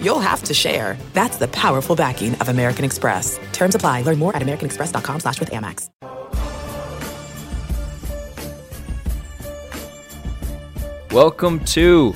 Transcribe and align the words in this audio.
you'll 0.00 0.20
have 0.20 0.42
to 0.44 0.54
share. 0.54 0.96
That's 1.12 1.36
the 1.36 1.48
powerful 1.48 1.94
backing 1.96 2.34
of 2.36 2.48
American 2.48 2.84
Express. 2.84 3.38
Terms 3.52 3.74
apply. 3.74 4.02
Learn 4.02 4.18
more 4.18 4.34
at 4.34 4.42
americanexpress.com 4.42 5.20
slash 5.20 5.40
with 5.40 5.50
Amex. 5.50 5.90
Welcome 11.12 11.64
to 11.66 12.12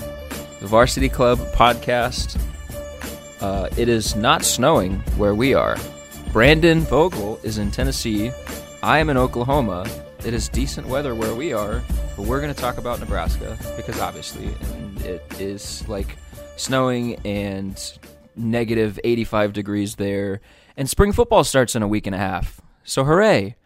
the 0.60 0.66
Varsity 0.66 1.08
Club 1.08 1.38
podcast. 1.54 2.38
Uh, 3.40 3.70
it 3.78 3.88
is 3.88 4.14
not 4.14 4.44
snowing 4.44 4.96
where 5.16 5.34
we 5.34 5.54
are. 5.54 5.78
Brandon 6.32 6.80
Vogel 6.80 7.40
is 7.42 7.56
in 7.56 7.70
Tennessee. 7.70 8.30
I 8.82 8.98
am 8.98 9.08
in 9.08 9.16
Oklahoma. 9.16 9.86
It 10.24 10.34
is 10.34 10.50
decent 10.50 10.86
weather 10.86 11.14
where 11.14 11.34
we 11.34 11.54
are, 11.54 11.82
but 12.14 12.26
we're 12.26 12.42
going 12.42 12.52
to 12.52 12.60
talk 12.60 12.76
about 12.76 13.00
Nebraska 13.00 13.56
because 13.76 13.98
obviously 14.00 14.50
it 15.02 15.24
is 15.40 15.88
like 15.88 16.16
snowing 16.60 17.16
and 17.24 17.98
negative 18.36 19.00
85 19.02 19.52
degrees 19.52 19.96
there. 19.96 20.40
And 20.76 20.88
spring 20.88 21.12
football 21.12 21.44
starts 21.44 21.74
in 21.74 21.82
a 21.82 21.88
week 21.88 22.06
and 22.06 22.14
a 22.14 22.18
half. 22.18 22.60
So 22.84 23.04
hooray. 23.04 23.56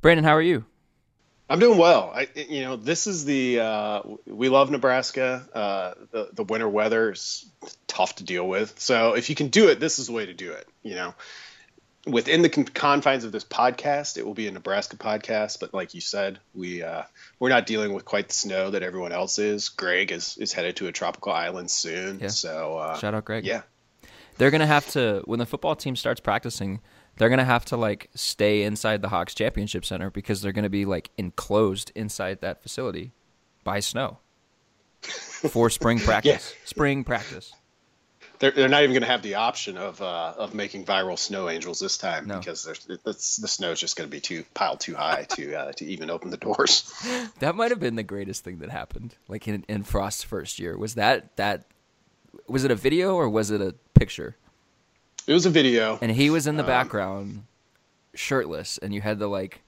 Brandon, 0.00 0.24
how 0.24 0.32
are 0.32 0.42
you? 0.42 0.64
I'm 1.48 1.58
doing 1.58 1.78
well. 1.78 2.12
I, 2.14 2.28
you 2.36 2.62
know, 2.62 2.76
this 2.76 3.08
is 3.08 3.24
the 3.24 3.58
uh, 3.58 4.02
we 4.24 4.48
love 4.48 4.70
Nebraska. 4.70 5.44
Uh, 5.52 5.94
the 6.12 6.28
the 6.32 6.44
winter 6.44 6.68
weather 6.68 7.10
is 7.10 7.44
tough 7.88 8.14
to 8.16 8.24
deal 8.24 8.46
with. 8.46 8.78
So 8.78 9.14
if 9.14 9.28
you 9.28 9.34
can 9.34 9.48
do 9.48 9.68
it, 9.68 9.80
this 9.80 9.98
is 9.98 10.06
the 10.06 10.12
way 10.12 10.26
to 10.26 10.32
do 10.32 10.52
it. 10.52 10.68
You 10.84 10.94
know, 10.94 11.14
within 12.06 12.42
the 12.42 12.48
confines 12.48 13.24
of 13.24 13.32
this 13.32 13.44
podcast, 13.44 14.16
it 14.16 14.24
will 14.24 14.34
be 14.34 14.46
a 14.46 14.52
Nebraska 14.52 14.96
podcast. 14.96 15.58
But 15.58 15.74
like 15.74 15.92
you 15.92 16.00
said, 16.00 16.38
we 16.54 16.84
uh, 16.84 17.02
we're 17.40 17.48
not 17.48 17.66
dealing 17.66 17.92
with 17.92 18.04
quite 18.04 18.28
the 18.28 18.34
snow 18.34 18.70
that 18.70 18.82
everyone 18.84 19.10
else 19.10 19.38
is. 19.40 19.70
Greg 19.70 20.12
is 20.12 20.36
is 20.38 20.52
headed 20.52 20.76
to 20.76 20.86
a 20.86 20.92
tropical 20.92 21.32
island 21.32 21.70
soon. 21.70 22.20
Yeah. 22.20 22.28
So 22.28 22.76
uh, 22.76 22.98
Shout 22.98 23.14
out 23.14 23.24
Greg. 23.24 23.44
Yeah, 23.44 23.62
They're 24.38 24.50
going 24.52 24.60
to 24.60 24.66
have 24.66 24.88
to, 24.90 25.22
when 25.24 25.38
the 25.40 25.46
football 25.46 25.74
team 25.74 25.96
starts 25.96 26.20
practicing, 26.20 26.80
they're 27.16 27.28
going 27.30 27.38
to 27.38 27.44
have 27.44 27.64
to 27.66 27.76
like 27.76 28.10
stay 28.14 28.62
inside 28.62 29.02
the 29.02 29.08
Hawks 29.08 29.34
Championship 29.34 29.84
Center 29.84 30.10
because 30.10 30.42
they're 30.42 30.52
going 30.52 30.62
to 30.64 30.70
be 30.70 30.84
like 30.84 31.10
enclosed 31.18 31.90
inside 31.94 32.40
that 32.42 32.62
facility 32.62 33.12
by 33.64 33.80
snow 33.80 34.18
for 35.02 35.70
spring 35.70 35.98
practice. 36.10 36.54
Spring 36.64 37.04
practice. 37.04 37.52
They're, 38.40 38.50
they're 38.50 38.68
not 38.68 38.82
even 38.82 38.92
going 38.94 39.02
to 39.02 39.08
have 39.08 39.22
the 39.22 39.36
option 39.36 39.76
of 39.78 40.00
uh, 40.02 40.34
of 40.36 40.54
making 40.54 40.84
viral 40.84 41.16
snow 41.18 41.48
angels 41.48 41.78
this 41.78 41.96
time 41.96 42.26
No. 42.26 42.38
because 42.38 42.64
there's 42.64 42.84
the 43.04 43.12
snow 43.14 43.70
is 43.70 43.78
just 43.80 43.96
going 43.96 44.08
to 44.08 44.10
be 44.10 44.20
too 44.20 44.44
piled 44.54 44.80
too 44.80 44.94
high 44.94 45.24
to 45.36 45.54
uh, 45.54 45.72
to 45.72 45.84
even 45.84 46.10
open 46.10 46.30
the 46.30 46.36
doors. 46.36 46.92
That 47.38 47.54
might 47.54 47.70
have 47.70 47.80
been 47.80 47.96
the 47.96 48.02
greatest 48.02 48.42
thing 48.44 48.58
that 48.58 48.70
happened. 48.70 49.14
Like 49.28 49.46
in, 49.46 49.64
in 49.68 49.82
Frost's 49.84 50.22
first 50.24 50.58
year. 50.58 50.76
Was 50.76 50.94
that 50.96 51.36
that 51.36 51.64
was 52.48 52.64
it 52.64 52.70
a 52.70 52.74
video 52.74 53.14
or 53.14 53.28
was 53.28 53.50
it 53.50 53.60
a 53.60 53.74
picture? 53.94 54.36
It 55.26 55.32
was 55.34 55.46
a 55.46 55.50
video. 55.50 55.98
And 56.02 56.10
he 56.10 56.30
was 56.30 56.46
in 56.46 56.56
the 56.56 56.62
background 56.64 57.44
shirtless 58.14 58.78
and 58.78 58.92
you 58.94 59.00
had 59.00 59.18
to 59.20 59.26
like 59.28 59.62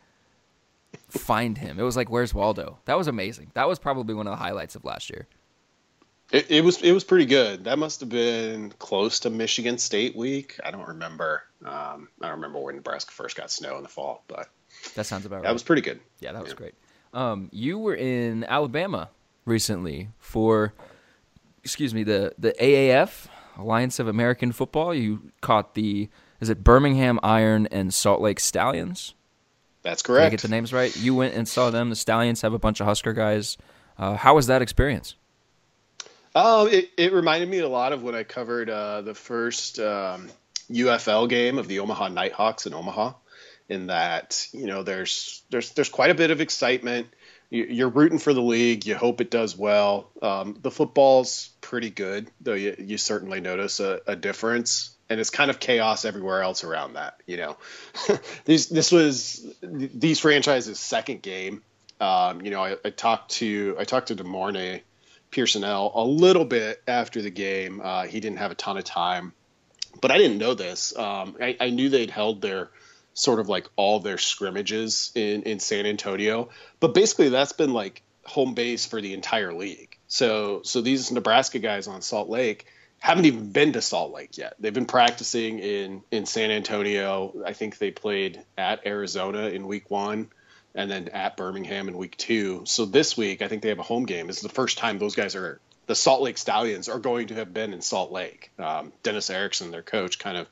find 1.09 1.59
him. 1.59 1.79
It 1.79 1.83
was 1.83 1.97
like 1.97 2.11
where's 2.11 2.33
Waldo? 2.35 2.79
That 2.87 2.97
was 2.99 3.07
amazing. 3.07 3.51
That 3.55 3.69
was 3.69 3.79
probably 3.79 4.15
one 4.15 4.27
of 4.27 4.33
the 4.33 4.37
highlights 4.43 4.75
of 4.75 4.85
last 4.85 5.11
year. 5.11 5.27
It, 6.33 6.51
it 6.51 6.65
was 6.65 6.81
it 6.83 6.93
was 6.93 7.05
pretty 7.05 7.27
good. 7.27 7.65
That 7.65 7.79
must 7.79 8.01
have 8.01 8.09
been 8.09 8.71
close 8.79 9.21
to 9.21 9.31
Michigan 9.31 9.77
State 9.77 10.17
week. 10.17 10.59
I 10.65 10.71
don't 10.71 10.89
remember. 10.89 11.43
Um, 11.65 12.09
I 12.21 12.27
don't 12.29 12.37
remember 12.37 12.59
when 12.59 12.75
Nebraska 12.75 13.13
first 13.13 13.37
got 13.37 13.51
snow 13.51 13.77
in 13.77 13.83
the 13.83 13.89
fall, 13.89 14.25
but 14.29 14.49
That 14.95 15.05
sounds 15.05 15.27
about 15.27 15.37
right. 15.37 15.45
that 15.45 15.53
was 15.53 15.63
pretty 15.63 15.83
good. 15.83 16.01
Yeah, 16.21 16.33
that 16.33 16.43
was 16.43 16.55
great. 16.55 16.75
Um, 17.13 17.51
you 17.53 17.79
were 17.79 17.95
in 17.95 18.45
Alabama 18.45 19.11
recently 19.45 20.09
for, 20.19 20.73
excuse 21.63 21.93
me, 21.93 22.03
the 22.03 22.33
the 22.39 22.53
AAF 22.59 23.27
Alliance 23.59 23.99
of 23.99 24.09
American 24.09 24.53
Football. 24.53 24.95
You 24.95 25.31
caught 25.43 25.75
the 25.75 26.09
is 26.41 26.49
it 26.49 26.65
Birmingham 26.65 27.21
Iron 27.23 27.67
and 27.67 27.93
Salt 27.93 28.23
Lake 28.23 28.41
Stallions? 28.41 29.15
That's 29.83 30.01
correct. 30.01 30.23
Did 30.23 30.27
I 30.27 30.31
get 30.31 30.41
the 30.43 30.49
names 30.49 30.73
right? 30.73 30.97
You 30.97 31.15
went 31.15 31.35
and 31.35 31.47
saw 31.47 31.69
them. 31.69 31.91
The 31.91 31.97
Stallions 31.97 32.41
have 32.41 32.55
a 32.55 32.59
bunch 32.59 32.81
of 32.81 32.87
Husker 32.87 33.13
guys. 33.13 33.59
Uh, 33.99 34.17
how 34.17 34.35
was 34.35 34.47
that 34.47 34.63
experience? 34.63 35.17
Oh, 36.35 36.67
it, 36.67 36.91
it 36.97 37.13
reminded 37.13 37.49
me 37.49 37.59
a 37.59 37.69
lot 37.69 37.93
of 37.93 38.03
when 38.03 38.15
I 38.15 38.23
covered 38.23 38.71
uh, 38.71 39.03
the 39.03 39.15
first 39.15 39.79
um, 39.79 40.29
UFL 40.71 41.29
game 41.29 41.59
of 41.59 41.69
the 41.69 41.81
Omaha 41.81 42.09
Nighthawks 42.09 42.67
in 42.67 42.75
Omaha. 42.75 43.13
In 43.69 43.87
that, 43.87 44.49
you 44.53 44.67
know, 44.67 44.83
there's 44.83 45.43
there's 45.51 45.71
there's 45.73 45.89
quite 45.89 46.11
a 46.11 46.15
bit 46.15 46.31
of 46.31 46.41
excitement. 46.41 47.07
You- 47.49 47.65
You're 47.71 47.89
rooting 47.89 48.19
for 48.19 48.35
the 48.35 48.43
league. 48.43 48.87
You 48.87 48.97
hope 48.97 49.21
it 49.21 49.31
does 49.31 49.57
well. 49.57 50.11
Um, 50.21 50.59
the 50.61 50.71
football's 50.71 51.51
pretty 51.61 51.89
good, 51.91 52.29
though. 52.41 52.55
You, 52.55 52.75
you 52.79 52.99
certainly 52.99 53.41
notice 53.41 53.81
a, 53.81 54.01
a 54.07 54.17
difference, 54.17 54.95
and 55.09 55.21
it's 55.21 55.31
kind 55.31 55.51
of 55.51 55.59
chaos 55.61 56.05
everywhere 56.05 56.43
else 56.43 56.65
around 56.65 56.95
that. 56.95 57.21
You 57.27 57.37
know, 57.39 57.57
these 58.45 58.69
this 58.69 58.91
was 58.93 59.47
these 59.63 60.19
franchises' 60.19 60.81
second 60.81 61.23
game. 61.23 61.63
Um, 62.01 62.43
you 62.43 62.51
know, 62.51 62.63
I, 62.65 62.77
I 62.85 62.91
talked 62.91 63.31
to 63.33 63.77
I 63.79 63.85
talked 63.85 64.09
to 64.09 64.17
De'Mornay 64.17 64.83
Pierson-El 65.33 65.93
a 65.95 66.05
little 66.05 66.45
bit 66.45 66.81
after 66.87 67.21
the 67.21 67.31
game. 67.31 67.81
Uh, 67.83 68.05
he 68.05 68.21
didn't 68.21 68.39
have 68.39 68.53
a 68.53 68.55
ton 68.55 68.79
of 68.79 68.85
time, 68.85 69.33
but 70.01 70.13
I 70.13 70.19
didn't 70.19 70.39
know 70.39 70.55
this. 70.55 70.97
Um, 70.97 71.37
I, 71.41 71.57
I 71.61 71.71
knew 71.71 71.89
they'd 71.89 72.11
held 72.11 72.41
their 72.41 72.71
sort 73.15 73.41
of 73.41 73.49
like 73.49 73.67
all 73.77 73.99
their 73.99 74.19
scrimmages 74.19 75.11
in, 75.15 75.43
in 75.43 75.59
San 75.59 75.87
Antonio, 75.87 76.51
but 76.81 76.95
basically 76.95 77.29
that's 77.29 77.53
been 77.53 77.73
like 77.73 78.03
home 78.25 78.55
base 78.55 78.87
for 78.87 79.01
the 79.01 79.15
entire 79.15 79.53
league. 79.53 79.99
So 80.07 80.63
so 80.63 80.81
these 80.81 81.11
Nebraska 81.11 81.59
guys 81.59 81.89
on 81.89 82.03
Salt 82.03 82.29
Lake 82.29 82.67
haven't 82.99 83.25
even 83.25 83.51
been 83.51 83.73
to 83.73 83.83
Salt 83.83 84.13
Lake 84.13 84.39
yet. 84.39 84.55
They've 84.61 84.73
been 84.73 84.87
practicing 84.87 85.59
in 85.59 86.03
in 86.11 86.27
San 86.27 86.51
Antonio. 86.51 87.35
I 87.45 87.53
think 87.53 87.79
they 87.79 87.91
played 87.91 88.43
at 88.57 88.87
Arizona 88.87 89.49
in 89.49 89.67
week 89.67 89.91
one 89.91 90.31
and 90.75 90.91
then 90.91 91.09
at 91.09 91.37
Birmingham 91.37 91.89
in 91.89 91.97
week 91.97 92.17
two. 92.17 92.63
So 92.65 92.85
this 92.85 93.17
week, 93.17 93.43
I 93.43 93.49
think 93.49 93.63
they 93.63 93.69
have 93.69 93.79
a 93.79 93.85
home 93.85 94.07
game. 94.07 94.27
This 94.27 94.37
is 94.37 94.43
the 94.43 94.49
first 94.49 94.79
time 94.79 94.99
those 94.99 95.15
guys 95.15 95.35
are 95.37 95.61
the 95.87 95.95
Salt 95.95 96.23
Lake 96.23 96.39
Stallions 96.39 96.89
are 96.89 96.99
going 96.99 97.29
to 97.29 97.35
have 97.35 97.53
been 97.53 97.73
in 97.73 97.81
Salt 97.81 98.13
Lake. 98.13 98.51
Um, 98.59 98.93
Dennis 99.03 99.31
Erickson, 99.31 99.71
their 99.71 99.83
coach, 99.83 100.19
kind 100.19 100.37
of 100.37 100.49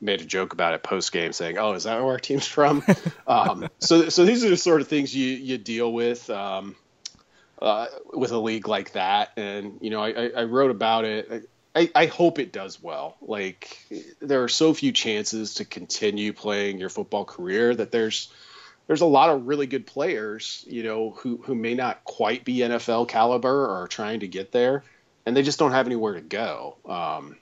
made 0.00 0.20
a 0.20 0.24
joke 0.24 0.52
about 0.52 0.74
it 0.74 0.82
post 0.82 1.12
game, 1.12 1.32
saying, 1.32 1.58
"Oh, 1.58 1.74
is 1.74 1.84
that 1.84 2.02
where 2.02 2.12
our 2.12 2.18
team's 2.18 2.46
from?" 2.46 2.82
um, 3.26 3.68
so, 3.78 4.08
so 4.08 4.24
these 4.24 4.44
are 4.44 4.48
the 4.48 4.56
sort 4.56 4.80
of 4.80 4.88
things 4.88 5.14
you 5.14 5.28
you 5.28 5.58
deal 5.58 5.92
with. 5.92 6.28
Um, 6.30 6.76
uh, 7.60 7.86
with 8.14 8.32
a 8.32 8.38
league 8.38 8.66
like 8.66 8.92
that, 8.92 9.32
and 9.36 9.78
you 9.82 9.90
know, 9.90 10.02
I, 10.02 10.08
I, 10.08 10.30
I 10.36 10.44
wrote 10.44 10.70
about 10.70 11.04
it. 11.04 11.50
I, 11.74 11.90
I 11.94 12.06
hope 12.06 12.38
it 12.38 12.52
does 12.52 12.82
well. 12.82 13.16
Like 13.20 13.78
there 14.20 14.42
are 14.42 14.48
so 14.48 14.72
few 14.74 14.92
chances 14.92 15.54
to 15.54 15.64
continue 15.64 16.32
playing 16.32 16.78
your 16.78 16.88
football 16.88 17.24
career 17.24 17.74
that 17.74 17.92
there's 17.92 18.32
there's 18.90 19.02
a 19.02 19.06
lot 19.06 19.30
of 19.30 19.46
really 19.46 19.68
good 19.68 19.86
players, 19.86 20.64
you 20.66 20.82
know, 20.82 21.10
who 21.10 21.36
who 21.44 21.54
may 21.54 21.74
not 21.74 22.02
quite 22.02 22.44
be 22.44 22.56
NFL 22.56 23.06
caliber 23.06 23.66
or 23.66 23.84
are 23.84 23.86
trying 23.86 24.18
to 24.18 24.26
get 24.26 24.50
there, 24.50 24.82
and 25.24 25.36
they 25.36 25.42
just 25.44 25.60
don't 25.60 25.70
have 25.70 25.86
anywhere 25.86 26.14
to 26.14 26.20
go. 26.20 26.76
Um, 26.84 27.36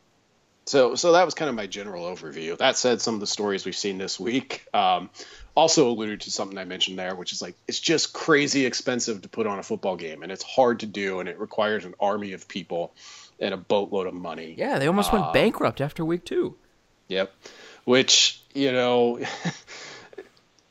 so 0.66 0.94
so 0.94 1.12
that 1.12 1.24
was 1.24 1.32
kind 1.32 1.48
of 1.48 1.54
my 1.54 1.66
general 1.66 2.04
overview. 2.04 2.58
That 2.58 2.76
said, 2.76 3.00
some 3.00 3.14
of 3.14 3.20
the 3.20 3.26
stories 3.26 3.64
we've 3.64 3.74
seen 3.74 3.96
this 3.96 4.20
week 4.20 4.66
um, 4.74 5.08
also 5.54 5.88
alluded 5.88 6.20
to 6.20 6.30
something 6.30 6.58
I 6.58 6.64
mentioned 6.64 6.98
there, 6.98 7.14
which 7.14 7.32
is 7.32 7.40
like 7.40 7.54
it's 7.66 7.80
just 7.80 8.12
crazy 8.12 8.66
expensive 8.66 9.22
to 9.22 9.28
put 9.30 9.46
on 9.46 9.58
a 9.58 9.62
football 9.62 9.96
game, 9.96 10.22
and 10.22 10.30
it's 10.30 10.44
hard 10.44 10.80
to 10.80 10.86
do, 10.86 11.20
and 11.20 11.30
it 11.30 11.40
requires 11.40 11.86
an 11.86 11.94
army 11.98 12.34
of 12.34 12.46
people 12.46 12.92
and 13.40 13.54
a 13.54 13.56
boatload 13.56 14.06
of 14.06 14.12
money. 14.12 14.54
Yeah, 14.58 14.78
they 14.78 14.86
almost 14.86 15.14
went 15.14 15.32
bankrupt 15.32 15.80
after 15.80 16.04
week 16.04 16.26
two. 16.26 16.56
Yep. 17.08 17.32
Which, 17.86 18.42
you 18.52 18.70
know, 18.70 19.20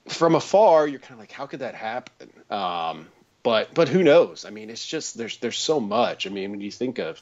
from 0.08 0.36
afar, 0.36 0.88
you're 0.88 1.00
kind 1.00 1.14
of 1.14 1.20
like, 1.20 1.32
how 1.32 1.46
could 1.46 1.60
that 1.60 1.76
happen? 1.76 2.30
Um, 2.50 3.08
but 3.44 3.74
but 3.74 3.88
who 3.88 4.04
knows? 4.04 4.46
I 4.46 4.50
mean, 4.50 4.70
it's 4.70 4.86
just 4.86 5.18
there's 5.18 5.38
there's 5.38 5.58
so 5.58 5.80
much. 5.80 6.28
I 6.28 6.30
mean, 6.30 6.52
when 6.52 6.62
you 6.62 6.72
think 6.72 7.00
of 7.00 7.22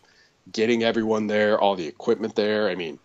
getting 0.52 0.84
everyone 0.84 1.28
there, 1.28 1.60
all 1.60 1.76
the 1.76 1.88
equipment 1.88 2.36
there, 2.36 2.70
I 2.70 2.76
mean, 2.76 3.00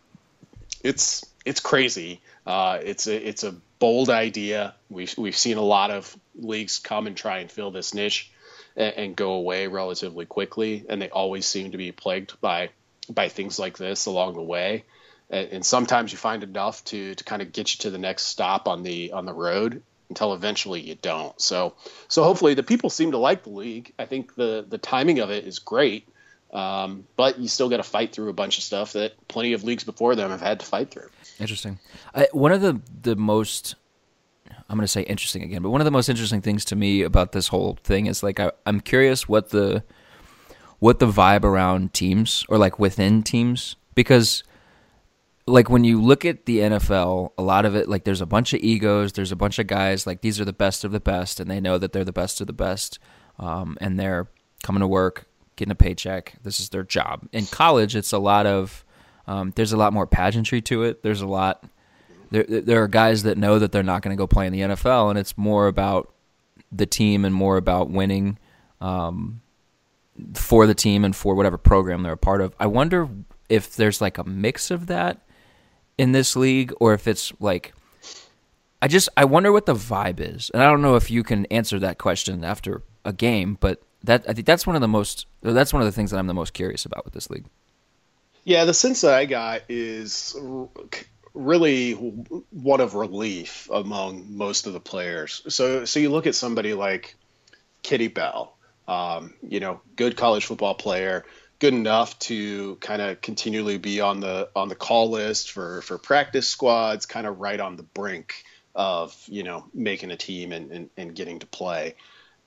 it's 0.82 1.24
it's 1.44 1.60
crazy. 1.60 2.20
Uh, 2.46 2.78
it's 2.82 3.06
a 3.06 3.28
it's 3.28 3.44
a 3.44 3.54
bold 3.78 4.10
idea. 4.10 4.74
We've 4.88 5.14
we've 5.18 5.36
seen 5.36 5.56
a 5.56 5.62
lot 5.62 5.90
of 5.90 6.16
leagues 6.34 6.78
come 6.78 7.06
and 7.06 7.16
try 7.16 7.38
and 7.38 7.50
fill 7.50 7.70
this 7.70 7.94
niche 7.94 8.30
and, 8.76 8.94
and 8.94 9.16
go 9.16 9.32
away 9.32 9.66
relatively 9.66 10.26
quickly, 10.26 10.84
and 10.88 11.00
they 11.00 11.10
always 11.10 11.46
seem 11.46 11.72
to 11.72 11.78
be 11.78 11.92
plagued 11.92 12.40
by 12.40 12.70
by 13.08 13.28
things 13.28 13.58
like 13.58 13.76
this 13.76 14.06
along 14.06 14.34
the 14.34 14.42
way. 14.42 14.84
And, 15.30 15.48
and 15.52 15.66
sometimes 15.66 16.12
you 16.12 16.18
find 16.18 16.42
enough 16.42 16.84
to 16.86 17.14
to 17.14 17.24
kind 17.24 17.40
of 17.42 17.52
get 17.52 17.74
you 17.74 17.78
to 17.80 17.90
the 17.90 17.98
next 17.98 18.24
stop 18.24 18.68
on 18.68 18.82
the 18.82 19.12
on 19.12 19.26
the 19.26 19.32
road, 19.32 19.82
until 20.10 20.34
eventually 20.34 20.80
you 20.80 20.96
don't. 20.96 21.40
So 21.40 21.74
so 22.08 22.22
hopefully 22.22 22.54
the 22.54 22.62
people 22.62 22.90
seem 22.90 23.12
to 23.12 23.18
like 23.18 23.44
the 23.44 23.50
league. 23.50 23.92
I 23.98 24.04
think 24.04 24.34
the 24.34 24.64
the 24.68 24.78
timing 24.78 25.20
of 25.20 25.30
it 25.30 25.46
is 25.46 25.58
great. 25.58 26.06
Um, 26.52 27.06
but 27.14 27.38
you 27.38 27.46
still 27.46 27.68
got 27.68 27.76
to 27.76 27.84
fight 27.84 28.12
through 28.12 28.28
a 28.28 28.32
bunch 28.32 28.58
of 28.58 28.64
stuff 28.64 28.94
that 28.94 29.12
plenty 29.28 29.52
of 29.52 29.62
leagues 29.62 29.84
before 29.84 30.16
them 30.16 30.30
have 30.32 30.40
had 30.40 30.58
to 30.58 30.66
fight 30.66 30.90
through. 30.90 31.08
Interesting. 31.38 31.78
I, 32.12 32.26
one 32.32 32.50
of 32.50 32.60
the 32.60 32.80
the 33.02 33.14
most 33.14 33.76
I'm 34.68 34.76
going 34.76 34.84
to 34.84 34.88
say 34.88 35.02
interesting 35.02 35.42
again, 35.42 35.62
but 35.62 35.70
one 35.70 35.80
of 35.80 35.84
the 35.84 35.90
most 35.90 36.08
interesting 36.08 36.40
things 36.40 36.64
to 36.66 36.76
me 36.76 37.02
about 37.02 37.32
this 37.32 37.48
whole 37.48 37.78
thing 37.82 38.06
is 38.06 38.22
like 38.22 38.40
I, 38.40 38.52
I'm 38.66 38.80
curious 38.80 39.28
what 39.28 39.50
the 39.50 39.84
what 40.80 40.98
the 40.98 41.06
vibe 41.06 41.44
around 41.44 41.92
teams 41.92 42.44
or 42.48 42.58
like 42.58 42.78
within 42.78 43.22
teams 43.22 43.76
because 43.94 44.42
like 45.50 45.68
when 45.68 45.84
you 45.84 46.00
look 46.00 46.24
at 46.24 46.46
the 46.46 46.58
NFL, 46.58 47.32
a 47.36 47.42
lot 47.42 47.64
of 47.64 47.74
it 47.74 47.88
like 47.88 48.04
there's 48.04 48.20
a 48.20 48.26
bunch 48.26 48.52
of 48.52 48.60
egos, 48.60 49.12
there's 49.12 49.32
a 49.32 49.36
bunch 49.36 49.58
of 49.58 49.66
guys 49.66 50.06
like 50.06 50.20
these 50.20 50.40
are 50.40 50.44
the 50.44 50.52
best 50.52 50.84
of 50.84 50.92
the 50.92 51.00
best, 51.00 51.40
and 51.40 51.50
they 51.50 51.60
know 51.60 51.78
that 51.78 51.92
they're 51.92 52.04
the 52.04 52.12
best 52.12 52.40
of 52.40 52.46
the 52.46 52.52
best, 52.52 52.98
um, 53.38 53.76
and 53.80 53.98
they're 53.98 54.28
coming 54.62 54.80
to 54.80 54.86
work, 54.86 55.26
getting 55.56 55.72
a 55.72 55.76
paycheck. 55.76 56.34
This 56.42 56.60
is 56.60 56.70
their 56.70 56.82
job. 56.82 57.28
In 57.32 57.46
college, 57.46 57.96
it's 57.96 58.12
a 58.12 58.18
lot 58.18 58.46
of 58.46 58.84
um, 59.26 59.52
there's 59.56 59.72
a 59.72 59.76
lot 59.76 59.92
more 59.92 60.06
pageantry 60.06 60.60
to 60.62 60.84
it. 60.84 61.02
There's 61.02 61.20
a 61.20 61.26
lot. 61.26 61.64
There, 62.30 62.44
there 62.44 62.82
are 62.82 62.88
guys 62.88 63.24
that 63.24 63.36
know 63.36 63.58
that 63.58 63.72
they're 63.72 63.82
not 63.82 64.02
going 64.02 64.16
to 64.16 64.20
go 64.20 64.26
play 64.26 64.46
in 64.46 64.52
the 64.52 64.60
NFL, 64.60 65.10
and 65.10 65.18
it's 65.18 65.36
more 65.36 65.66
about 65.66 66.12
the 66.70 66.86
team 66.86 67.24
and 67.24 67.34
more 67.34 67.56
about 67.56 67.90
winning 67.90 68.38
um, 68.80 69.40
for 70.34 70.66
the 70.66 70.74
team 70.74 71.04
and 71.04 71.14
for 71.14 71.34
whatever 71.34 71.58
program 71.58 72.02
they're 72.02 72.12
a 72.12 72.16
part 72.16 72.40
of. 72.40 72.54
I 72.60 72.66
wonder 72.66 73.08
if 73.48 73.74
there's 73.74 74.00
like 74.00 74.18
a 74.18 74.24
mix 74.24 74.70
of 74.70 74.86
that 74.86 75.20
in 76.00 76.12
this 76.12 76.34
league 76.34 76.72
or 76.80 76.94
if 76.94 77.06
it's 77.06 77.30
like 77.40 77.74
I 78.80 78.88
just 78.88 79.10
I 79.18 79.26
wonder 79.26 79.52
what 79.52 79.66
the 79.66 79.74
vibe 79.74 80.18
is. 80.18 80.50
And 80.54 80.62
I 80.62 80.66
don't 80.70 80.80
know 80.80 80.96
if 80.96 81.10
you 81.10 81.22
can 81.22 81.44
answer 81.46 81.78
that 81.80 81.98
question 81.98 82.42
after 82.42 82.82
a 83.04 83.12
game, 83.12 83.58
but 83.60 83.82
that 84.04 84.24
I 84.26 84.32
think 84.32 84.46
that's 84.46 84.66
one 84.66 84.76
of 84.76 84.80
the 84.80 84.88
most 84.88 85.26
that's 85.42 85.74
one 85.74 85.82
of 85.82 85.86
the 85.86 85.92
things 85.92 86.10
that 86.10 86.16
I'm 86.16 86.26
the 86.26 86.32
most 86.32 86.54
curious 86.54 86.86
about 86.86 87.04
with 87.04 87.12
this 87.12 87.28
league. 87.28 87.44
Yeah, 88.44 88.64
the 88.64 88.72
sense 88.72 89.02
that 89.02 89.12
I 89.12 89.26
got 89.26 89.60
is 89.68 90.34
really 91.34 91.92
one 91.92 92.80
of 92.80 92.94
relief 92.94 93.68
among 93.70 94.34
most 94.34 94.66
of 94.66 94.72
the 94.72 94.80
players. 94.80 95.42
So 95.50 95.84
so 95.84 96.00
you 96.00 96.08
look 96.08 96.26
at 96.26 96.34
somebody 96.34 96.72
like 96.72 97.14
Kenny 97.82 98.08
Bell, 98.08 98.56
um, 98.88 99.34
you 99.46 99.60
know, 99.60 99.82
good 99.96 100.16
college 100.16 100.46
football 100.46 100.74
player, 100.74 101.26
good 101.60 101.74
enough 101.74 102.18
to 102.18 102.76
kind 102.76 103.00
of 103.00 103.20
continually 103.20 103.78
be 103.78 104.00
on 104.00 104.18
the 104.20 104.48
on 104.56 104.68
the 104.68 104.74
call 104.74 105.10
list 105.10 105.52
for 105.52 105.82
for 105.82 105.98
practice 105.98 106.48
squads, 106.48 107.06
kind 107.06 107.26
of 107.26 107.38
right 107.38 107.60
on 107.60 107.76
the 107.76 107.82
brink 107.82 108.42
of 108.74 109.14
you 109.28 109.44
know 109.44 109.64
making 109.72 110.10
a 110.10 110.16
team 110.16 110.52
and, 110.52 110.72
and, 110.72 110.90
and 110.96 111.14
getting 111.14 111.38
to 111.38 111.46
play. 111.46 111.94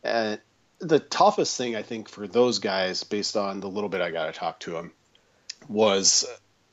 And 0.03 0.41
the 0.79 0.99
toughest 0.99 1.55
thing 1.57 1.75
I 1.75 1.83
think 1.83 2.09
for 2.09 2.27
those 2.27 2.59
guys, 2.59 3.03
based 3.03 3.37
on 3.37 3.61
the 3.61 3.69
little 3.69 3.89
bit 3.89 4.01
I 4.01 4.11
got 4.11 4.25
to 4.25 4.33
talk 4.33 4.59
to 4.61 4.71
them, 4.71 4.91
was 5.69 6.25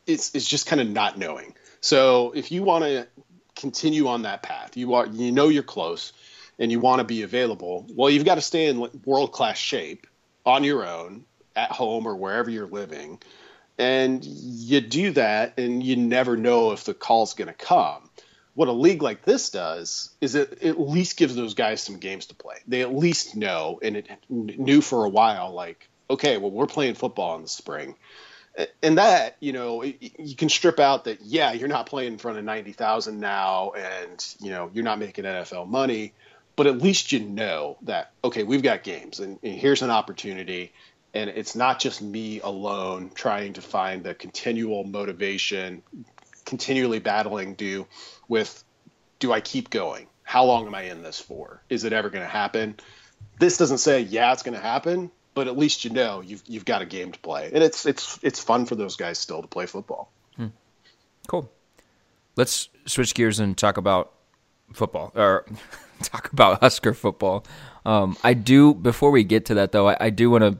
it's 0.06 0.34
it's 0.34 0.48
just 0.48 0.66
kind 0.66 0.80
of 0.80 0.88
not 0.88 1.18
knowing. 1.18 1.54
So 1.80 2.32
if 2.34 2.50
you 2.50 2.62
want 2.62 2.84
to 2.84 3.06
continue 3.54 4.08
on 4.08 4.22
that 4.22 4.42
path, 4.42 4.76
you 4.76 4.94
are 4.94 5.06
you 5.06 5.30
know 5.30 5.48
you're 5.48 5.62
close, 5.62 6.14
and 6.58 6.72
you 6.72 6.80
want 6.80 7.00
to 7.00 7.04
be 7.04 7.22
available. 7.22 7.86
Well, 7.94 8.08
you've 8.08 8.24
got 8.24 8.36
to 8.36 8.40
stay 8.40 8.66
in 8.66 8.88
world 9.04 9.32
class 9.32 9.58
shape 9.58 10.06
on 10.46 10.64
your 10.64 10.86
own 10.86 11.26
at 11.56 11.72
home 11.72 12.06
or 12.06 12.16
wherever 12.16 12.50
you're 12.50 12.66
living. 12.66 13.20
And 13.78 14.22
you 14.24 14.80
do 14.80 15.12
that, 15.12 15.58
and 15.58 15.82
you 15.82 15.96
never 15.96 16.36
know 16.36 16.72
if 16.72 16.84
the 16.84 16.92
call's 16.92 17.34
going 17.34 17.48
to 17.48 17.54
come. 17.54 18.10
What 18.54 18.68
a 18.68 18.72
league 18.72 19.00
like 19.00 19.24
this 19.24 19.50
does 19.50 20.10
is 20.20 20.34
it 20.34 20.62
at 20.62 20.78
least 20.78 21.16
gives 21.16 21.34
those 21.34 21.54
guys 21.54 21.82
some 21.82 21.98
games 21.98 22.26
to 22.26 22.34
play. 22.34 22.56
They 22.68 22.82
at 22.82 22.94
least 22.94 23.36
know, 23.36 23.78
and 23.82 23.96
it 23.96 24.08
knew 24.28 24.82
for 24.82 25.04
a 25.04 25.08
while, 25.08 25.52
like, 25.52 25.88
okay, 26.10 26.36
well, 26.36 26.50
we're 26.50 26.66
playing 26.66 26.94
football 26.94 27.36
in 27.36 27.42
the 27.42 27.48
spring. 27.48 27.94
And 28.82 28.98
that, 28.98 29.36
you 29.40 29.52
know, 29.52 29.82
you 29.82 30.34
can 30.36 30.48
strip 30.48 30.80
out 30.80 31.04
that, 31.04 31.22
yeah, 31.22 31.52
you're 31.52 31.68
not 31.68 31.86
playing 31.86 32.14
in 32.14 32.18
front 32.18 32.36
of 32.36 32.44
90,000 32.44 33.18
now, 33.18 33.70
and, 33.70 34.36
you 34.40 34.50
know, 34.50 34.70
you're 34.74 34.84
not 34.84 34.98
making 34.98 35.24
NFL 35.24 35.68
money, 35.68 36.12
but 36.56 36.66
at 36.66 36.76
least 36.76 37.12
you 37.12 37.20
know 37.20 37.78
that, 37.82 38.10
okay, 38.24 38.42
we've 38.42 38.62
got 38.62 38.82
games, 38.82 39.20
and, 39.20 39.38
and 39.42 39.54
here's 39.54 39.80
an 39.82 39.90
opportunity 39.90 40.72
and 41.14 41.30
it's 41.30 41.56
not 41.56 41.80
just 41.80 42.02
me 42.02 42.40
alone 42.40 43.10
trying 43.14 43.54
to 43.54 43.62
find 43.62 44.04
the 44.04 44.14
continual 44.14 44.84
motivation 44.84 45.82
continually 46.44 46.98
battling 46.98 47.54
do 47.54 47.86
with 48.28 48.64
do 49.18 49.32
i 49.32 49.40
keep 49.40 49.70
going? 49.70 50.06
How 50.22 50.44
long 50.44 50.66
am 50.66 50.74
i 50.74 50.82
in 50.82 51.02
this 51.02 51.20
for? 51.20 51.62
Is 51.68 51.84
it 51.84 51.92
ever 51.92 52.10
going 52.10 52.24
to 52.24 52.30
happen? 52.30 52.76
This 53.38 53.56
doesn't 53.56 53.78
say 53.78 54.00
yeah 54.00 54.32
it's 54.32 54.42
going 54.42 54.56
to 54.56 54.62
happen 54.62 55.10
but 55.34 55.48
at 55.48 55.56
least 55.56 55.84
you 55.84 55.90
know 55.90 56.20
you've, 56.20 56.42
you've 56.46 56.64
got 56.64 56.82
a 56.82 56.86
game 56.86 57.12
to 57.12 57.18
play. 57.18 57.50
And 57.52 57.62
it's 57.62 57.86
it's 57.86 58.18
it's 58.22 58.40
fun 58.40 58.66
for 58.66 58.74
those 58.74 58.96
guys 58.96 59.18
still 59.18 59.42
to 59.42 59.48
play 59.48 59.66
football. 59.66 60.10
Hmm. 60.36 60.48
cool. 61.28 61.50
Let's 62.36 62.68
switch 62.86 63.14
gears 63.14 63.40
and 63.40 63.56
talk 63.56 63.76
about 63.76 64.12
football 64.72 65.12
or 65.14 65.46
talk 66.02 66.32
about 66.32 66.60
husker 66.60 66.94
football. 66.94 67.44
Um, 67.86 68.16
i 68.22 68.34
do 68.34 68.74
before 68.74 69.10
we 69.10 69.24
get 69.24 69.46
to 69.46 69.54
that 69.54 69.72
though 69.72 69.88
I, 69.88 69.96
I 69.98 70.10
do 70.10 70.28
want 70.28 70.42
to 70.44 70.58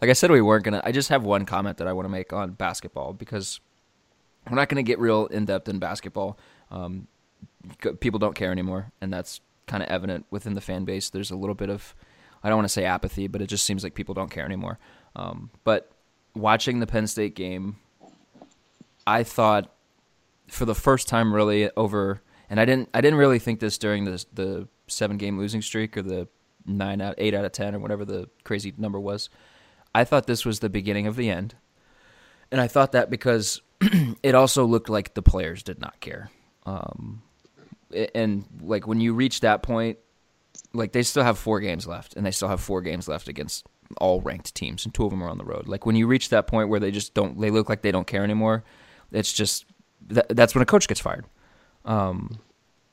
like 0.00 0.10
I 0.10 0.12
said, 0.12 0.30
we 0.30 0.40
weren't 0.40 0.64
gonna. 0.64 0.82
I 0.84 0.92
just 0.92 1.08
have 1.08 1.24
one 1.24 1.44
comment 1.44 1.78
that 1.78 1.88
I 1.88 1.92
want 1.92 2.06
to 2.06 2.10
make 2.10 2.32
on 2.32 2.52
basketball 2.52 3.12
because 3.12 3.60
we're 4.48 4.56
not 4.56 4.68
gonna 4.68 4.82
get 4.82 4.98
real 4.98 5.26
in 5.26 5.44
depth 5.44 5.68
in 5.68 5.78
basketball. 5.78 6.38
Um, 6.70 7.08
people 8.00 8.18
don't 8.18 8.34
care 8.34 8.52
anymore, 8.52 8.92
and 9.00 9.12
that's 9.12 9.40
kind 9.66 9.82
of 9.82 9.88
evident 9.88 10.26
within 10.30 10.54
the 10.54 10.60
fan 10.60 10.84
base. 10.84 11.10
There's 11.10 11.30
a 11.30 11.36
little 11.36 11.54
bit 11.54 11.70
of, 11.70 11.94
I 12.42 12.48
don't 12.48 12.58
want 12.58 12.66
to 12.66 12.72
say 12.72 12.84
apathy, 12.84 13.26
but 13.26 13.42
it 13.42 13.48
just 13.48 13.64
seems 13.64 13.82
like 13.82 13.94
people 13.94 14.14
don't 14.14 14.30
care 14.30 14.44
anymore. 14.44 14.78
Um, 15.16 15.50
but 15.64 15.90
watching 16.34 16.78
the 16.80 16.86
Penn 16.86 17.06
State 17.06 17.34
game, 17.34 17.76
I 19.06 19.22
thought 19.22 19.72
for 20.48 20.64
the 20.64 20.74
first 20.74 21.08
time 21.08 21.34
really 21.34 21.70
over, 21.76 22.22
and 22.48 22.60
I 22.60 22.64
didn't, 22.64 22.88
I 22.94 23.00
didn't 23.00 23.18
really 23.18 23.38
think 23.38 23.60
this 23.60 23.78
during 23.78 24.04
the 24.04 24.24
the 24.32 24.68
seven 24.86 25.16
game 25.16 25.38
losing 25.38 25.62
streak 25.62 25.96
or 25.96 26.02
the 26.02 26.28
nine 26.64 27.00
out, 27.00 27.14
eight 27.18 27.34
out 27.34 27.44
of 27.44 27.52
ten 27.52 27.74
or 27.74 27.78
whatever 27.78 28.04
the 28.04 28.28
crazy 28.44 28.72
number 28.76 29.00
was. 29.00 29.28
I 29.96 30.04
thought 30.04 30.26
this 30.26 30.44
was 30.44 30.60
the 30.60 30.68
beginning 30.68 31.06
of 31.06 31.16
the 31.16 31.30
end. 31.30 31.54
And 32.52 32.60
I 32.60 32.68
thought 32.68 32.92
that 32.92 33.08
because 33.08 33.62
it 34.22 34.34
also 34.34 34.66
looked 34.66 34.90
like 34.90 35.14
the 35.14 35.22
players 35.22 35.62
did 35.62 35.80
not 35.80 35.98
care. 36.00 36.30
Um, 36.66 37.22
and 38.14 38.44
like 38.60 38.86
when 38.86 39.00
you 39.00 39.14
reach 39.14 39.40
that 39.40 39.62
point, 39.62 39.96
like 40.74 40.92
they 40.92 41.02
still 41.02 41.24
have 41.24 41.38
four 41.38 41.60
games 41.60 41.86
left, 41.86 42.14
and 42.14 42.26
they 42.26 42.30
still 42.30 42.48
have 42.48 42.60
four 42.60 42.82
games 42.82 43.08
left 43.08 43.26
against 43.26 43.66
all 43.98 44.20
ranked 44.20 44.54
teams, 44.54 44.84
and 44.84 44.92
two 44.92 45.04
of 45.04 45.10
them 45.10 45.22
are 45.22 45.30
on 45.30 45.38
the 45.38 45.44
road. 45.44 45.66
Like 45.66 45.86
when 45.86 45.96
you 45.96 46.06
reach 46.06 46.28
that 46.28 46.46
point 46.46 46.68
where 46.68 46.80
they 46.80 46.90
just 46.90 47.14
don't, 47.14 47.40
they 47.40 47.50
look 47.50 47.70
like 47.70 47.80
they 47.80 47.92
don't 47.92 48.06
care 48.06 48.22
anymore. 48.22 48.64
It's 49.12 49.32
just 49.32 49.64
that, 50.08 50.28
that's 50.28 50.54
when 50.54 50.60
a 50.60 50.66
coach 50.66 50.88
gets 50.88 51.00
fired. 51.00 51.24
Um, 51.86 52.38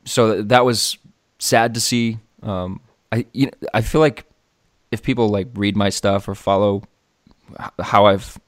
so 0.06 0.42
that 0.42 0.64
was 0.64 0.98
sad 1.38 1.74
to 1.74 1.82
see. 1.82 2.20
Um, 2.42 2.80
I 3.12 3.26
you 3.34 3.48
know, 3.48 3.68
I 3.74 3.82
feel 3.82 4.00
like 4.00 4.26
if 4.92 5.04
people 5.04 5.28
like 5.28 5.48
read 5.56 5.76
my 5.76 5.90
stuff 5.90 6.30
or 6.30 6.36
follow 6.36 6.84
how 7.80 8.06
I've 8.06 8.40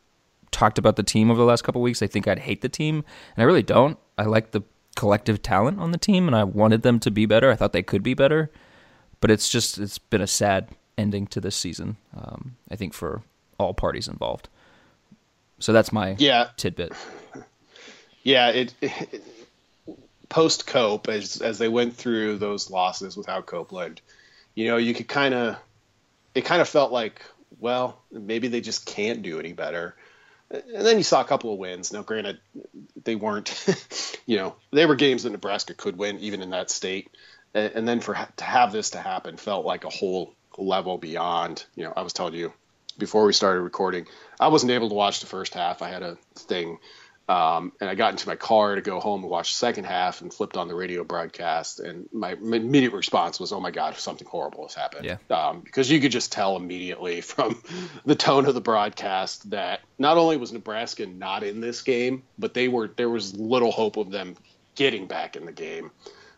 talked 0.51 0.77
about 0.77 0.95
the 0.95 1.03
team 1.03 1.29
over 1.29 1.39
the 1.39 1.45
last 1.45 1.63
couple 1.63 1.81
weeks, 1.81 2.01
I 2.01 2.07
think 2.07 2.27
I'd 2.27 2.39
hate 2.39 2.62
the 2.62 2.69
team, 2.69 3.03
and 3.35 3.43
I 3.43 3.43
really 3.43 3.63
don't. 3.63 3.97
I 4.17 4.24
like 4.24 4.51
the 4.51 4.63
collective 4.95 5.41
talent 5.41 5.79
on 5.79 5.91
the 5.91 5.97
team, 5.97 6.27
and 6.27 6.35
I 6.35 6.43
wanted 6.43 6.81
them 6.81 7.00
to 7.01 7.12
be 7.12 7.25
better. 7.25 7.51
I 7.51 7.55
thought 7.55 7.74
they 7.74 7.83
could 7.83 8.03
be 8.03 8.13
better, 8.13 8.51
but 9.19 9.31
it's 9.31 9.50
just 9.50 9.77
it's 9.77 9.97
been 9.97 10.21
a 10.21 10.27
sad 10.27 10.69
ending 10.97 11.27
to 11.27 11.41
this 11.41 11.55
season. 11.55 11.97
Um, 12.15 12.55
I 12.71 12.75
think 12.75 12.93
for 12.93 13.21
all 13.57 13.74
parties 13.74 14.07
involved. 14.07 14.50
So 15.59 15.74
that's 15.74 15.91
my 15.91 16.15
yeah 16.17 16.50
tidbit. 16.57 16.93
Yeah, 18.24 18.50
it, 18.50 18.74
it 18.81 19.24
post 20.29 20.67
Cope 20.67 21.07
as 21.07 21.41
as 21.41 21.59
they 21.59 21.69
went 21.69 21.95
through 21.95 22.38
those 22.38 22.69
losses 22.69 23.15
without 23.15 23.45
Copeland, 23.45 24.01
you 24.55 24.67
know, 24.67 24.77
you 24.77 24.93
could 24.93 25.07
kind 25.07 25.33
of 25.33 25.57
it 26.33 26.45
kind 26.45 26.62
of 26.62 26.67
felt 26.67 26.91
like 26.91 27.21
well, 27.59 28.01
maybe 28.12 28.47
they 28.47 28.62
just 28.62 28.85
can't 28.85 29.21
do 29.21 29.39
any 29.39 29.53
better. 29.53 29.95
And 30.51 30.85
then 30.85 30.97
you 30.97 31.03
saw 31.03 31.21
a 31.21 31.25
couple 31.25 31.51
of 31.51 31.59
wins. 31.59 31.91
Now, 31.91 32.03
granted, 32.03 32.39
they 33.03 33.15
weren't, 33.15 33.65
you 34.25 34.38
know, 34.38 34.55
they 34.71 34.85
were 34.85 34.95
games 34.95 35.24
that 35.24 35.31
Nebraska 35.31 35.74
could 35.74 35.97
win 35.97 36.19
even 36.19 36.41
in 36.41 36.51
that 36.51 36.69
state. 36.69 37.09
And 37.53 37.88
then 37.88 38.01
for 38.01 38.13
to 38.38 38.43
have 38.43 38.71
this 38.71 38.91
to 38.91 39.00
happen 39.00 39.38
felt 39.38 39.65
like 39.65 39.85
a 39.85 39.89
whole 39.89 40.33
level 40.57 40.97
beyond. 40.97 41.65
You 41.75 41.85
know, 41.85 41.93
I 41.95 42.01
was 42.01 42.13
telling 42.13 42.33
you 42.33 42.53
before 42.97 43.25
we 43.25 43.33
started 43.33 43.62
recording, 43.62 44.07
I 44.39 44.50
wasn't 44.50 44.71
able 44.71 44.89
to 44.89 44.95
watch 44.95 45.21
the 45.21 45.25
first 45.25 45.53
half. 45.53 45.81
I 45.81 45.89
had 45.89 46.03
a 46.03 46.17
thing 46.35 46.79
um, 47.27 47.72
and 47.82 47.89
I 47.89 47.96
got 47.96 48.12
into 48.12 48.27
my 48.27 48.36
car 48.36 48.75
to 48.75 48.82
go 48.82 49.00
home 49.00 49.22
and 49.22 49.32
watch 49.32 49.53
the 49.53 49.58
second 49.58 49.86
half 49.86 50.22
and 50.22 50.32
flipped 50.32 50.58
on 50.58 50.67
the 50.67 50.75
radio 50.75 51.03
broadcast. 51.03 51.79
And 51.79 52.08
my 52.13 52.34
immediate 52.34 52.94
response 52.94 53.39
was, 53.39 53.51
oh 53.51 53.60
my 53.60 53.72
God, 53.72 53.96
something 53.98 54.27
horrible 54.27 54.67
has 54.67 54.75
happened. 54.75 55.05
Yeah. 55.05 55.17
Um, 55.36 55.62
because 55.62 55.89
you 55.89 56.00
could 56.00 56.12
just 56.12 56.32
tell 56.32 56.55
immediately 56.55 57.22
from 57.22 57.62
the 58.05 58.15
tone 58.15 58.46
of 58.46 58.53
the 58.53 58.62
broadcast 58.62 59.50
that 59.50 59.82
not 59.98 60.17
only 60.17 60.38
was 60.38 60.51
Nebraska 60.51 61.08
not 61.08 61.44
in 61.44 61.62
this 61.62 61.82
game, 61.82 62.24
but 62.38 62.53
they 62.53 62.67
were 62.67 62.91
there 62.96 63.10
was 63.10 63.36
little 63.36 63.72
hope 63.72 63.98
of 63.98 64.12
them 64.12 64.36
getting 64.75 65.08
back 65.08 65.36
in 65.36 65.46
the 65.46 65.51
game. 65.51 65.89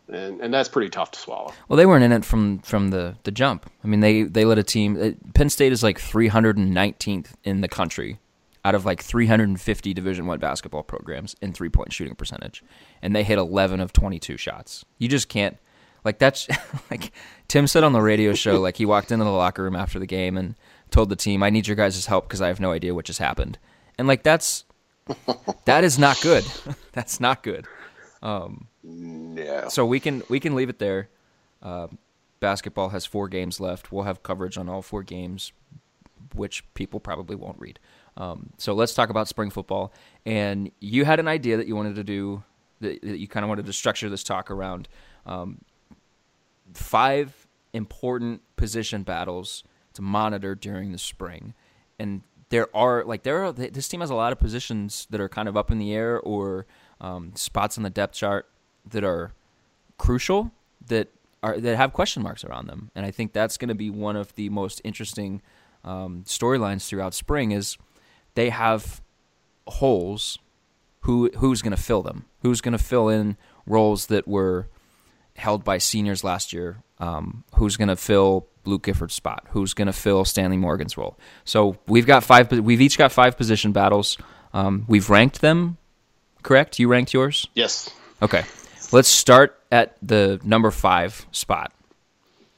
and 0.08 0.40
and 0.40 0.54
that's 0.54 0.70
pretty 0.70 0.90
tough 0.90 1.12
to 1.12 1.20
swallow. 1.20 1.54
Well, 1.68 1.76
they 1.76 1.86
weren't 1.86 2.06
in 2.06 2.14
it 2.14 2.24
from 2.24 2.60
from 2.60 2.92
the 2.92 3.18
the 3.24 3.32
jump. 3.32 3.70
I 3.84 3.88
mean, 3.88 4.00
they 4.00 4.24
they 4.24 4.46
let 4.46 4.58
a 4.58 4.64
team. 4.64 5.18
Penn 5.34 5.50
State 5.50 5.74
is 5.74 5.84
like 5.84 6.00
319th 6.00 7.34
in 7.44 7.60
the 7.60 7.68
country 7.68 8.20
out 8.68 8.76
of 8.76 8.86
like 8.86 9.02
350 9.02 9.94
Division 9.94 10.26
One 10.26 10.40
basketball 10.40 10.84
programs 10.84 11.38
in 11.42 11.54
three 11.54 11.70
point 11.70 11.94
shooting 11.94 12.16
percentage, 12.16 12.66
and 13.02 13.16
they 13.16 13.24
hit 13.24 13.38
11 13.38 13.80
of 13.80 13.94
22 13.94 14.36
shots. 14.36 14.84
You 14.98 15.08
just 15.08 15.30
can't. 15.30 15.58
Like 16.04 16.20
that's 16.20 16.50
like 16.92 17.14
Tim 17.48 17.66
said 17.66 17.86
on 17.86 17.94
the 17.94 18.02
radio 18.02 18.34
show. 18.34 18.60
Like 18.68 18.76
he 18.76 18.86
walked 18.86 19.10
into 19.10 19.24
the 19.24 19.32
locker 19.32 19.64
room 19.64 19.78
after 19.78 20.00
the 20.00 20.06
game 20.06 20.36
and 20.38 20.56
told 20.92 21.08
the 21.08 21.16
team, 21.16 21.44
"I 21.44 21.50
need 21.50 21.66
your 21.66 21.78
guys' 21.78 22.06
help 22.08 22.28
because 22.28 22.42
I 22.42 22.50
have 22.50 22.60
no 22.60 22.74
idea 22.74 22.94
what 22.94 23.06
just 23.06 23.20
happened." 23.20 23.58
And 23.98 24.06
like 24.06 24.24
that's 24.24 24.66
that 25.64 25.86
is 25.86 25.98
not 25.98 26.20
good. 26.20 26.44
that's 26.92 27.22
not 27.22 27.44
good. 27.44 27.66
Um, 28.22 28.68
yeah. 28.84 29.70
So 29.70 29.86
we 29.86 30.02
can 30.02 30.24
we 30.28 30.42
can 30.42 30.56
leave 30.56 30.68
it 30.68 30.80
there. 30.80 31.08
Uh, 31.62 31.88
basketball 32.42 32.90
has 32.90 33.06
four 33.06 33.30
games 33.30 33.62
left. 33.62 33.94
We'll 33.94 34.04
have 34.04 34.24
coverage 34.24 34.58
on 34.58 34.68
all 34.68 34.82
four 34.82 35.04
games, 35.04 35.54
which 36.36 36.64
people 36.74 37.00
probably 37.00 37.36
won't 37.36 37.60
read. 37.60 37.80
Um, 38.18 38.52
so 38.58 38.74
let's 38.74 38.94
talk 38.94 39.10
about 39.10 39.28
spring 39.28 39.50
football. 39.50 39.94
And 40.26 40.72
you 40.80 41.06
had 41.06 41.20
an 41.20 41.28
idea 41.28 41.58
that 41.58 41.68
you 41.68 41.76
wanted 41.76 41.96
to 41.96 42.04
do 42.04 42.44
that, 42.82 43.02
that 43.02 43.20
you 43.20 43.28
kind 43.28 43.44
of 43.44 43.50
wanted 43.50 43.66
to 43.66 43.74
structure 43.74 44.10
this 44.10 44.24
talk 44.24 44.50
around 44.50 44.88
um, 45.26 45.62
five 46.74 47.48
important 47.74 48.42
position 48.56 49.04
battles 49.04 49.64
to 49.94 50.02
monitor 50.02 50.56
during 50.56 50.92
the 50.92 50.98
spring. 50.98 51.54
And 52.00 52.22
there 52.50 52.76
are 52.76 53.04
like 53.04 53.24
there 53.24 53.46
are 53.46 53.52
this 53.52 53.88
team 53.88 54.02
has 54.02 54.10
a 54.10 54.16
lot 54.16 54.32
of 54.32 54.40
positions 54.40 55.08
that 55.10 55.20
are 55.20 55.30
kind 55.30 55.48
of 55.48 55.58
up 55.58 55.70
in 55.72 55.80
the 55.80 55.94
air 55.94 56.20
or 56.20 56.66
um, 57.02 57.34
spots 57.36 57.78
on 57.78 57.84
the 57.84 57.90
depth 57.90 58.14
chart 58.14 58.50
that 58.90 59.04
are 59.04 59.34
crucial 59.98 60.52
that 60.88 61.10
are 61.44 61.60
that 61.60 61.76
have 61.76 61.94
question 61.94 62.24
marks 62.24 62.44
around 62.44 62.68
them. 62.68 62.92
And 62.96 63.06
I 63.06 63.12
think 63.12 63.34
that's 63.34 63.58
going 63.58 63.70
to 63.70 63.76
be 63.76 63.90
one 63.90 64.16
of 64.16 64.34
the 64.36 64.50
most 64.50 64.82
interesting 64.84 65.42
um, 65.88 66.24
storylines 66.26 66.88
throughout 66.88 67.14
spring 67.14 67.52
is 67.52 67.78
they 68.36 68.50
have 68.50 69.02
holes. 69.68 70.38
Who 71.02 71.32
who's 71.38 71.62
going 71.62 71.76
to 71.76 71.82
fill 71.82 72.02
them? 72.02 72.26
Who's 72.42 72.60
going 72.60 72.78
to 72.78 72.84
fill 72.84 73.08
in 73.08 73.38
roles 73.66 74.08
that 74.08 74.28
were 74.28 74.68
held 75.38 75.64
by 75.64 75.78
seniors 75.78 76.24
last 76.24 76.52
year? 76.52 76.84
Um, 77.00 77.46
who's 77.56 77.78
going 77.78 77.88
to 77.88 77.96
fill 77.96 78.48
Luke 78.66 78.84
Gifford's 78.84 79.14
spot? 79.14 79.46
Who's 79.52 79.74
going 79.74 79.86
to 79.86 79.94
fill 79.94 80.26
Stanley 80.26 80.58
Morgan's 80.58 80.98
role? 80.98 81.18
So 81.46 81.78
we've 81.88 82.06
got 82.06 82.24
five. 82.24 82.52
We've 82.52 82.82
each 82.82 82.98
got 82.98 83.14
five 83.14 83.38
position 83.38 83.72
battles. 83.72 84.18
Um, 84.54 84.84
we've 84.88 85.10
ranked 85.10 85.40
them. 85.40 85.78
Correct? 86.44 86.78
You 86.80 86.90
ranked 86.90 87.14
yours? 87.14 87.48
Yes. 87.56 87.90
Okay. 88.22 88.44
Let's 88.92 89.10
start 89.10 89.58
at 89.72 89.98
the 90.02 90.40
number 90.44 90.72
five 90.72 91.26
spot, 91.32 91.72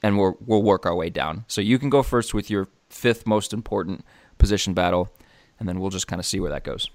and 0.02 0.18
we'll 0.18 0.36
we'll 0.44 0.62
work 0.62 0.86
our 0.86 0.94
way 0.94 1.10
down. 1.10 1.44
So 1.46 1.60
you 1.60 1.78
can 1.78 1.90
go 1.90 2.02
first 2.02 2.34
with 2.34 2.50
your 2.50 2.68
fifth 2.90 3.26
most 3.26 3.52
important 3.52 4.04
position 4.38 4.74
battle, 4.74 5.08
and 5.58 5.68
then 5.68 5.80
we'll 5.80 5.90
just 5.90 6.06
kind 6.06 6.20
of 6.20 6.26
see 6.26 6.40
where 6.40 6.50
that 6.50 6.64
goes. 6.64 6.90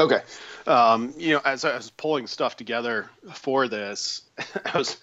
Okay. 0.00 0.22
Um, 0.66 1.12
you 1.16 1.34
know, 1.34 1.40
as 1.44 1.64
I 1.64 1.76
was 1.76 1.90
pulling 1.90 2.26
stuff 2.26 2.56
together 2.56 3.10
for 3.34 3.68
this, 3.68 4.22
I 4.74 4.78
was, 4.78 4.96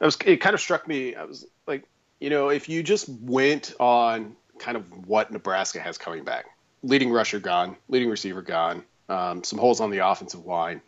I 0.00 0.04
was, 0.04 0.16
it 0.24 0.36
kind 0.36 0.54
of 0.54 0.60
struck 0.60 0.86
me. 0.86 1.14
I 1.14 1.24
was 1.24 1.46
like, 1.66 1.84
you 2.20 2.30
know, 2.30 2.48
if 2.48 2.68
you 2.68 2.82
just 2.82 3.08
went 3.08 3.74
on 3.80 4.36
kind 4.58 4.76
of 4.76 5.06
what 5.06 5.32
Nebraska 5.32 5.80
has 5.80 5.98
coming 5.98 6.24
back, 6.24 6.46
leading 6.82 7.10
rusher 7.10 7.40
gone, 7.40 7.76
leading 7.88 8.08
receiver 8.08 8.42
gone, 8.42 8.84
um, 9.08 9.42
some 9.42 9.58
holes 9.58 9.80
on 9.80 9.90
the 9.90 10.06
offensive 10.06 10.46
line, 10.46 10.80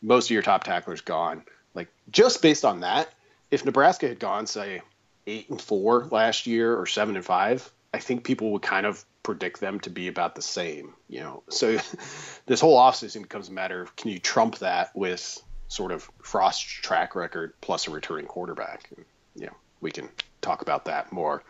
most 0.00 0.26
of 0.26 0.30
your 0.30 0.42
top 0.42 0.64
tacklers 0.64 1.00
gone. 1.00 1.42
Like 1.74 1.88
just 2.10 2.42
based 2.42 2.64
on 2.64 2.80
that, 2.80 3.12
if 3.50 3.64
Nebraska 3.64 4.08
had 4.08 4.18
gone 4.18 4.46
say 4.46 4.82
eight 5.26 5.48
and 5.50 5.60
four 5.60 6.08
last 6.10 6.46
year 6.46 6.76
or 6.76 6.86
seven 6.86 7.16
and 7.16 7.24
five, 7.24 7.70
I 7.94 7.98
think 7.98 8.24
people 8.24 8.52
would 8.52 8.62
kind 8.62 8.86
of 8.86 9.04
predict 9.22 9.60
them 9.60 9.80
to 9.80 9.90
be 9.90 10.08
about 10.08 10.34
the 10.34 10.42
same. 10.42 10.94
You 11.08 11.20
know, 11.20 11.42
so 11.48 11.78
this 12.46 12.60
whole 12.60 12.78
offseason 12.78 13.22
becomes 13.22 13.48
a 13.48 13.52
matter 13.52 13.82
of 13.82 13.94
can 13.96 14.10
you 14.10 14.18
trump 14.18 14.58
that 14.58 14.94
with 14.96 15.42
sort 15.72 15.90
of 15.90 16.10
Frost's 16.22 16.60
track 16.60 17.14
record 17.14 17.54
plus 17.62 17.88
a 17.88 17.90
returning 17.90 18.26
quarterback. 18.26 18.90
And, 18.94 19.06
you 19.34 19.46
know, 19.46 19.54
we 19.80 19.90
can 19.90 20.08
talk 20.42 20.60
about 20.60 20.84
that 20.84 21.12
more 21.12 21.42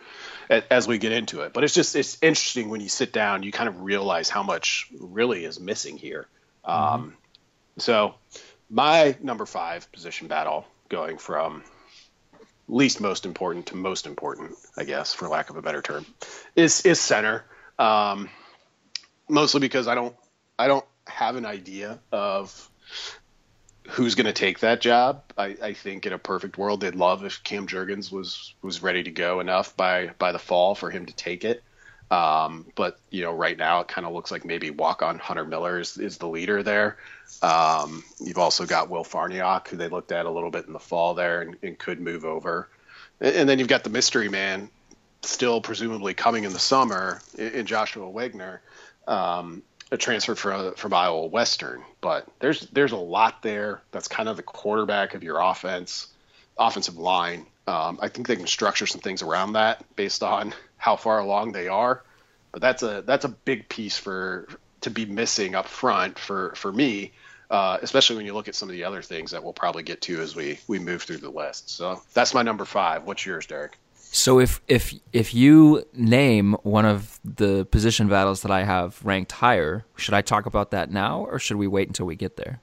as 0.48 0.86
we 0.86 0.98
get 0.98 1.10
into 1.10 1.40
it. 1.40 1.52
But 1.52 1.64
it's 1.64 1.74
just 1.74 1.96
it's 1.96 2.18
interesting 2.22 2.68
when 2.68 2.80
you 2.80 2.88
sit 2.88 3.12
down, 3.12 3.42
you 3.42 3.50
kind 3.50 3.68
of 3.68 3.82
realize 3.82 4.28
how 4.28 4.44
much 4.44 4.88
really 5.00 5.44
is 5.44 5.58
missing 5.58 5.96
here. 5.96 6.28
Mm-hmm. 6.64 6.94
Um, 6.94 7.16
so 7.78 8.14
my 8.70 9.16
number 9.20 9.44
five 9.44 9.90
position 9.90 10.28
battle 10.28 10.66
going 10.88 11.18
from 11.18 11.64
least 12.68 13.00
most 13.00 13.26
important 13.26 13.66
to 13.66 13.76
most 13.76 14.06
important, 14.06 14.52
I 14.76 14.84
guess, 14.84 15.14
for 15.14 15.28
lack 15.28 15.50
of 15.50 15.56
a 15.56 15.62
better 15.62 15.82
term, 15.82 16.06
is 16.56 16.82
is 16.82 17.00
center. 17.00 17.44
Um, 17.78 18.28
mostly 19.28 19.60
because 19.60 19.88
I 19.88 19.94
don't 19.94 20.14
I 20.58 20.68
don't 20.68 20.84
have 21.06 21.36
an 21.36 21.46
idea 21.46 21.98
of 22.12 22.70
who's 23.88 24.14
going 24.14 24.26
to 24.26 24.32
take 24.32 24.60
that 24.60 24.80
job. 24.80 25.24
I, 25.36 25.56
I, 25.60 25.72
think 25.72 26.06
in 26.06 26.12
a 26.12 26.18
perfect 26.18 26.56
world, 26.56 26.80
they'd 26.80 26.94
love 26.94 27.24
if 27.24 27.42
Cam 27.42 27.66
Jurgens 27.66 28.12
was 28.12 28.54
was 28.62 28.82
ready 28.82 29.02
to 29.02 29.10
go 29.10 29.40
enough 29.40 29.76
by 29.76 30.10
by 30.18 30.32
the 30.32 30.38
fall 30.38 30.74
for 30.74 30.90
him 30.90 31.06
to 31.06 31.14
take 31.14 31.44
it. 31.44 31.62
Um, 32.12 32.66
but 32.74 32.98
you 33.08 33.22
know, 33.22 33.32
right 33.32 33.56
now 33.56 33.80
it 33.80 33.88
kind 33.88 34.06
of 34.06 34.12
looks 34.12 34.30
like 34.30 34.44
maybe 34.44 34.68
walk 34.70 35.00
on 35.00 35.18
Hunter 35.18 35.46
Miller 35.46 35.80
is, 35.80 35.96
is 35.96 36.18
the 36.18 36.28
leader 36.28 36.62
there. 36.62 36.98
Um, 37.40 38.04
you've 38.20 38.36
also 38.36 38.66
got 38.66 38.90
Will 38.90 39.02
Farniok, 39.02 39.68
who 39.68 39.78
they 39.78 39.88
looked 39.88 40.12
at 40.12 40.26
a 40.26 40.30
little 40.30 40.50
bit 40.50 40.66
in 40.66 40.74
the 40.74 40.78
fall 40.78 41.14
there 41.14 41.40
and, 41.40 41.56
and 41.62 41.78
could 41.78 42.02
move 42.02 42.26
over. 42.26 42.68
And, 43.18 43.34
and, 43.34 43.48
then 43.48 43.58
you've 43.58 43.68
got 43.68 43.82
the 43.82 43.88
mystery 43.88 44.28
man 44.28 44.68
still 45.22 45.62
presumably 45.62 46.12
coming 46.12 46.44
in 46.44 46.52
the 46.52 46.58
summer 46.58 47.22
in, 47.38 47.64
Joshua 47.64 48.10
Wagner. 48.10 48.60
Um, 49.08 49.62
a 49.90 49.96
transfer 49.96 50.34
from 50.34 50.74
from 50.74 50.92
Iowa 50.92 51.26
Western, 51.26 51.82
but 52.02 52.26
there's 52.40 52.60
there's 52.72 52.92
a 52.92 52.96
lot 52.96 53.42
there. 53.42 53.80
That's 53.90 54.08
kind 54.08 54.28
of 54.28 54.36
the 54.36 54.42
quarterback 54.42 55.14
of 55.14 55.22
your 55.22 55.38
offense, 55.38 56.08
offensive 56.58 56.98
line. 56.98 57.46
Um, 57.66 57.98
I 58.02 58.08
think 58.08 58.26
they 58.26 58.36
can 58.36 58.46
structure 58.46 58.86
some 58.86 59.00
things 59.00 59.22
around 59.22 59.54
that 59.54 59.84
based 59.96 60.22
on 60.22 60.52
how 60.82 60.96
far 60.96 61.20
along 61.20 61.52
they 61.52 61.68
are. 61.68 62.02
But 62.50 62.60
that's 62.60 62.82
a 62.82 63.02
that's 63.06 63.24
a 63.24 63.28
big 63.28 63.68
piece 63.68 63.96
for 63.96 64.48
to 64.80 64.90
be 64.90 65.06
missing 65.06 65.54
up 65.54 65.68
front 65.68 66.18
for 66.18 66.52
for 66.56 66.72
me, 66.72 67.12
uh, 67.50 67.78
especially 67.80 68.16
when 68.16 68.26
you 68.26 68.34
look 68.34 68.48
at 68.48 68.56
some 68.56 68.68
of 68.68 68.72
the 68.72 68.82
other 68.82 69.00
things 69.00 69.30
that 69.30 69.44
we'll 69.44 69.52
probably 69.52 69.84
get 69.84 70.02
to 70.02 70.20
as 70.20 70.34
we 70.34 70.58
we 70.66 70.80
move 70.80 71.02
through 71.04 71.18
the 71.18 71.30
list. 71.30 71.70
So 71.70 72.02
that's 72.14 72.34
my 72.34 72.42
number 72.42 72.64
five. 72.64 73.04
What's 73.04 73.24
yours, 73.24 73.46
Derek? 73.46 73.78
So 73.94 74.40
if 74.40 74.60
if 74.66 74.92
if 75.12 75.32
you 75.32 75.84
name 75.94 76.54
one 76.64 76.84
of 76.84 77.20
the 77.24 77.64
position 77.66 78.08
battles 78.08 78.42
that 78.42 78.50
I 78.50 78.64
have 78.64 79.00
ranked 79.04 79.30
higher, 79.30 79.86
should 79.96 80.14
I 80.14 80.20
talk 80.20 80.46
about 80.46 80.72
that 80.72 80.90
now, 80.90 81.24
or 81.30 81.38
should 81.38 81.58
we 81.58 81.68
wait 81.68 81.86
until 81.86 82.06
we 82.06 82.16
get 82.16 82.36
there? 82.36 82.60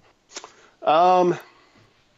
Um, 0.84 1.40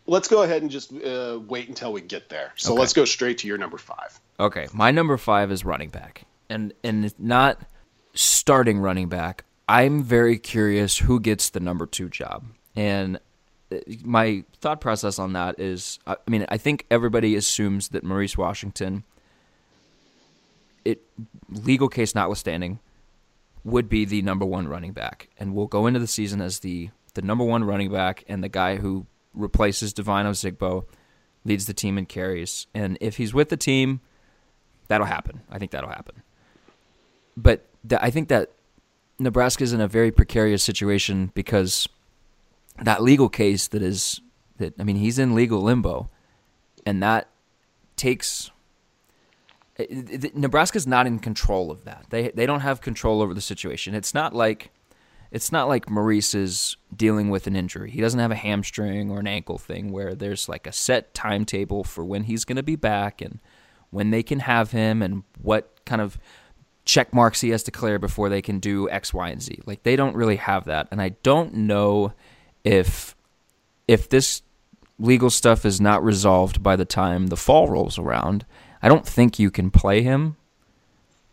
let's 0.07 0.27
go 0.27 0.41
ahead 0.41 0.63
and 0.63 0.71
just 0.71 0.91
uh, 0.93 1.39
wait 1.47 1.69
until 1.69 1.93
we 1.93 2.01
get 2.01 2.27
there. 2.29 2.53
So 2.55 2.73
okay. 2.73 2.79
let's 2.79 2.93
go 2.93 3.05
straight 3.05 3.37
to 3.39 3.47
your 3.47 3.59
number 3.59 3.77
five. 3.77 4.19
Okay, 4.41 4.67
my 4.73 4.89
number 4.89 5.17
five 5.17 5.51
is 5.51 5.63
running 5.63 5.89
back, 5.89 6.23
and 6.49 6.73
and 6.83 7.13
not 7.19 7.61
starting 8.15 8.79
running 8.79 9.07
back. 9.07 9.45
I'm 9.69 10.03
very 10.03 10.39
curious 10.39 10.97
who 10.97 11.19
gets 11.19 11.51
the 11.51 11.59
number 11.59 11.85
two 11.85 12.09
job, 12.09 12.45
and 12.75 13.19
uh, 13.71 13.77
my 14.03 14.43
thought 14.59 14.81
process 14.81 15.19
on 15.19 15.33
that 15.33 15.59
is, 15.59 15.99
I 16.07 16.17
mean, 16.27 16.47
I 16.49 16.57
think 16.57 16.87
everybody 16.89 17.35
assumes 17.35 17.89
that 17.89 18.03
Maurice 18.03 18.35
Washington 18.35 19.03
it 20.83 21.03
legal 21.49 21.87
case 21.87 22.15
notwithstanding, 22.15 22.79
would 23.63 23.87
be 23.89 24.05
the 24.05 24.23
number 24.23 24.45
one 24.45 24.67
running 24.67 24.91
back, 24.91 25.29
and 25.37 25.53
will 25.53 25.67
go 25.67 25.85
into 25.85 25.99
the 25.99 26.07
season 26.07 26.41
as 26.41 26.59
the 26.59 26.89
the 27.13 27.21
number 27.21 27.43
one 27.43 27.63
running 27.63 27.91
back 27.91 28.23
and 28.27 28.43
the 28.43 28.49
guy 28.49 28.77
who 28.77 29.05
replaces 29.33 29.93
Devine 29.93 30.25
Ozigbo, 30.25 30.85
leads 31.45 31.67
the 31.67 31.73
team 31.73 31.97
in 31.97 32.05
carries. 32.05 32.67
And 32.73 32.97
if 33.01 33.17
he's 33.17 33.33
with 33.33 33.49
the 33.49 33.57
team, 33.57 33.99
that'll 34.91 35.07
happen. 35.07 35.41
I 35.49 35.57
think 35.57 35.71
that'll 35.71 35.89
happen. 35.89 36.21
But 37.37 37.65
th- 37.87 38.01
I 38.03 38.11
think 38.11 38.27
that 38.27 38.51
Nebraska 39.19 39.63
is 39.63 39.71
in 39.71 39.79
a 39.79 39.87
very 39.87 40.11
precarious 40.11 40.63
situation 40.63 41.31
because 41.33 41.87
that 42.81 43.01
legal 43.01 43.29
case 43.29 43.67
that 43.69 43.81
is 43.81 44.19
that 44.57 44.73
I 44.77 44.83
mean 44.83 44.97
he's 44.97 45.17
in 45.17 45.33
legal 45.33 45.61
limbo, 45.61 46.09
and 46.85 47.01
that 47.01 47.29
takes 47.95 48.51
eh, 49.79 49.85
Nebraska's 50.33 50.85
not 50.85 51.07
in 51.07 51.19
control 51.19 51.71
of 51.71 51.85
that. 51.85 52.07
They 52.09 52.29
they 52.29 52.45
don't 52.45 52.59
have 52.59 52.81
control 52.81 53.21
over 53.21 53.33
the 53.33 53.41
situation. 53.41 53.95
It's 53.95 54.13
not 54.13 54.35
like 54.35 54.71
it's 55.31 55.53
not 55.53 55.69
like 55.69 55.89
Maurice 55.89 56.35
is 56.35 56.75
dealing 56.93 57.29
with 57.29 57.47
an 57.47 57.55
injury. 57.55 57.91
He 57.91 58.01
doesn't 58.01 58.19
have 58.19 58.31
a 58.31 58.35
hamstring 58.35 59.09
or 59.09 59.19
an 59.19 59.27
ankle 59.27 59.57
thing 59.57 59.93
where 59.93 60.15
there's 60.15 60.49
like 60.49 60.67
a 60.67 60.73
set 60.73 61.13
timetable 61.13 61.85
for 61.85 62.03
when 62.03 62.23
he's 62.23 62.43
going 62.43 62.57
to 62.57 62.63
be 62.63 62.75
back 62.75 63.21
and 63.21 63.39
when 63.91 64.09
they 64.09 64.23
can 64.23 64.39
have 64.39 64.71
him 64.71 65.01
and 65.01 65.23
what 65.41 65.79
kind 65.85 66.01
of 66.01 66.17
check 66.85 67.13
marks 67.13 67.41
he 67.41 67.49
has 67.49 67.63
to 67.63 67.71
clear 67.71 67.99
before 67.99 68.29
they 68.29 68.41
can 68.41 68.59
do 68.59 68.89
X, 68.89 69.13
Y, 69.13 69.29
and 69.29 69.41
Z. 69.41 69.59
Like 69.65 69.83
they 69.83 69.95
don't 69.95 70.15
really 70.15 70.37
have 70.37 70.65
that, 70.65 70.87
and 70.91 71.01
I 71.01 71.09
don't 71.23 71.53
know 71.53 72.13
if 72.63 73.15
if 73.87 74.09
this 74.09 74.41
legal 74.97 75.29
stuff 75.29 75.65
is 75.65 75.81
not 75.81 76.03
resolved 76.03 76.61
by 76.61 76.75
the 76.75 76.85
time 76.85 77.27
the 77.27 77.37
fall 77.37 77.67
rolls 77.67 77.97
around, 77.97 78.45
I 78.81 78.87
don't 78.87 79.05
think 79.05 79.39
you 79.39 79.51
can 79.51 79.71
play 79.71 80.01
him 80.01 80.37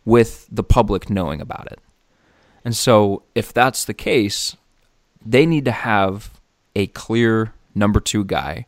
with 0.05 0.47
the 0.51 0.63
public 0.63 1.09
knowing 1.09 1.39
about 1.39 1.71
it. 1.71 1.79
And 2.65 2.75
so, 2.75 3.23
if 3.35 3.53
that's 3.53 3.85
the 3.85 3.93
case, 3.93 4.57
they 5.25 5.45
need 5.45 5.65
to 5.65 5.71
have 5.71 6.39
a 6.75 6.87
clear 6.87 7.53
number 7.75 7.99
two 7.99 8.25
guy 8.25 8.65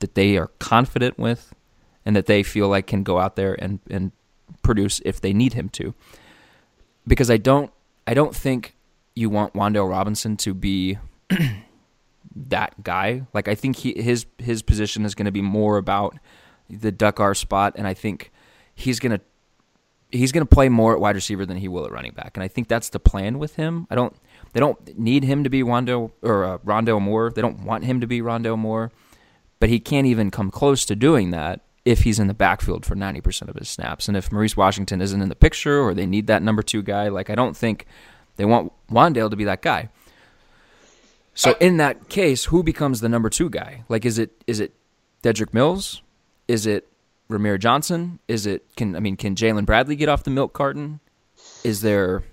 that 0.00 0.14
they 0.14 0.36
are 0.36 0.50
confident 0.58 1.18
with 1.18 1.54
and 2.06 2.14
that 2.14 2.26
they 2.26 2.42
feel 2.42 2.68
like 2.68 2.86
can 2.86 3.02
go 3.02 3.18
out 3.18 3.36
there 3.36 3.54
and, 3.60 3.80
and 3.90 4.12
produce 4.62 5.02
if 5.04 5.20
they 5.20 5.34
need 5.34 5.52
him 5.52 5.68
to. 5.70 5.92
Because 7.06 7.30
I 7.30 7.36
don't 7.36 7.70
I 8.06 8.14
don't 8.14 8.34
think 8.34 8.76
you 9.14 9.28
want 9.28 9.54
Wan'Dale 9.54 9.90
Robinson 9.90 10.36
to 10.38 10.54
be 10.54 10.98
that 12.36 12.82
guy. 12.82 13.26
Like 13.34 13.48
I 13.48 13.54
think 13.54 13.76
he 13.76 14.00
his 14.00 14.26
his 14.38 14.62
position 14.62 15.04
is 15.04 15.14
going 15.14 15.26
to 15.26 15.32
be 15.32 15.42
more 15.42 15.76
about 15.76 16.16
the 16.70 16.92
duck 16.92 17.20
R 17.20 17.34
spot, 17.34 17.74
and 17.76 17.86
I 17.86 17.94
think 17.94 18.30
he's 18.74 19.00
going 19.00 19.18
to 19.18 19.20
he's 20.12 20.30
going 20.30 20.46
to 20.46 20.54
play 20.54 20.68
more 20.68 20.94
at 20.94 21.00
wide 21.00 21.16
receiver 21.16 21.44
than 21.44 21.56
he 21.56 21.68
will 21.68 21.84
at 21.84 21.92
running 21.92 22.12
back, 22.12 22.36
and 22.36 22.44
I 22.44 22.48
think 22.48 22.68
that's 22.68 22.88
the 22.88 23.00
plan 23.00 23.38
with 23.38 23.56
him. 23.56 23.86
I 23.90 23.96
don't 23.96 24.14
they 24.52 24.60
don't 24.60 24.98
need 24.98 25.24
him 25.24 25.42
to 25.42 25.50
be 25.50 25.62
Rondo 25.62 26.12
or 26.22 26.44
uh, 26.44 26.58
Rondale 26.58 27.02
Moore. 27.02 27.32
They 27.34 27.42
don't 27.42 27.64
want 27.64 27.84
him 27.84 28.00
to 28.00 28.06
be 28.06 28.20
Rondale 28.20 28.58
Moore, 28.58 28.92
but 29.58 29.68
he 29.68 29.80
can't 29.80 30.06
even 30.06 30.30
come 30.30 30.50
close 30.50 30.84
to 30.86 30.94
doing 30.94 31.30
that 31.30 31.65
if 31.86 32.02
he's 32.02 32.18
in 32.18 32.26
the 32.26 32.34
backfield 32.34 32.84
for 32.84 32.96
90% 32.96 33.48
of 33.48 33.54
his 33.54 33.68
snaps. 33.68 34.08
And 34.08 34.16
if 34.16 34.32
Maurice 34.32 34.56
Washington 34.56 35.00
isn't 35.00 35.22
in 35.22 35.28
the 35.28 35.36
picture 35.36 35.80
or 35.80 35.94
they 35.94 36.04
need 36.04 36.26
that 36.26 36.42
number 36.42 36.60
two 36.60 36.82
guy, 36.82 37.08
like 37.08 37.30
I 37.30 37.36
don't 37.36 37.56
think 37.56 37.86
they 38.34 38.44
want 38.44 38.72
Wan'Dale 38.90 39.30
to 39.30 39.36
be 39.36 39.44
that 39.44 39.62
guy. 39.62 39.88
So 41.34 41.52
uh, 41.52 41.54
in 41.60 41.76
that 41.76 42.08
case, 42.08 42.46
who 42.46 42.64
becomes 42.64 43.00
the 43.00 43.08
number 43.08 43.30
two 43.30 43.48
guy? 43.48 43.84
Like, 43.88 44.04
is 44.04 44.18
it 44.18 44.42
is 44.48 44.58
it 44.58 44.74
Dedrick 45.22 45.54
Mills? 45.54 46.02
Is 46.48 46.66
it 46.66 46.88
Rahmir 47.30 47.58
Johnson? 47.58 48.18
Is 48.26 48.46
it 48.46 48.64
can 48.74 48.96
I 48.96 49.00
mean 49.00 49.16
can 49.16 49.36
Jalen 49.36 49.64
Bradley 49.64 49.94
get 49.94 50.08
off 50.08 50.24
the 50.24 50.30
milk 50.30 50.52
carton? 50.52 50.98
Is 51.62 51.82
there 51.82 52.24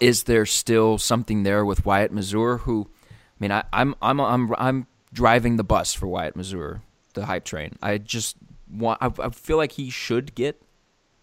is 0.00 0.24
there 0.24 0.46
still 0.46 0.96
something 0.96 1.42
there 1.42 1.64
with 1.64 1.84
Wyatt 1.84 2.12
Mazour? 2.12 2.60
Who 2.60 2.88
I 2.88 3.36
mean 3.38 3.52
I, 3.52 3.64
I'm 3.72 3.94
I'm 4.00 4.18
I'm 4.20 4.54
I'm 4.56 4.86
driving 5.12 5.56
the 5.56 5.64
bus 5.64 5.92
for 5.92 6.06
Wyatt 6.06 6.36
Mazour, 6.36 6.80
the 7.14 7.26
hype 7.26 7.44
train. 7.44 7.76
I 7.82 7.98
just 7.98 8.36
want 8.70 8.98
I, 9.00 9.10
I 9.18 9.30
feel 9.30 9.56
like 9.56 9.72
he 9.72 9.90
should 9.90 10.34
get 10.34 10.60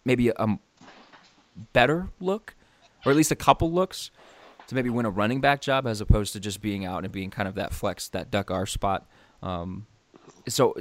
maybe 0.06 0.30
a, 0.30 0.34
a 0.38 0.60
better 1.74 2.10
look, 2.20 2.56
or 3.06 3.12
at 3.12 3.16
least 3.16 3.32
a 3.32 3.36
couple 3.36 3.72
looks 3.72 4.12
to 4.68 4.76
maybe 4.76 4.90
win 4.90 5.06
a 5.06 5.10
running 5.10 5.42
back 5.42 5.62
job 5.62 5.86
as 5.86 6.02
opposed 6.02 6.34
to 6.34 6.40
just 6.40 6.62
being 6.62 6.86
out 6.86 7.04
and 7.04 7.12
being 7.12 7.30
kind 7.30 7.48
of 7.48 7.56
that 7.56 7.74
flex, 7.74 8.08
that 8.10 8.32
duck 8.32 8.50
R 8.52 8.66
spot. 8.66 9.06
Um, 9.42 9.88
so 10.48 10.76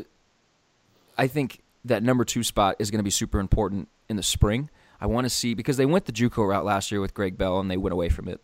I 1.18 1.26
think 1.26 1.60
that 1.84 2.02
number 2.02 2.24
two 2.24 2.42
spot 2.42 2.76
is 2.78 2.90
going 2.90 3.00
to 3.00 3.04
be 3.04 3.10
super 3.10 3.40
important 3.40 3.88
in 4.08 4.16
the 4.16 4.22
spring. 4.22 4.70
I 5.00 5.06
want 5.06 5.24
to 5.24 5.30
see 5.30 5.54
because 5.54 5.76
they 5.76 5.86
went 5.86 6.04
the 6.04 6.12
JUCO 6.12 6.48
route 6.48 6.64
last 6.64 6.92
year 6.92 7.00
with 7.00 7.12
Greg 7.12 7.36
Bell 7.36 7.58
and 7.58 7.70
they 7.70 7.76
went 7.76 7.92
away 7.92 8.08
from 8.08 8.28
it 8.28 8.40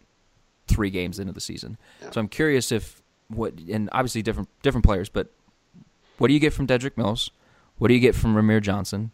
three 0.66 0.90
games 0.90 1.18
into 1.18 1.32
the 1.32 1.40
season. 1.40 1.78
Yeah. 2.02 2.10
So 2.10 2.20
I'm 2.20 2.28
curious 2.28 2.72
if 2.72 3.02
what 3.28 3.54
and 3.70 3.88
obviously 3.92 4.22
different 4.22 4.48
different 4.62 4.84
players, 4.84 5.08
but 5.08 5.28
what 6.18 6.28
do 6.28 6.34
you 6.34 6.40
get 6.40 6.52
from 6.52 6.66
Dedrick 6.66 6.96
Mills? 6.96 7.30
What 7.78 7.88
do 7.88 7.94
you 7.94 8.00
get 8.00 8.14
from 8.14 8.35
Rahmir 8.35 8.62
Johnson? 8.62 9.12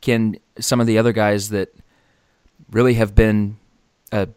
Can 0.00 0.36
some 0.58 0.80
of 0.80 0.86
the 0.86 0.98
other 0.98 1.12
guys 1.12 1.50
that 1.50 1.74
really 2.70 2.94
have 2.94 3.14
been 3.14 3.56
a 4.12 4.28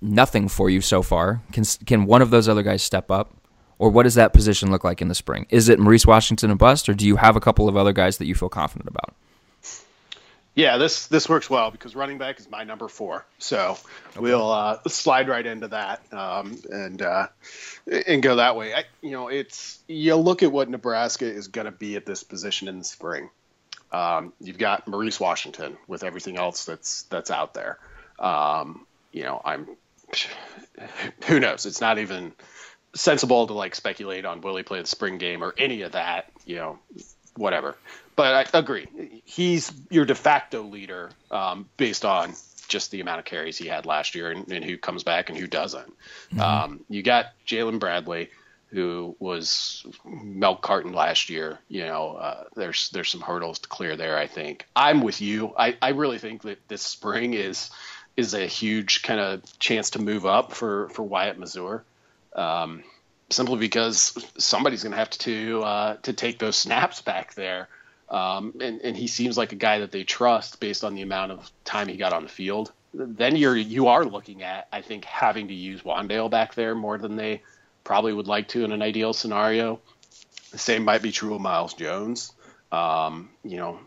nothing 0.00 0.48
for 0.48 0.70
you 0.70 0.80
so 0.80 1.02
far. 1.02 1.42
Can 1.52 1.64
can 1.84 2.06
one 2.06 2.22
of 2.22 2.30
those 2.30 2.48
other 2.48 2.62
guys 2.62 2.82
step 2.82 3.10
up, 3.10 3.34
or 3.78 3.90
what 3.90 4.04
does 4.04 4.14
that 4.14 4.32
position 4.32 4.70
look 4.70 4.84
like 4.84 5.02
in 5.02 5.08
the 5.08 5.14
spring? 5.14 5.46
Is 5.50 5.68
it 5.68 5.78
Maurice 5.78 6.06
Washington 6.06 6.50
a 6.50 6.56
bust, 6.56 6.88
or 6.88 6.94
do 6.94 7.06
you 7.06 7.16
have 7.16 7.36
a 7.36 7.40
couple 7.40 7.68
of 7.68 7.76
other 7.76 7.92
guys 7.92 8.18
that 8.18 8.26
you 8.26 8.34
feel 8.34 8.48
confident 8.48 8.88
about? 8.88 9.14
Yeah, 10.56 10.78
this 10.78 11.06
this 11.08 11.28
works 11.28 11.50
well 11.50 11.70
because 11.70 11.94
running 11.94 12.16
back 12.16 12.40
is 12.40 12.50
my 12.50 12.64
number 12.64 12.88
four, 12.88 13.26
so 13.38 13.76
okay. 14.12 14.20
we'll 14.20 14.50
uh, 14.50 14.78
slide 14.88 15.28
right 15.28 15.44
into 15.44 15.68
that 15.68 16.00
um, 16.14 16.56
and 16.70 17.02
uh, 17.02 17.26
and 18.06 18.22
go 18.22 18.36
that 18.36 18.56
way. 18.56 18.72
I, 18.74 18.84
you 19.02 19.10
know, 19.10 19.28
it's 19.28 19.78
you 19.86 20.16
look 20.16 20.42
at 20.42 20.50
what 20.50 20.70
Nebraska 20.70 21.26
is 21.26 21.48
going 21.48 21.66
to 21.66 21.70
be 21.72 21.96
at 21.96 22.06
this 22.06 22.24
position 22.24 22.68
in 22.68 22.78
the 22.78 22.84
spring. 22.84 23.28
Um, 23.92 24.32
you've 24.40 24.56
got 24.56 24.88
Maurice 24.88 25.20
Washington 25.20 25.76
with 25.86 26.02
everything 26.02 26.38
else 26.38 26.64
that's 26.64 27.02
that's 27.02 27.30
out 27.30 27.52
there. 27.52 27.78
Um, 28.18 28.86
you 29.12 29.24
know, 29.24 29.42
I'm 29.44 29.68
who 31.26 31.38
knows? 31.38 31.66
It's 31.66 31.82
not 31.82 31.98
even 31.98 32.32
sensible 32.94 33.46
to 33.46 33.52
like 33.52 33.74
speculate 33.74 34.24
on 34.24 34.40
will 34.40 34.56
he 34.56 34.62
play 34.62 34.80
the 34.80 34.86
spring 34.86 35.18
game 35.18 35.44
or 35.44 35.54
any 35.58 35.82
of 35.82 35.92
that. 35.92 36.32
You 36.46 36.56
know, 36.56 36.78
whatever. 37.36 37.76
But 38.14 38.54
I 38.54 38.58
agree. 38.58 38.86
He's 39.24 39.72
your 39.90 40.04
de 40.04 40.14
facto 40.14 40.62
leader 40.62 41.10
um, 41.30 41.68
based 41.76 42.04
on 42.04 42.34
just 42.68 42.90
the 42.90 43.00
amount 43.00 43.18
of 43.18 43.24
carries 43.24 43.58
he 43.58 43.68
had 43.68 43.86
last 43.86 44.14
year 44.14 44.30
and, 44.30 44.50
and 44.50 44.64
who 44.64 44.76
comes 44.76 45.04
back 45.04 45.28
and 45.28 45.38
who 45.38 45.46
doesn't. 45.46 45.86
Mm-hmm. 46.30 46.40
Um, 46.40 46.84
you 46.88 47.02
got 47.02 47.26
Jalen 47.46 47.78
Bradley, 47.78 48.30
who 48.68 49.16
was 49.18 49.86
milk 50.04 50.62
carton 50.62 50.92
last 50.92 51.30
year. 51.30 51.58
You 51.68 51.86
know, 51.86 52.16
uh, 52.16 52.44
there's 52.54 52.90
there's 52.90 53.10
some 53.10 53.20
hurdles 53.20 53.60
to 53.60 53.68
clear 53.68 53.96
there. 53.96 54.18
I 54.18 54.26
think 54.26 54.66
I'm 54.74 55.02
with 55.02 55.20
you. 55.20 55.52
I, 55.56 55.76
I 55.80 55.90
really 55.90 56.18
think 56.18 56.42
that 56.42 56.66
this 56.68 56.82
spring 56.82 57.34
is 57.34 57.70
is 58.16 58.34
a 58.34 58.46
huge 58.46 59.02
kind 59.02 59.20
of 59.20 59.58
chance 59.58 59.90
to 59.90 59.98
move 60.00 60.26
up 60.26 60.52
for 60.52 60.88
for 60.88 61.02
Wyatt 61.02 61.38
Mazour. 61.38 61.82
Um, 62.34 62.82
simply 63.30 63.58
because 63.58 64.16
somebody's 64.38 64.82
going 64.82 64.92
to 64.92 64.98
have 64.98 65.10
to 65.10 65.62
uh, 65.62 65.96
to 66.02 66.12
take 66.12 66.38
those 66.38 66.56
snaps 66.56 67.02
back 67.02 67.34
there, 67.34 67.68
um, 68.08 68.54
and, 68.60 68.80
and 68.80 68.96
he 68.96 69.06
seems 69.06 69.36
like 69.36 69.52
a 69.52 69.56
guy 69.56 69.80
that 69.80 69.92
they 69.92 70.04
trust 70.04 70.60
based 70.60 70.84
on 70.84 70.94
the 70.94 71.02
amount 71.02 71.32
of 71.32 71.50
time 71.64 71.88
he 71.88 71.96
got 71.96 72.12
on 72.12 72.22
the 72.22 72.28
field. 72.28 72.72
Then 72.94 73.36
you're 73.36 73.56
you 73.56 73.88
are 73.88 74.04
looking 74.04 74.42
at 74.42 74.68
I 74.72 74.80
think 74.80 75.04
having 75.04 75.48
to 75.48 75.54
use 75.54 75.82
Wan'Dale 75.82 76.30
back 76.30 76.54
there 76.54 76.74
more 76.74 76.98
than 76.98 77.16
they 77.16 77.42
probably 77.84 78.12
would 78.12 78.26
like 78.26 78.48
to 78.48 78.64
in 78.64 78.72
an 78.72 78.82
ideal 78.82 79.12
scenario. 79.12 79.80
The 80.52 80.58
same 80.58 80.84
might 80.84 81.02
be 81.02 81.12
true 81.12 81.34
of 81.34 81.40
Miles 81.40 81.74
Jones. 81.74 82.32
Um, 82.72 83.30
you 83.44 83.58
know, 83.58 83.80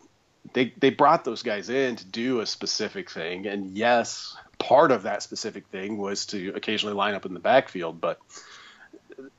they 0.54 0.74
they 0.78 0.90
brought 0.90 1.26
those 1.26 1.44
guys 1.44 1.70
in 1.70 1.96
to 1.96 2.06
do 2.06 2.42
a 2.42 2.46
specific 2.46 3.10
thing, 3.10 3.48
and 3.48 3.78
yes, 3.78 4.36
part 4.58 4.92
of 4.92 5.04
that 5.04 5.24
specific 5.24 5.68
thing 5.68 5.98
was 5.98 6.26
to 6.28 6.54
occasionally 6.56 6.96
line 6.96 7.16
up 7.16 7.26
in 7.26 7.34
the 7.34 7.40
backfield, 7.40 8.00
but 8.00 8.20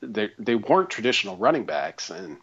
they 0.01 0.31
they 0.37 0.55
weren't 0.55 0.89
traditional 0.89 1.37
running 1.37 1.65
backs, 1.65 2.09
and 2.09 2.37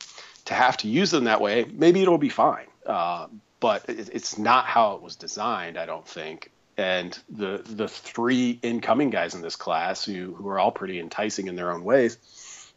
to 0.47 0.55
have 0.55 0.77
to 0.79 0.89
use 0.89 1.11
them 1.11 1.25
that 1.25 1.41
way, 1.41 1.67
maybe 1.71 2.03
it'll 2.03 2.19
be 2.19 2.29
fine. 2.29 2.67
Uh, 2.87 3.27
but 3.61 3.89
it, 3.89 4.11
it's 4.13 4.39
not 4.39 4.65
how 4.65 4.95
it 4.95 5.03
was 5.03 5.17
designed, 5.17 5.77
I 5.77 5.87
don't 5.87 6.07
think. 6.07 6.51
And 6.77 7.19
the 7.29 7.63
the 7.65 7.89
three 7.89 8.59
incoming 8.63 9.11
guys 9.11 9.35
in 9.35 9.43
this 9.43 9.57
class, 9.57 10.05
who 10.05 10.35
who 10.35 10.49
are 10.49 10.59
all 10.59 10.71
pretty 10.71 11.01
enticing 11.01 11.49
in 11.49 11.57
their 11.57 11.73
own 11.73 11.85
ways, 11.85 12.19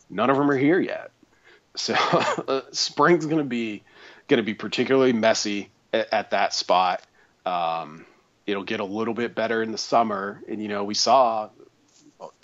none 0.10 0.30
of 0.30 0.38
them 0.38 0.50
are 0.50 0.58
here 0.58 0.80
yet. 0.80 1.12
So 1.76 1.96
spring's 2.72 3.26
going 3.26 3.38
to 3.38 3.44
be 3.44 3.84
going 4.28 4.38
to 4.38 4.44
be 4.44 4.54
particularly 4.54 5.14
messy 5.14 5.70
at, 5.94 6.12
at 6.14 6.32
that 6.32 6.54
spot. 6.54 7.04
Um, 7.46 8.06
it'll 8.48 8.64
get 8.64 8.80
a 8.80 8.86
little 8.86 9.14
bit 9.14 9.36
better 9.36 9.62
in 9.62 9.72
the 9.72 9.78
summer, 9.78 10.42
and 10.48 10.62
you 10.62 10.68
know 10.68 10.84
we 10.84 10.96
saw 10.96 11.50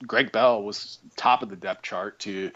Greg 0.06 0.32
Bell 0.32 0.64
was 0.64 1.00
top 1.16 1.42
of 1.42 1.50
the 1.50 1.56
depth 1.56 1.84
chart 1.84 2.20
to 2.20 2.52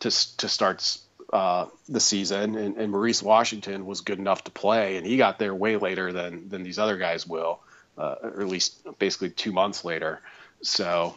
to 0.00 0.10
to 0.36 0.48
start 0.48 0.98
uh, 1.32 1.66
the 1.88 2.00
season, 2.00 2.56
and, 2.56 2.76
and, 2.76 2.92
Maurice 2.92 3.22
Washington 3.22 3.84
was 3.84 4.00
good 4.00 4.18
enough 4.18 4.44
to 4.44 4.50
play, 4.52 4.96
and 4.96 5.04
he 5.04 5.16
got 5.16 5.38
there 5.38 5.54
way 5.54 5.76
later 5.76 6.12
than 6.12 6.48
than 6.48 6.62
these 6.62 6.78
other 6.78 6.96
guys 6.96 7.26
will, 7.26 7.60
uh, 7.98 8.16
or 8.22 8.42
at 8.42 8.48
least 8.48 8.86
basically 8.98 9.30
two 9.30 9.52
months 9.52 9.84
later. 9.84 10.20
So 10.62 11.14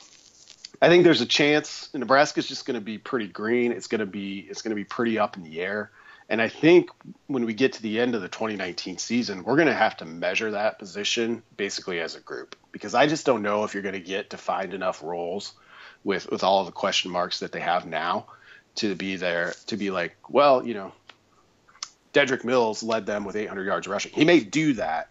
I 0.82 0.88
think 0.88 1.04
there's 1.04 1.22
a 1.22 1.26
chance 1.26 1.89
Nebraska's 1.93 2.48
just 2.48 2.65
going 2.65 2.76
to 2.76 2.82
be 2.82 2.98
pretty 2.98 3.28
green. 3.28 3.72
It's 3.72 3.88
going 3.88 4.00
to 4.00 4.06
be 4.06 4.39
it's 4.39 4.62
going 4.62 4.72
to 4.72 4.76
be 4.76 4.86
pretty 4.86 5.19
up 5.19 5.38
in 5.38 5.43
the 5.43 5.62
air. 5.62 5.91
And 6.29 6.39
I 6.39 6.47
think 6.47 6.91
when 7.25 7.45
we 7.45 7.55
get 7.55 7.73
to 7.73 7.81
the 7.81 7.99
end 7.99 8.13
of 8.13 8.21
the 8.21 8.27
2019 8.29 8.99
season, 8.99 9.43
we're 9.43 9.55
going 9.55 9.67
to 9.67 9.73
have 9.73 9.97
to 9.97 10.05
measure 10.05 10.51
that 10.51 10.77
position 10.77 11.41
basically 11.57 11.99
as 11.99 12.15
a 12.15 12.19
group 12.19 12.55
because 12.71 12.93
I 12.93 13.07
just 13.07 13.25
don't 13.25 13.41
know 13.41 13.63
if 13.63 13.73
you're 13.73 13.83
going 13.83 13.93
to 13.93 13.99
get 13.99 14.29
to 14.29 14.37
find 14.37 14.75
enough 14.75 15.01
roles 15.01 15.53
with 16.03 16.29
with 16.29 16.43
all 16.43 16.63
the 16.65 16.71
question 16.71 17.11
marks 17.11 17.39
that 17.39 17.51
they 17.51 17.59
have 17.59 17.87
now 17.87 18.27
to 18.75 18.93
be 18.93 19.15
there 19.15 19.53
to 19.67 19.75
be 19.75 19.89
like, 19.89 20.15
well, 20.29 20.65
you 20.65 20.75
know, 20.75 20.91
Dedrick 22.13 22.43
Mills 22.43 22.83
led 22.83 23.07
them 23.07 23.25
with 23.25 23.35
800 23.35 23.65
yards 23.65 23.87
rushing. 23.87 24.11
He 24.13 24.23
may 24.23 24.39
do 24.39 24.73
that, 24.73 25.09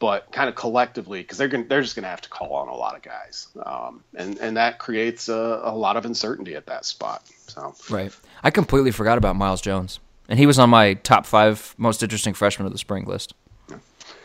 but 0.00 0.32
kind 0.32 0.48
of 0.48 0.56
collectively 0.56 1.20
because 1.22 1.38
they're 1.38 1.46
going 1.46 1.68
they're 1.68 1.82
just 1.82 1.94
going 1.94 2.02
to 2.02 2.08
have 2.08 2.22
to 2.22 2.28
call 2.28 2.54
on 2.54 2.66
a 2.66 2.74
lot 2.74 2.96
of 2.96 3.02
guys, 3.02 3.46
um, 3.64 4.02
and 4.16 4.36
and 4.38 4.56
that 4.56 4.80
creates 4.80 5.28
a, 5.28 5.60
a 5.62 5.76
lot 5.76 5.96
of 5.96 6.04
uncertainty 6.04 6.56
at 6.56 6.66
that 6.66 6.84
spot. 6.84 7.22
So 7.46 7.72
right, 7.88 8.12
I 8.42 8.50
completely 8.50 8.90
forgot 8.90 9.16
about 9.16 9.36
Miles 9.36 9.60
Jones 9.60 10.00
and 10.28 10.38
he 10.38 10.46
was 10.46 10.58
on 10.58 10.70
my 10.70 10.94
top 10.94 11.26
five 11.26 11.74
most 11.78 12.02
interesting 12.02 12.34
freshmen 12.34 12.66
of 12.66 12.72
the 12.72 12.78
spring 12.78 13.04
list. 13.04 13.34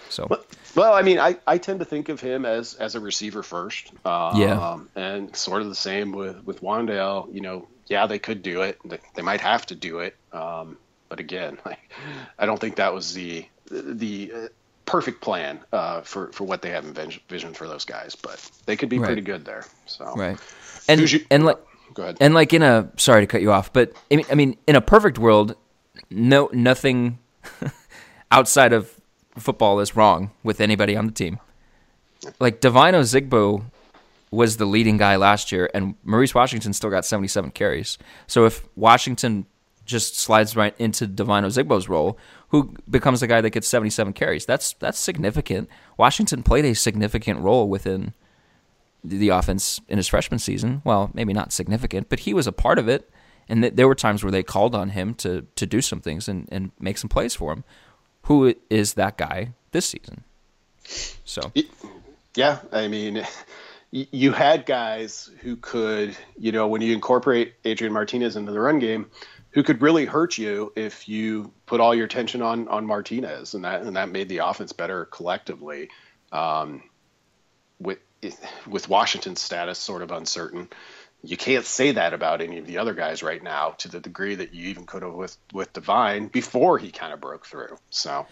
So, 0.10 0.28
well, 0.30 0.44
well 0.76 0.94
I 0.94 1.02
mean, 1.02 1.20
I, 1.20 1.38
I 1.48 1.58
tend 1.58 1.80
to 1.80 1.86
think 1.86 2.10
of 2.10 2.20
him 2.20 2.46
as 2.46 2.74
as 2.76 2.96
a 2.96 3.00
receiver 3.00 3.44
first. 3.44 3.92
Um, 4.06 4.38
yeah, 4.40 4.80
and 4.96 5.36
sort 5.36 5.62
of 5.62 5.70
the 5.70 5.76
same 5.76 6.12
with 6.12 6.44
with 6.46 6.62
Wan'Dale. 6.62 7.34
You 7.34 7.42
know, 7.42 7.68
yeah, 7.88 8.08
they 8.08 8.20
could 8.20 8.42
do 8.44 8.62
it. 8.62 8.78
They, 8.84 9.00
they 9.16 9.22
might 9.22 9.42
have 9.42 9.66
to 9.68 9.76
do 9.76 10.00
it. 10.00 10.16
Um, 10.34 10.78
But 11.10 11.20
again, 11.20 11.58
like, 11.66 11.92
I 12.40 12.46
don't 12.46 12.60
think 12.60 12.76
that 12.76 12.94
was 12.94 13.14
the 13.14 13.46
the 13.70 14.32
uh, 14.36 14.48
perfect 14.86 15.22
plan 15.22 15.60
uh, 15.72 16.02
for 16.02 16.32
for 16.34 16.44
what 16.44 16.62
they 16.62 16.72
have 16.72 16.84
in 16.86 16.98
envisioned 16.98 17.56
for 17.56 17.68
those 17.68 17.86
guys. 17.86 18.16
But 18.16 18.40
they 18.66 18.76
could 18.76 18.90
be 18.90 19.00
Right. 19.00 19.06
pretty 19.08 19.22
good 19.22 19.46
there. 19.46 19.66
So 19.86 20.14
Right. 20.16 20.38
And 20.90 21.10
you- 21.10 21.26
and 21.30 21.46
like 21.46 21.60
go 21.94 22.04
ahead. 22.04 22.18
and 22.20 22.34
like 22.34 22.52
in 22.54 22.64
a 22.64 22.90
sorry 22.98 23.22
to 23.22 23.28
cut 23.28 23.42
you 23.42 23.52
off, 23.54 23.72
but 23.72 23.94
I 24.12 24.16
mean, 24.18 24.26
I 24.30 24.36
mean 24.36 24.58
in 24.68 24.76
a 24.76 24.82
perfect 24.82 25.18
world, 25.20 25.56
no 26.12 26.50
nothing 26.54 27.19
outside 28.32 28.74
of 28.74 29.00
football 29.38 29.80
is 29.80 29.95
wrong 29.95 30.32
with 30.43 30.62
anybody 30.62 30.95
on 30.95 31.08
the 31.08 31.12
team. 31.12 31.39
Like 32.39 32.60
Devine 32.60 32.93
Ozigbo 32.93 33.63
was 34.30 34.58
the 34.58 34.65
leading 34.65 34.97
guy 34.97 35.15
last 35.15 35.52
year, 35.52 35.69
and 35.74 35.95
Maurice 36.04 36.34
Washington 36.34 36.74
still 36.74 36.89
got 36.89 37.06
77 37.06 37.52
carries. 37.52 37.97
So 38.28 38.45
if 38.45 38.67
Washington 38.76 39.45
just 39.86 40.17
slides 40.17 40.56
right 40.56 40.76
into 40.80 41.08
Devine 41.08 41.43
Ozigbo's 41.43 41.89
role, 41.89 42.17
who 42.50 42.76
becomes 42.89 43.19
the 43.19 43.28
guy 43.28 43.41
that 43.41 43.50
gets 43.50 43.67
77 43.67 44.13
carries, 44.13 44.45
that's 44.45 44.74
that's 44.74 45.00
significant. 45.00 45.69
Washington 45.97 46.43
played 46.43 46.65
a 46.65 46.76
significant 46.76 47.39
role 47.39 47.67
within 47.67 48.13
the 49.04 49.17
the 49.17 49.30
offense 49.30 49.82
in 49.88 49.97
his 49.97 50.08
freshman 50.08 50.39
season. 50.39 50.82
Well, 50.86 51.12
maybe 51.13 51.34
not 51.34 51.52
significant, 51.52 52.10
but 52.10 52.19
he 52.19 52.34
was 52.34 52.47
a 52.47 52.52
part 52.52 52.80
of 52.80 52.88
it. 52.88 53.10
And 53.52 53.64
th- 53.64 53.76
there 53.76 53.88
were 53.88 53.96
times 53.96 54.24
where 54.24 54.32
they 54.32 54.44
called 54.44 54.74
on 54.74 54.90
him 54.90 55.14
to 55.16 55.46
to 55.58 55.66
do 55.66 55.82
some 55.82 56.00
things 56.00 56.30
and, 56.30 56.48
and 56.52 56.72
make 56.80 56.98
some 56.98 57.10
plays 57.10 57.36
for 57.36 57.52
him. 57.52 57.66
Who 58.24 58.56
is 58.70 58.94
that 58.94 59.18
guy 59.18 59.54
this 59.72 59.86
season? 59.86 60.24
So 61.26 61.52
Yeah, 62.34 62.60
I 62.72 62.88
mean, 62.88 63.28
you 63.92 64.32
had 64.32 64.66
guys 64.66 65.30
who 65.42 65.58
could, 65.58 66.16
you 66.38 66.54
know, 66.54 66.68
when 66.70 66.82
you 66.82 66.94
incorporate 66.94 67.56
Adrian 67.66 67.92
Martinez 67.92 68.38
into 68.38 68.54
the 68.54 68.60
run 68.62 68.80
game, 68.80 69.12
who 69.50 69.64
could 69.64 69.82
really 69.82 70.06
hurt 70.06 70.38
you 70.38 70.72
if 70.78 71.10
you 71.10 71.52
put 71.66 71.82
all 71.82 71.94
your 71.94 72.06
attention 72.06 72.42
on 72.42 72.70
on 72.70 72.86
Martinez, 72.86 73.54
and 73.54 73.66
that 73.66 73.82
and 73.82 73.98
that 73.98 74.10
made 74.10 74.30
the 74.30 74.38
offense 74.38 74.72
better 74.72 75.06
collectively. 75.06 75.90
Um, 76.32 76.84
with 77.80 78.00
with 78.66 78.88
Washington's 78.88 79.42
status 79.42 79.78
sort 79.78 80.04
of 80.04 80.12
uncertain, 80.12 80.70
you 81.24 81.38
can't 81.38 81.66
say 81.66 81.92
that 81.92 82.14
about 82.14 82.42
any 82.42 82.58
of 82.58 82.66
the 82.66 82.78
other 82.78 82.94
guys 82.94 83.22
right 83.22 83.42
now 83.42 83.72
to 83.80 83.88
the 83.88 84.00
degree 84.00 84.36
that 84.36 84.54
you 84.54 84.70
even 84.70 84.86
could 84.86 85.04
have 85.04 85.14
with 85.14 85.38
with 85.54 85.72
Devine 85.74 86.28
before 86.28 86.78
he 86.78 86.92
kind 86.92 87.14
of 87.14 87.22
broke 87.22 87.46
through. 87.46 87.78
So 87.90 88.26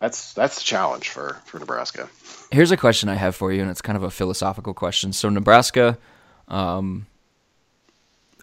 that's 0.00 0.32
that's 0.34 0.56
the 0.56 0.64
challenge 0.64 1.08
for 1.08 1.40
for 1.46 1.58
Nebraska. 1.58 2.08
here's 2.50 2.70
a 2.70 2.76
question 2.76 3.08
I 3.08 3.14
have 3.14 3.36
for 3.36 3.52
you, 3.52 3.62
and 3.62 3.70
it's 3.70 3.82
kind 3.82 3.96
of 3.96 4.02
a 4.02 4.10
philosophical 4.10 4.74
question. 4.74 5.12
So 5.12 5.28
Nebraska, 5.28 5.98
um, 6.48 7.06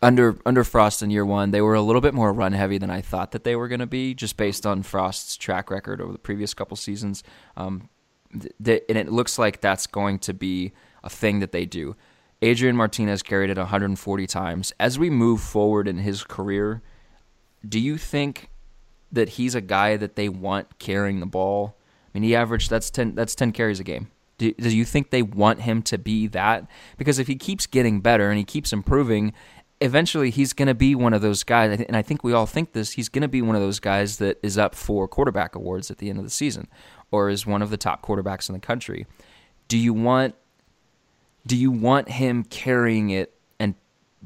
under 0.02 0.38
under 0.46 0.64
Frost 0.64 1.04
in 1.04 1.12
year 1.12 1.26
one, 1.26 1.52
they 1.52 1.62
were 1.62 1.76
a 1.76 1.82
little 1.82 2.02
bit 2.02 2.14
more 2.14 2.34
run 2.34 2.54
heavy 2.54 2.78
than 2.78 2.90
I 2.90 3.02
thought 3.02 3.32
that 3.32 3.44
they 3.44 3.56
were 3.56 3.68
going 3.68 3.80
to 3.80 3.88
be, 3.88 4.14
just 4.14 4.38
based 4.38 4.66
on 4.66 4.84
Frost's 4.84 5.38
track 5.38 5.70
record 5.70 6.02
over 6.02 6.12
the 6.12 6.20
previous 6.20 6.54
couple 6.54 6.78
seasons. 6.78 7.24
Um, 7.56 7.90
th- 8.40 8.54
th- 8.64 8.84
and 8.90 8.98
it 8.98 9.12
looks 9.12 9.38
like 9.38 9.62
that's 9.62 9.88
going 9.88 10.20
to 10.20 10.34
be 10.34 10.74
a 11.04 11.10
thing 11.10 11.40
that 11.40 11.52
they 11.52 11.66
do. 11.66 11.96
Adrian 12.42 12.76
Martinez 12.76 13.24
carried 13.24 13.50
it 13.50 13.58
140 13.58 14.28
times. 14.28 14.74
As 14.80 15.00
we 15.00 15.10
move 15.10 15.42
forward 15.42 15.88
in 15.88 15.98
his 15.98 16.24
career, 16.24 16.82
do 17.68 17.80
you 17.80 17.98
think 17.98 18.50
that 19.12 19.30
he's 19.30 19.56
a 19.56 19.62
guy 19.62 19.98
that 19.98 20.16
they 20.16 20.30
want 20.30 20.78
carrying 20.80 21.20
the 21.20 21.26
ball? 21.26 21.78
I 22.14 22.20
mean, 22.20 22.24
he 22.24 22.36
averaged 22.36 22.70
that's 22.70 22.90
ten 22.90 23.16
that's 23.16 23.36
ten 23.36 23.52
carries 23.52 23.80
a 23.80 23.84
game. 23.84 24.12
Do, 24.38 24.54
do 24.54 24.76
you 24.76 24.86
think 24.86 25.10
they 25.10 25.24
want 25.24 25.62
him 25.62 25.82
to 25.84 25.98
be 25.98 26.28
that? 26.28 26.68
Because 26.98 27.18
if 27.18 27.28
he 27.28 27.36
keeps 27.36 27.66
getting 27.66 28.02
better 28.02 28.30
and 28.30 28.38
he 28.38 28.44
keeps 28.44 28.72
improving, 28.72 29.34
eventually 29.82 30.30
he's 30.30 30.54
going 30.54 30.68
to 30.68 30.76
be 30.76 30.94
one 30.94 31.14
of 31.14 31.24
those 31.24 31.44
guys. 31.44 31.80
And 31.88 31.98
I 31.98 32.04
think 32.04 32.24
we 32.24 32.34
all 32.34 32.46
think 32.46 32.74
this. 32.74 32.92
He's 32.92 33.10
going 33.10 33.24
to 33.24 33.28
be 33.28 33.42
one 33.42 33.56
of 33.56 33.62
those 33.64 33.80
guys 33.80 34.18
that 34.18 34.38
is 34.44 34.58
up 34.58 34.76
for 34.76 35.08
quarterback 35.08 35.56
awards 35.56 35.90
at 35.90 35.98
the 35.98 36.10
end 36.10 36.20
of 36.20 36.24
the 36.24 36.32
season, 36.32 36.68
or 37.10 37.30
is 37.30 37.48
one 37.48 37.64
of 37.64 37.72
the 37.72 37.78
top 37.78 38.06
quarterbacks 38.06 38.48
in 38.48 38.54
the 38.54 38.60
country. 38.60 39.08
Do 39.68 39.78
you 39.78 39.94
want 39.94 40.36
do 41.48 41.56
you 41.56 41.72
want 41.72 42.10
him 42.10 42.44
carrying 42.44 43.10
it 43.10 43.34
and 43.60 43.74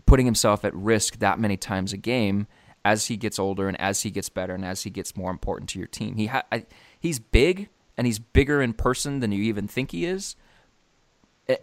putting 0.05 0.25
himself 0.25 0.65
at 0.65 0.73
risk 0.73 1.19
that 1.19 1.39
many 1.39 1.55
times 1.55 1.93
a 1.93 1.97
game 1.97 2.47
as 2.84 3.07
he 3.07 3.15
gets 3.15 3.38
older 3.38 3.67
and 3.67 3.79
as 3.79 4.01
he 4.01 4.10
gets 4.10 4.27
better 4.27 4.55
and 4.55 4.65
as 4.65 4.84
he 4.84 4.89
gets 4.89 5.15
more 5.15 5.29
important 5.29 5.69
to 5.69 5.79
your 5.79 5.88
team? 5.88 6.15
He 6.15 6.25
ha- 6.25 6.43
I, 6.51 6.65
he's 6.99 7.19
big 7.19 7.69
and 7.95 8.07
he's 8.07 8.19
bigger 8.19 8.62
in 8.62 8.73
person 8.73 9.19
than 9.19 9.31
you 9.31 9.43
even 9.43 9.67
think 9.67 9.91
he 9.91 10.05
is. 10.05 10.36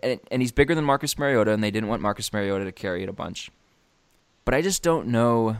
And, 0.03 0.21
and 0.31 0.43
he's 0.43 0.53
bigger 0.53 0.75
than 0.75 0.85
Marcus 0.85 1.19
Mariota, 1.19 1.53
and 1.53 1.65
they 1.65 1.71
didn't 1.71 1.89
want 1.89 2.03
Marcus 2.03 2.33
Mariota 2.33 2.65
to 2.65 2.73
carry 2.73 3.03
it 3.03 3.09
a 3.09 3.13
bunch. 3.13 3.51
But 4.45 4.55
I 4.55 4.61
just 4.61 4.83
don't 4.83 5.09
know. 5.09 5.57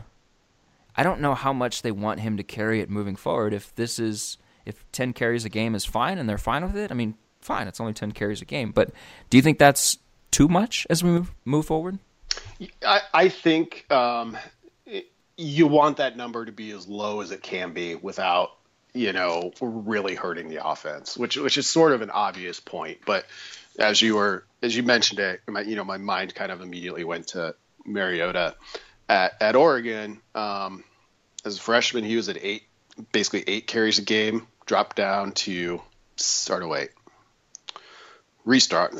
I 0.95 1.03
don't 1.03 1.21
know 1.21 1.33
how 1.33 1.51
much 1.51 1.81
they 1.81 1.91
want 1.91 2.19
him 2.19 2.37
to 2.37 2.43
carry 2.43 2.79
it 2.79 2.89
moving 2.89 3.15
forward. 3.15 3.53
If 3.53 3.73
this 3.75 3.97
is 3.97 4.37
if 4.65 4.89
ten 4.91 5.13
carries 5.13 5.45
a 5.45 5.49
game 5.49 5.73
is 5.73 5.83
fine 5.83 6.17
and 6.17 6.29
they're 6.29 6.37
fine 6.37 6.63
with 6.63 6.77
it, 6.77 6.91
I 6.91 6.93
mean, 6.93 7.15
fine. 7.49 7.67
It's 7.67 7.81
only 7.81 7.93
ten 7.93 8.11
carries 8.13 8.41
a 8.41 8.45
game. 8.45 8.71
But 8.71 8.91
do 9.29 9.37
you 9.37 9.41
think 9.41 9.57
that's 9.57 9.97
too 10.31 10.47
much 10.47 10.85
as 10.89 11.03
we 11.03 11.09
move 11.09 11.31
move 11.43 11.65
forward? 11.65 11.97
I, 12.85 13.01
I 13.13 13.29
think 13.29 13.91
um, 13.91 14.37
you 15.35 15.67
want 15.67 15.97
that 15.97 16.15
number 16.15 16.45
to 16.45 16.51
be 16.51 16.71
as 16.71 16.87
low 16.87 17.21
as 17.21 17.31
it 17.31 17.41
can 17.41 17.73
be 17.73 17.95
without, 17.95 18.51
you 18.93 19.13
know, 19.13 19.51
really 19.59 20.15
hurting 20.15 20.49
the 20.49 20.65
offense, 20.65 21.17
which 21.17 21.37
which 21.37 21.57
is 21.57 21.67
sort 21.67 21.91
of 21.91 22.01
an 22.01 22.11
obvious 22.11 22.59
point. 22.59 22.99
But 23.05 23.25
as 23.79 24.01
you 24.01 24.15
were 24.15 24.45
as 24.61 24.75
you 24.75 24.83
mentioned 24.83 25.19
it, 25.19 25.41
my, 25.47 25.61
you 25.61 25.75
know, 25.75 25.83
my 25.83 25.97
mind 25.97 26.35
kind 26.35 26.51
of 26.51 26.61
immediately 26.61 27.03
went 27.03 27.29
to 27.29 27.55
Mariota 27.83 28.55
at 29.09 29.41
at 29.41 29.55
Oregon. 29.55 30.21
Um, 30.35 30.83
as 31.43 31.57
a 31.57 31.61
freshman, 31.61 32.03
he 32.03 32.15
was 32.15 32.29
at 32.29 32.37
eight, 32.41 32.63
basically 33.11 33.43
eight 33.47 33.65
carries 33.65 33.97
a 33.97 34.03
game, 34.03 34.45
dropped 34.65 34.97
down 34.97 35.31
to 35.31 35.81
start 36.17 36.63
away, 36.63 36.89
restart. 38.49 38.93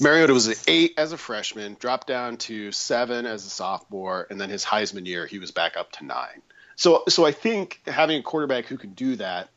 Mariota 0.00 0.32
was 0.32 0.48
at 0.48 0.62
eight 0.68 0.94
as 0.96 1.12
a 1.12 1.18
freshman, 1.18 1.76
dropped 1.78 2.06
down 2.06 2.36
to 2.36 2.70
seven 2.70 3.26
as 3.26 3.44
a 3.44 3.50
sophomore, 3.50 4.26
and 4.30 4.40
then 4.40 4.48
his 4.48 4.64
Heisman 4.64 5.06
year, 5.06 5.26
he 5.26 5.40
was 5.40 5.50
back 5.50 5.76
up 5.76 5.90
to 5.92 6.04
nine. 6.04 6.40
So, 6.76 7.02
so 7.08 7.26
I 7.26 7.32
think 7.32 7.80
having 7.86 8.20
a 8.20 8.22
quarterback 8.22 8.66
who 8.66 8.78
can 8.78 8.90
do 8.94 9.16
that 9.16 9.48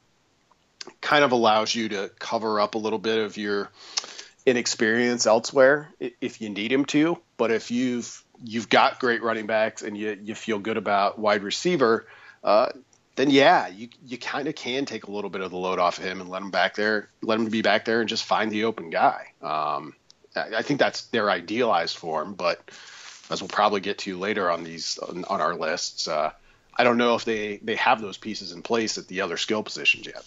kind 1.00 1.24
of 1.24 1.32
allows 1.32 1.76
you 1.76 1.90
to 1.90 2.10
cover 2.18 2.60
up 2.60 2.74
a 2.74 2.80
little 2.80 2.98
bit 2.98 3.20
of 3.20 3.38
your 3.38 3.70
inexperience 4.48 5.28
elsewhere 5.28 5.90
if 6.00 6.42
you 6.42 6.50
need 6.50 6.72
him 6.72 6.86
to. 6.86 7.20
But 7.38 7.52
if 7.52 7.70
you've 7.70 8.24
you've 8.44 8.70
got 8.70 9.00
great 9.00 9.22
running 9.22 9.46
backs 9.46 9.84
and 9.84 9.96
you 9.96 10.18
you 10.24 10.34
feel 10.34 10.58
good 10.58 10.78
about 10.78 11.20
wide 11.20 11.44
receiver, 11.44 12.08
uh, 12.44 12.70
then 13.16 13.30
yeah, 13.30 13.68
you 13.68 13.90
you 14.06 14.18
kind 14.18 14.48
of 14.48 14.56
can 14.56 14.86
take 14.86 15.06
a 15.06 15.12
little 15.12 15.30
bit 15.30 15.42
of 15.42 15.52
the 15.52 15.58
load 15.58 15.80
off 15.80 15.98
of 15.98 16.04
him 16.04 16.22
and 16.22 16.30
let 16.30 16.42
him 16.42 16.52
back 16.52 16.76
there, 16.76 17.10
let 17.22 17.40
him 17.40 17.50
be 17.50 17.62
back 17.62 17.86
there 17.86 18.00
and 18.00 18.10
just 18.10 18.24
find 18.24 18.52
the 18.52 18.64
open 18.64 18.90
guy. 18.90 19.34
Um, 19.42 19.94
I 20.36 20.58
I 20.58 20.62
think 20.62 20.80
that's 20.80 21.04
their 21.08 21.30
idealized 21.30 21.98
form, 21.98 22.34
but 22.34 22.62
as 23.30 23.42
we'll 23.42 23.50
probably 23.50 23.82
get 23.82 23.98
to 24.00 24.18
later 24.18 24.50
on 24.50 24.64
these 24.64 24.98
on, 24.98 25.26
on 25.26 25.42
our 25.42 25.56
lists, 25.56 26.08
uh, 26.08 26.32
I 26.78 26.84
don't 26.84 26.98
know 26.98 27.16
if 27.16 27.26
they 27.26 27.58
they 27.58 27.76
have 27.76 28.02
those 28.02 28.18
pieces 28.18 28.52
in 28.52 28.62
place 28.62 28.98
at 28.98 29.08
the 29.08 29.22
other 29.22 29.38
skill 29.38 29.64
positions 29.64 30.06
yet. 30.06 30.26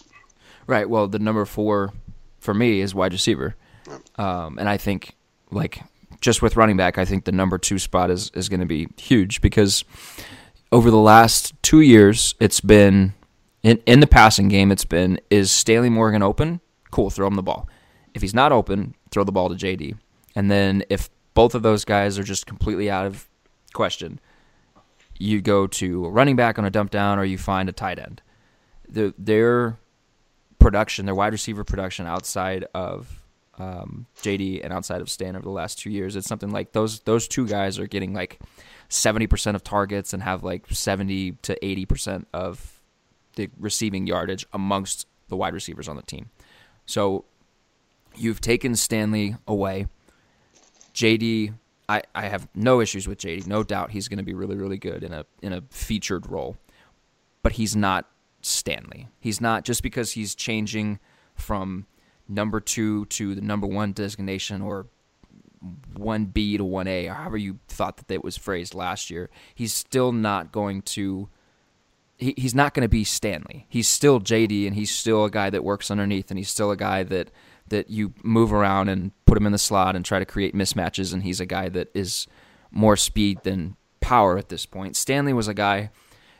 Right. 0.67 0.89
Well, 0.89 1.07
the 1.07 1.19
number 1.19 1.45
four 1.45 1.93
for 2.39 2.53
me 2.53 2.81
is 2.81 2.93
wide 2.93 3.13
receiver, 3.13 3.55
um, 4.17 4.57
and 4.59 4.69
I 4.69 4.77
think 4.77 5.15
like 5.51 5.81
just 6.21 6.41
with 6.41 6.55
running 6.55 6.77
back, 6.77 6.97
I 6.97 7.05
think 7.05 7.25
the 7.25 7.31
number 7.31 7.57
two 7.57 7.79
spot 7.79 8.11
is 8.11 8.31
is 8.35 8.47
going 8.47 8.59
to 8.59 8.65
be 8.65 8.87
huge 8.97 9.41
because 9.41 9.83
over 10.71 10.91
the 10.91 10.97
last 10.97 11.53
two 11.61 11.81
years, 11.81 12.35
it's 12.39 12.61
been 12.61 13.13
in 13.63 13.81
in 13.85 13.99
the 13.99 14.07
passing 14.07 14.47
game. 14.47 14.71
It's 14.71 14.85
been 14.85 15.19
is 15.29 15.51
Stanley 15.51 15.89
Morgan 15.89 16.23
open? 16.23 16.61
Cool, 16.91 17.09
throw 17.09 17.27
him 17.27 17.35
the 17.35 17.43
ball. 17.43 17.67
If 18.13 18.21
he's 18.21 18.33
not 18.33 18.51
open, 18.51 18.95
throw 19.11 19.23
the 19.23 19.31
ball 19.31 19.49
to 19.49 19.55
JD. 19.55 19.97
And 20.35 20.49
then 20.49 20.83
if 20.89 21.09
both 21.33 21.55
of 21.55 21.63
those 21.63 21.85
guys 21.85 22.17
are 22.17 22.23
just 22.23 22.45
completely 22.45 22.89
out 22.89 23.05
of 23.05 23.27
question, 23.73 24.19
you 25.17 25.41
go 25.41 25.67
to 25.67 26.05
a 26.05 26.09
running 26.09 26.35
back 26.35 26.57
on 26.57 26.65
a 26.65 26.69
dump 26.69 26.91
down, 26.91 27.19
or 27.19 27.25
you 27.25 27.37
find 27.37 27.69
a 27.69 27.73
tight 27.73 27.99
end. 27.99 28.21
The, 28.87 29.13
their 29.17 29.77
production, 30.59 31.05
their 31.05 31.15
wide 31.15 31.33
receiver 31.33 31.63
production 31.63 32.05
outside 32.05 32.65
of 32.73 33.21
um, 33.57 34.05
JD 34.21 34.63
and 34.63 34.73
outside 34.73 35.01
of 35.01 35.09
Stan 35.09 35.35
over 35.35 35.43
the 35.43 35.49
last 35.49 35.79
two 35.79 35.89
years, 35.89 36.15
it's 36.15 36.27
something 36.27 36.51
like 36.51 36.73
those 36.73 37.01
those 37.01 37.27
two 37.27 37.47
guys 37.47 37.79
are 37.79 37.87
getting 37.87 38.13
like 38.13 38.39
seventy 38.89 39.27
percent 39.27 39.55
of 39.55 39.63
targets 39.63 40.13
and 40.13 40.23
have 40.23 40.43
like 40.43 40.65
seventy 40.69 41.33
to 41.43 41.65
eighty 41.65 41.85
percent 41.85 42.27
of 42.33 42.81
the 43.35 43.49
receiving 43.59 44.07
yardage 44.07 44.45
amongst 44.53 45.07
the 45.27 45.35
wide 45.35 45.53
receivers 45.53 45.87
on 45.87 45.95
the 45.95 46.01
team. 46.01 46.29
So 46.85 47.25
you've 48.15 48.41
taken 48.41 48.75
Stanley 48.75 49.35
away. 49.47 49.87
JD, 50.93 51.53
I, 51.89 52.03
I 52.13 52.27
have 52.27 52.47
no 52.55 52.79
issues 52.79 53.07
with 53.07 53.19
JD. 53.19 53.47
No 53.47 53.63
doubt 53.63 53.91
he's 53.91 54.07
going 54.07 54.17
to 54.17 54.23
be 54.23 54.33
really, 54.33 54.55
really 54.55 54.77
good 54.77 55.03
in 55.03 55.13
a 55.13 55.25
in 55.41 55.53
a 55.53 55.63
featured 55.69 56.29
role. 56.29 56.57
But 57.43 57.53
he's 57.53 57.75
not 57.75 58.09
Stanley. 58.41 59.07
He's 59.19 59.41
not 59.41 59.63
just 59.63 59.83
because 59.83 60.13
he's 60.13 60.35
changing 60.35 60.99
from 61.35 61.85
number 62.27 62.59
two 62.59 63.05
to 63.05 63.35
the 63.35 63.41
number 63.41 63.67
one 63.67 63.91
designation 63.91 64.61
or 64.61 64.87
one 65.95 66.25
B 66.25 66.57
to 66.57 66.63
one 66.63 66.87
A, 66.87 67.07
or 67.07 67.13
however 67.13 67.37
you 67.37 67.59
thought 67.67 67.97
that 67.97 68.07
that 68.07 68.23
was 68.23 68.37
phrased 68.37 68.73
last 68.73 69.09
year. 69.09 69.29
He's 69.53 69.73
still 69.73 70.11
not 70.11 70.51
going 70.51 70.81
to 70.83 71.29
he, 72.17 72.33
he's 72.37 72.55
not 72.55 72.73
going 72.73 72.83
to 72.83 72.89
be 72.89 73.03
Stanley. 73.03 73.65
He's 73.69 73.87
still 73.87 74.19
JD, 74.19 74.67
and 74.67 74.75
he's 74.75 74.91
still 74.91 75.25
a 75.25 75.29
guy 75.29 75.49
that 75.49 75.63
works 75.63 75.91
underneath, 75.91 76.31
and 76.31 76.37
he's 76.37 76.49
still 76.49 76.71
a 76.71 76.77
guy 76.77 77.03
that 77.03 77.31
that 77.67 77.89
you 77.89 78.13
move 78.23 78.53
around 78.53 78.89
and 78.89 79.11
put 79.25 79.37
him 79.37 79.45
in 79.45 79.51
the 79.51 79.57
slot 79.57 79.95
and 79.95 80.05
try 80.05 80.19
to 80.19 80.25
create 80.25 80.53
mismatches. 80.53 81.13
And 81.13 81.23
he's 81.23 81.39
a 81.39 81.47
guy 81.47 81.67
that 81.69 81.89
is 81.95 82.27
more 82.71 82.95
speed 82.95 83.39
than 83.43 83.75
power 84.01 84.37
at 84.37 84.49
this 84.49 84.67
point. 84.67 84.95
Stanley 84.95 85.33
was 85.33 85.47
a 85.47 85.53
guy, 85.53 85.89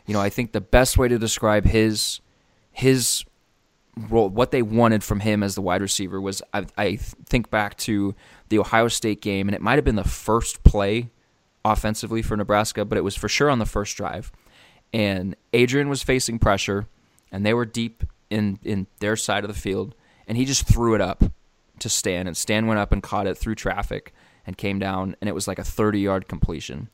you 0.05 0.13
know, 0.13 0.21
I 0.21 0.29
think 0.29 0.51
the 0.51 0.61
best 0.61 0.97
way 0.97 1.07
to 1.07 1.17
describe 1.17 1.65
his 1.65 2.21
his 2.71 3.23
role, 3.97 4.29
what 4.29 4.51
they 4.51 4.61
wanted 4.61 5.03
from 5.03 5.21
him 5.21 5.43
as 5.43 5.55
the 5.55 5.61
wide 5.61 5.81
receiver 5.81 6.19
was 6.19 6.41
I, 6.53 6.65
I 6.77 6.95
think 6.97 7.49
back 7.49 7.77
to 7.79 8.15
the 8.49 8.59
Ohio 8.59 8.87
State 8.87 9.21
game, 9.21 9.47
and 9.47 9.55
it 9.55 9.61
might 9.61 9.75
have 9.75 9.85
been 9.85 9.95
the 9.95 10.03
first 10.03 10.63
play 10.63 11.11
offensively 11.63 12.21
for 12.21 12.37
Nebraska, 12.37 12.85
but 12.85 12.97
it 12.97 13.03
was 13.03 13.15
for 13.15 13.27
sure 13.27 13.49
on 13.49 13.59
the 13.59 13.65
first 13.65 13.95
drive. 13.97 14.31
And 14.93 15.35
Adrian 15.53 15.89
was 15.89 16.03
facing 16.03 16.39
pressure, 16.39 16.87
and 17.31 17.45
they 17.45 17.53
were 17.53 17.65
deep 17.65 18.03
in 18.29 18.59
in 18.63 18.87
their 18.99 19.15
side 19.15 19.43
of 19.43 19.47
the 19.47 19.59
field, 19.59 19.95
and 20.27 20.37
he 20.37 20.45
just 20.45 20.67
threw 20.67 20.95
it 20.95 21.01
up 21.01 21.23
to 21.79 21.89
Stan, 21.89 22.27
and 22.27 22.37
Stan 22.37 22.67
went 22.67 22.79
up 22.79 22.91
and 22.91 23.03
caught 23.03 23.27
it 23.27 23.37
through 23.37 23.55
traffic 23.55 24.13
and 24.45 24.57
came 24.57 24.79
down, 24.79 25.15
and 25.19 25.29
it 25.29 25.33
was 25.33 25.47
like 25.47 25.59
a 25.59 25.63
30 25.63 25.99
yard 25.99 26.27
completion. 26.27 26.89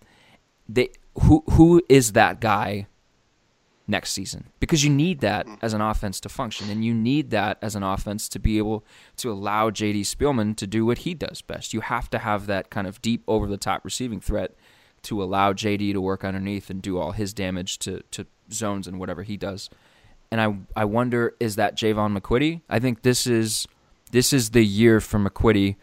They, 0.68 0.90
who 1.24 1.44
who 1.52 1.82
is 1.90 2.14
that 2.14 2.40
guy 2.40 2.88
next 3.92 4.14
season? 4.14 4.46
Because 4.60 4.84
you 4.84 4.90
need 4.90 5.20
that 5.20 5.46
as 5.62 5.74
an 5.74 5.82
offense 5.82 6.20
to 6.22 6.30
function, 6.30 6.70
and 6.70 6.84
you 6.84 6.94
need 6.94 7.30
that 7.30 7.60
as 7.62 7.76
an 7.76 7.84
offense 7.84 8.28
to 8.30 8.40
be 8.40 8.58
able 8.58 8.84
to 9.18 9.32
allow 9.32 9.70
JD 9.70 10.02
Spielman 10.02 10.56
to 10.56 10.66
do 10.66 10.86
what 10.86 11.00
he 11.00 11.14
does 11.14 11.44
best. 11.44 11.74
You 11.74 11.82
have 11.82 12.10
to 12.10 12.18
have 12.18 12.48
that 12.48 12.72
kind 12.72 12.88
of 12.88 13.02
deep 13.02 13.24
over 13.28 13.46
the 13.46 13.58
top 13.58 13.86
receiving 13.86 14.20
threat 14.20 14.56
to 15.04 15.22
allow 15.22 15.54
JD 15.54 15.94
to 15.94 16.02
work 16.02 16.24
underneath 16.24 16.70
and 16.70 16.82
do 16.82 16.98
all 16.98 17.12
his 17.12 17.34
damage 17.34 17.78
to, 17.80 18.02
to 18.12 18.26
zones 18.52 18.88
and 18.88 19.00
whatever 19.00 19.24
he 19.24 19.38
does. 19.38 19.70
And 20.32 20.40
I 20.40 20.82
I 20.82 20.86
wonder 20.86 21.36
is 21.40 21.58
that 21.58 21.78
Jaevon 21.78 22.18
McQuitty? 22.18 22.62
I 22.70 22.80
think 22.80 23.02
this 23.02 23.28
is 23.28 23.68
this 24.12 24.32
is 24.32 24.52
the 24.52 24.64
year 24.64 25.02
for 25.02 25.20
McQuitty 25.20 25.76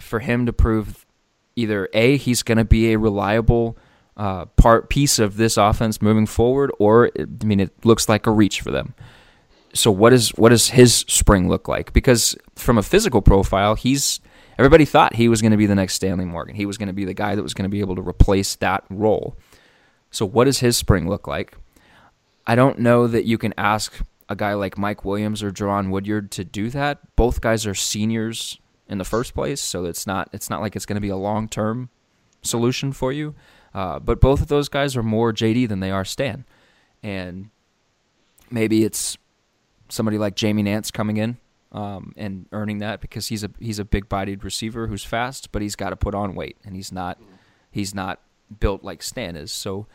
for 0.00 0.20
him 0.20 0.46
to 0.46 0.52
prove 0.52 1.04
either 1.56 1.88
a 1.92 2.16
he's 2.16 2.42
going 2.42 2.58
to 2.58 2.64
be 2.64 2.92
a 2.92 2.98
reliable 2.98 3.76
uh, 4.16 4.46
part 4.56 4.88
piece 4.88 5.18
of 5.18 5.36
this 5.36 5.56
offense 5.56 6.00
moving 6.00 6.26
forward, 6.26 6.72
or 6.78 7.10
I 7.18 7.44
mean 7.44 7.60
it 7.60 7.72
looks 7.84 8.08
like 8.08 8.26
a 8.26 8.30
reach 8.30 8.60
for 8.60 8.70
them. 8.70 8.94
So 9.74 9.90
what 9.90 10.12
is 10.12 10.30
what 10.30 10.50
does 10.50 10.68
his 10.68 10.94
spring 10.94 11.48
look 11.48 11.68
like? 11.68 11.92
Because 11.92 12.36
from 12.54 12.78
a 12.78 12.82
physical 12.82 13.20
profile, 13.20 13.74
he's 13.74 14.20
everybody 14.58 14.84
thought 14.84 15.14
he 15.14 15.28
was 15.28 15.42
going 15.42 15.50
to 15.50 15.58
be 15.58 15.66
the 15.66 15.74
next 15.74 15.94
Stanley 15.94 16.24
Morgan. 16.24 16.54
He 16.54 16.66
was 16.66 16.78
going 16.78 16.88
to 16.88 16.94
be 16.94 17.04
the 17.04 17.14
guy 17.14 17.34
that 17.34 17.42
was 17.42 17.54
going 17.54 17.64
to 17.64 17.70
be 17.70 17.80
able 17.80 17.96
to 17.96 18.02
replace 18.02 18.56
that 18.56 18.84
role. 18.88 19.36
So 20.10 20.24
what 20.24 20.44
does 20.44 20.60
his 20.60 20.76
spring 20.76 21.08
look 21.08 21.26
like? 21.26 21.56
I 22.46 22.54
don't 22.54 22.78
know 22.78 23.06
that 23.06 23.24
you 23.24 23.38
can 23.38 23.52
ask 23.58 24.00
a 24.28 24.36
guy 24.36 24.54
like 24.54 24.78
Mike 24.78 25.04
Williams 25.04 25.42
or 25.42 25.50
Jaron 25.50 25.90
Woodyard 25.90 26.30
to 26.32 26.44
do 26.44 26.70
that. 26.70 27.16
Both 27.16 27.40
guys 27.40 27.66
are 27.66 27.74
seniors 27.74 28.58
in 28.88 28.98
the 28.98 29.04
first 29.04 29.34
place, 29.34 29.60
so 29.60 29.84
it's 29.84 30.06
not 30.06 30.30
it's 30.32 30.48
not 30.48 30.60
like 30.60 30.74
it's 30.74 30.86
going 30.86 30.96
to 30.96 31.00
be 31.00 31.08
a 31.08 31.16
long 31.16 31.48
term 31.48 31.90
solution 32.42 32.92
for 32.92 33.12
you. 33.12 33.34
Uh, 33.76 33.98
but 33.98 34.22
both 34.22 34.40
of 34.40 34.48
those 34.48 34.70
guys 34.70 34.96
are 34.96 35.02
more 35.02 35.34
JD 35.34 35.68
than 35.68 35.80
they 35.80 35.90
are 35.90 36.02
Stan, 36.02 36.46
and 37.02 37.50
maybe 38.50 38.84
it's 38.84 39.18
somebody 39.90 40.16
like 40.16 40.34
Jamie 40.34 40.62
Nance 40.62 40.90
coming 40.90 41.18
in 41.18 41.36
um, 41.72 42.14
and 42.16 42.46
earning 42.52 42.78
that 42.78 43.02
because 43.02 43.26
he's 43.26 43.44
a 43.44 43.50
he's 43.60 43.78
a 43.78 43.84
big 43.84 44.08
bodied 44.08 44.44
receiver 44.44 44.86
who's 44.86 45.04
fast, 45.04 45.52
but 45.52 45.60
he's 45.60 45.76
got 45.76 45.90
to 45.90 45.96
put 45.96 46.14
on 46.14 46.34
weight, 46.34 46.56
and 46.64 46.74
he's 46.74 46.90
not 46.90 47.20
he's 47.70 47.94
not 47.94 48.22
built 48.60 48.82
like 48.82 49.02
Stan 49.02 49.36
is. 49.36 49.52
So 49.52 49.86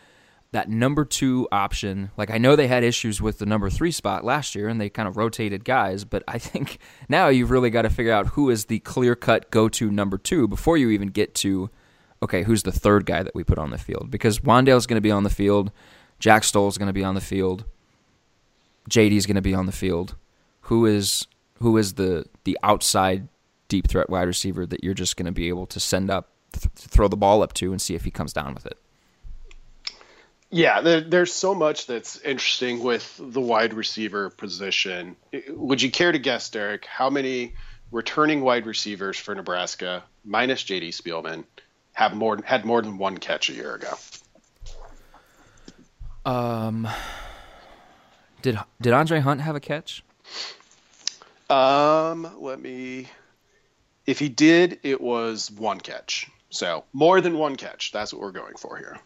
that 0.51 0.69
number 0.69 1.03
two 1.03 1.47
option, 1.51 2.11
like 2.17 2.29
I 2.29 2.37
know 2.37 2.55
they 2.55 2.67
had 2.67 2.83
issues 2.83 3.19
with 3.19 3.39
the 3.39 3.47
number 3.47 3.71
three 3.71 3.91
spot 3.91 4.23
last 4.23 4.53
year 4.53 4.67
and 4.67 4.79
they 4.79 4.89
kind 4.89 5.07
of 5.07 5.17
rotated 5.17 5.65
guys, 5.65 6.03
but 6.03 6.23
I 6.27 6.37
think 6.37 6.77
now 7.09 7.29
you've 7.29 7.49
really 7.49 7.71
got 7.71 7.83
to 7.83 7.89
figure 7.89 8.13
out 8.13 8.27
who 8.27 8.51
is 8.51 8.65
the 8.65 8.79
clear 8.79 9.15
cut 9.15 9.49
go 9.49 9.69
to 9.69 9.89
number 9.89 10.19
two 10.19 10.47
before 10.47 10.77
you 10.77 10.89
even 10.89 11.07
get 11.07 11.33
to, 11.35 11.69
okay, 12.21 12.43
who's 12.43 12.63
the 12.63 12.71
third 12.71 13.05
guy 13.05 13.23
that 13.23 13.35
we 13.35 13.43
put 13.43 13.57
on 13.57 13.71
the 13.71 13.77
field? 13.77 14.11
Because 14.11 14.39
Wan'Dale's 14.39 14.85
going 14.85 14.97
to 14.97 15.01
be 15.01 15.11
on 15.11 15.23
the 15.23 15.29
field, 15.29 15.71
Jack 16.19 16.43
Stoll's 16.43 16.77
going 16.77 16.87
to 16.87 16.93
be 16.93 17.03
on 17.03 17.15
the 17.15 17.21
field, 17.21 17.65
JD's 18.89 19.25
going 19.25 19.35
to 19.35 19.41
be 19.41 19.53
on 19.53 19.65
the 19.65 19.71
field. 19.71 20.15
Who 20.65 20.85
is 20.85 21.27
who 21.59 21.77
is 21.77 21.93
the 21.93 22.25
the 22.43 22.57
outside 22.63 23.27
deep 23.67 23.87
threat 23.87 24.09
wide 24.09 24.27
receiver 24.27 24.65
that 24.65 24.83
you're 24.83 24.93
just 24.93 25.17
going 25.17 25.25
to 25.25 25.31
be 25.31 25.47
able 25.47 25.65
to 25.65 25.79
send 25.79 26.09
up, 26.09 26.29
th- 26.51 26.71
throw 26.75 27.07
the 27.07 27.17
ball 27.17 27.41
up 27.41 27.53
to, 27.53 27.71
and 27.71 27.81
see 27.81 27.95
if 27.95 28.03
he 28.03 28.11
comes 28.11 28.33
down 28.33 28.53
with 28.53 28.65
it? 28.65 28.77
Yeah, 30.49 30.81
there, 30.81 30.99
there's 30.99 31.31
so 31.31 31.55
much 31.55 31.87
that's 31.87 32.19
interesting 32.19 32.83
with 32.83 33.17
the 33.17 33.39
wide 33.39 33.73
receiver 33.73 34.29
position. 34.29 35.15
Would 35.49 35.81
you 35.81 35.89
care 35.89 36.11
to 36.11 36.19
guess, 36.19 36.49
Derek, 36.49 36.83
how 36.85 37.09
many 37.09 37.53
returning 37.91 38.41
wide 38.41 38.65
receivers 38.65 39.17
for 39.17 39.33
Nebraska, 39.33 40.03
minus 40.25 40.63
JD 40.63 40.89
Spielman, 40.89 41.45
have 41.93 42.15
more 42.15 42.39
had 42.43 42.65
more 42.65 42.81
than 42.81 42.97
one 42.97 43.17
catch 43.17 43.49
a 43.49 43.53
year 43.53 43.75
ago? 43.75 43.93
Um, 46.25 46.87
did 48.41 48.59
did 48.81 48.93
Andre 48.93 49.19
Hunt 49.19 49.41
have 49.41 49.55
a 49.55 49.59
catch? 49.59 50.03
Um, 51.49 52.29
let 52.39 52.61
me. 52.61 53.07
If 54.05 54.19
he 54.19 54.29
did, 54.29 54.79
it 54.83 54.99
was 54.99 55.51
one 55.51 55.79
catch. 55.79 56.29
So 56.49 56.85
more 56.93 57.21
than 57.21 57.37
one 57.37 57.55
catch. 57.55 57.91
That's 57.91 58.13
what 58.13 58.21
we're 58.21 58.31
going 58.31 58.55
for 58.55 58.77
here. 58.77 58.97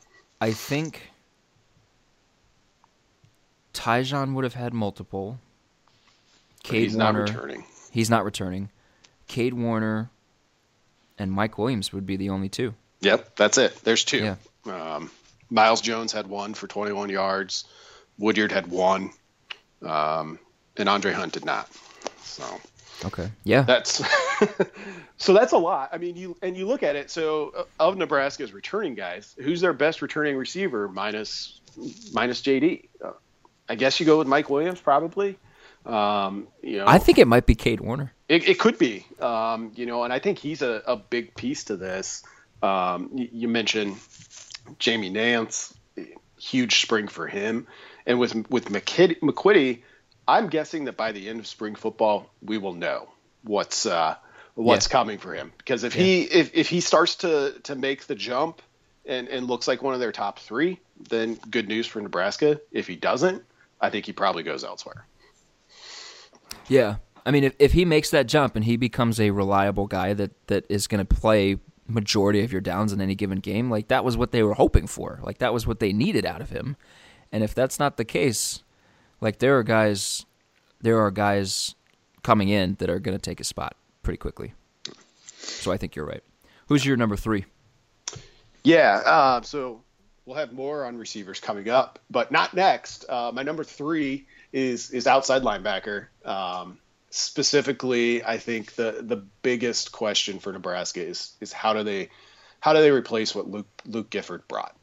I 0.41 0.51
think 0.51 1.11
Tyjon 3.73 4.33
would 4.33 4.43
have 4.43 4.53
had 4.53 4.73
multiple. 4.73 5.39
Cade 6.63 6.83
he's 6.83 6.95
Warner, 6.95 7.13
not 7.13 7.29
returning. 7.29 7.65
He's 7.91 8.09
not 8.09 8.25
returning. 8.25 8.69
Cade 9.27 9.53
Warner 9.53 10.09
and 11.17 11.31
Mike 11.31 11.57
Williams 11.57 11.93
would 11.93 12.05
be 12.05 12.17
the 12.17 12.29
only 12.29 12.49
two. 12.49 12.73
Yep, 13.01 13.35
that's 13.35 13.57
it. 13.57 13.75
There's 13.83 14.03
two. 14.03 14.17
Yeah. 14.17 14.35
Um, 14.65 15.11
Miles 15.49 15.81
Jones 15.81 16.11
had 16.11 16.27
one 16.27 16.53
for 16.53 16.67
21 16.67 17.09
yards. 17.09 17.65
Woodyard 18.17 18.51
had 18.51 18.67
one, 18.67 19.11
um, 19.83 20.39
and 20.77 20.89
Andre 20.89 21.11
Hunt 21.11 21.33
did 21.33 21.45
not. 21.45 21.69
So. 22.23 22.43
Okay. 23.03 23.29
Yeah. 23.43 23.63
That's 23.63 24.01
so 25.17 25.33
that's 25.33 25.51
a 25.51 25.57
lot. 25.57 25.89
I 25.91 25.97
mean, 25.97 26.15
you 26.15 26.37
and 26.41 26.55
you 26.55 26.65
look 26.65 26.81
at 26.81 26.95
it. 26.95 27.11
So 27.11 27.51
uh, 27.57 27.63
of 27.79 27.97
Nebraska's 27.97 28.53
returning 28.53 28.95
guys, 28.95 29.35
who's 29.37 29.59
their 29.59 29.73
best 29.73 30.01
returning 30.01 30.37
receiver 30.37 30.87
minus 30.87 31.59
minus 32.13 32.41
JD? 32.41 32.87
Uh, 33.03 33.11
I 33.67 33.75
guess 33.75 33.99
you 33.99 34.05
go 34.05 34.17
with 34.17 34.27
Mike 34.27 34.49
Williams 34.49 34.79
probably. 34.79 35.37
Um, 35.85 36.47
you 36.61 36.77
know, 36.77 36.85
I 36.87 36.97
think 36.97 37.17
it 37.17 37.27
might 37.27 37.45
be 37.45 37.55
Cade 37.55 37.79
Warner. 37.79 38.11
It, 38.27 38.47
it 38.47 38.59
could 38.59 38.77
be. 38.77 39.05
Um, 39.19 39.71
you 39.75 39.85
know, 39.85 40.03
and 40.03 40.11
I 40.11 40.19
think 40.19 40.39
he's 40.39 40.61
a, 40.61 40.81
a 40.87 40.95
big 40.95 41.35
piece 41.35 41.65
to 41.65 41.77
this. 41.77 42.23
Um, 42.63 43.11
you, 43.13 43.29
you 43.31 43.47
mentioned 43.47 43.97
Jamie 44.79 45.09
Nance, 45.09 45.73
huge 46.39 46.81
spring 46.81 47.07
for 47.07 47.27
him, 47.27 47.67
and 48.05 48.19
with 48.19 48.49
with 48.49 48.65
McQuitty, 48.69 49.81
I'm 50.27 50.47
guessing 50.47 50.85
that 50.85 50.97
by 50.97 51.11
the 51.11 51.29
end 51.29 51.39
of 51.39 51.47
spring 51.47 51.75
football, 51.75 52.31
we 52.41 52.57
will 52.57 52.73
know 52.73 53.09
what's 53.43 53.85
uh, 53.85 54.15
what's 54.55 54.87
yeah. 54.87 54.91
coming 54.91 55.17
for 55.19 55.33
him. 55.33 55.51
Because 55.57 55.83
if 55.83 55.95
yeah. 55.95 56.03
he 56.03 56.21
if, 56.23 56.51
if 56.55 56.69
he 56.69 56.81
starts 56.81 57.15
to 57.17 57.55
to 57.63 57.75
make 57.75 58.07
the 58.07 58.15
jump 58.15 58.61
and, 59.05 59.27
and 59.27 59.47
looks 59.47 59.67
like 59.67 59.83
one 59.83 59.93
of 59.93 59.99
their 59.99 60.11
top 60.11 60.39
three, 60.39 60.79
then 61.09 61.35
good 61.49 61.67
news 61.67 61.85
for 61.85 62.01
Nebraska. 62.01 62.59
If 62.71 62.87
he 62.87 62.95
doesn't, 62.95 63.43
I 63.79 63.91
think 63.91 64.05
he 64.05 64.13
probably 64.13 64.43
goes 64.43 64.63
elsewhere. 64.63 65.05
Yeah. 66.67 66.97
I 67.25 67.31
mean, 67.31 67.43
if, 67.43 67.55
if 67.59 67.73
he 67.73 67.85
makes 67.85 68.11
that 68.11 68.27
jump 68.27 68.55
and 68.55 68.63
he 68.63 68.77
becomes 68.77 69.19
a 69.19 69.31
reliable 69.31 69.87
guy 69.87 70.13
that, 70.13 70.31
that 70.47 70.65
is 70.69 70.87
going 70.87 71.05
to 71.05 71.15
play 71.15 71.57
majority 71.87 72.43
of 72.43 72.51
your 72.51 72.61
downs 72.61 72.93
in 72.93 73.01
any 73.01 73.15
given 73.15 73.39
game, 73.39 73.69
like 73.69 73.87
that 73.87 74.03
was 74.03 74.15
what 74.17 74.31
they 74.31 74.43
were 74.43 74.53
hoping 74.53 74.87
for. 74.87 75.19
Like 75.23 75.39
that 75.39 75.53
was 75.53 75.65
what 75.65 75.79
they 75.79 75.93
needed 75.93 76.25
out 76.25 76.41
of 76.41 76.49
him. 76.49 76.75
And 77.31 77.43
if 77.43 77.55
that's 77.55 77.79
not 77.79 77.97
the 77.97 78.05
case, 78.05 78.63
like 79.21 79.39
there 79.39 79.57
are 79.57 79.63
guys, 79.63 80.25
there 80.81 80.99
are 80.99 81.11
guys 81.11 81.75
coming 82.23 82.49
in 82.49 82.75
that 82.75 82.89
are 82.89 82.99
going 82.99 83.17
to 83.17 83.21
take 83.21 83.39
a 83.39 83.43
spot 83.43 83.75
pretty 84.03 84.17
quickly. 84.17 84.53
So 85.37 85.71
I 85.71 85.77
think 85.77 85.95
you're 85.95 86.05
right. 86.05 86.23
Who's 86.67 86.85
your 86.85 86.97
number 86.97 87.15
three? 87.15 87.45
Yeah. 88.63 89.01
Uh, 89.05 89.41
so 89.41 89.81
we'll 90.25 90.37
have 90.37 90.53
more 90.53 90.85
on 90.85 90.97
receivers 90.97 91.39
coming 91.39 91.69
up, 91.69 91.99
but 92.09 92.31
not 92.31 92.53
next. 92.53 93.05
Uh, 93.09 93.31
my 93.33 93.43
number 93.43 93.63
three 93.63 94.27
is 94.55 94.89
is 94.91 95.05
outside 95.05 95.43
linebacker. 95.43 96.07
Um, 96.23 96.79
specifically, 97.09 98.23
I 98.23 98.37
think 98.37 98.75
the 98.75 99.01
the 99.01 99.17
biggest 99.41 99.91
question 99.91 100.39
for 100.39 100.53
Nebraska 100.53 101.05
is 101.05 101.33
is 101.41 101.51
how 101.51 101.73
do 101.73 101.83
they 101.83 102.09
how 102.61 102.73
do 102.73 102.79
they 102.79 102.89
replace 102.89 103.35
what 103.35 103.49
Luke 103.49 103.67
Luke 103.85 104.09
Gifford 104.09 104.47
brought? 104.47 104.75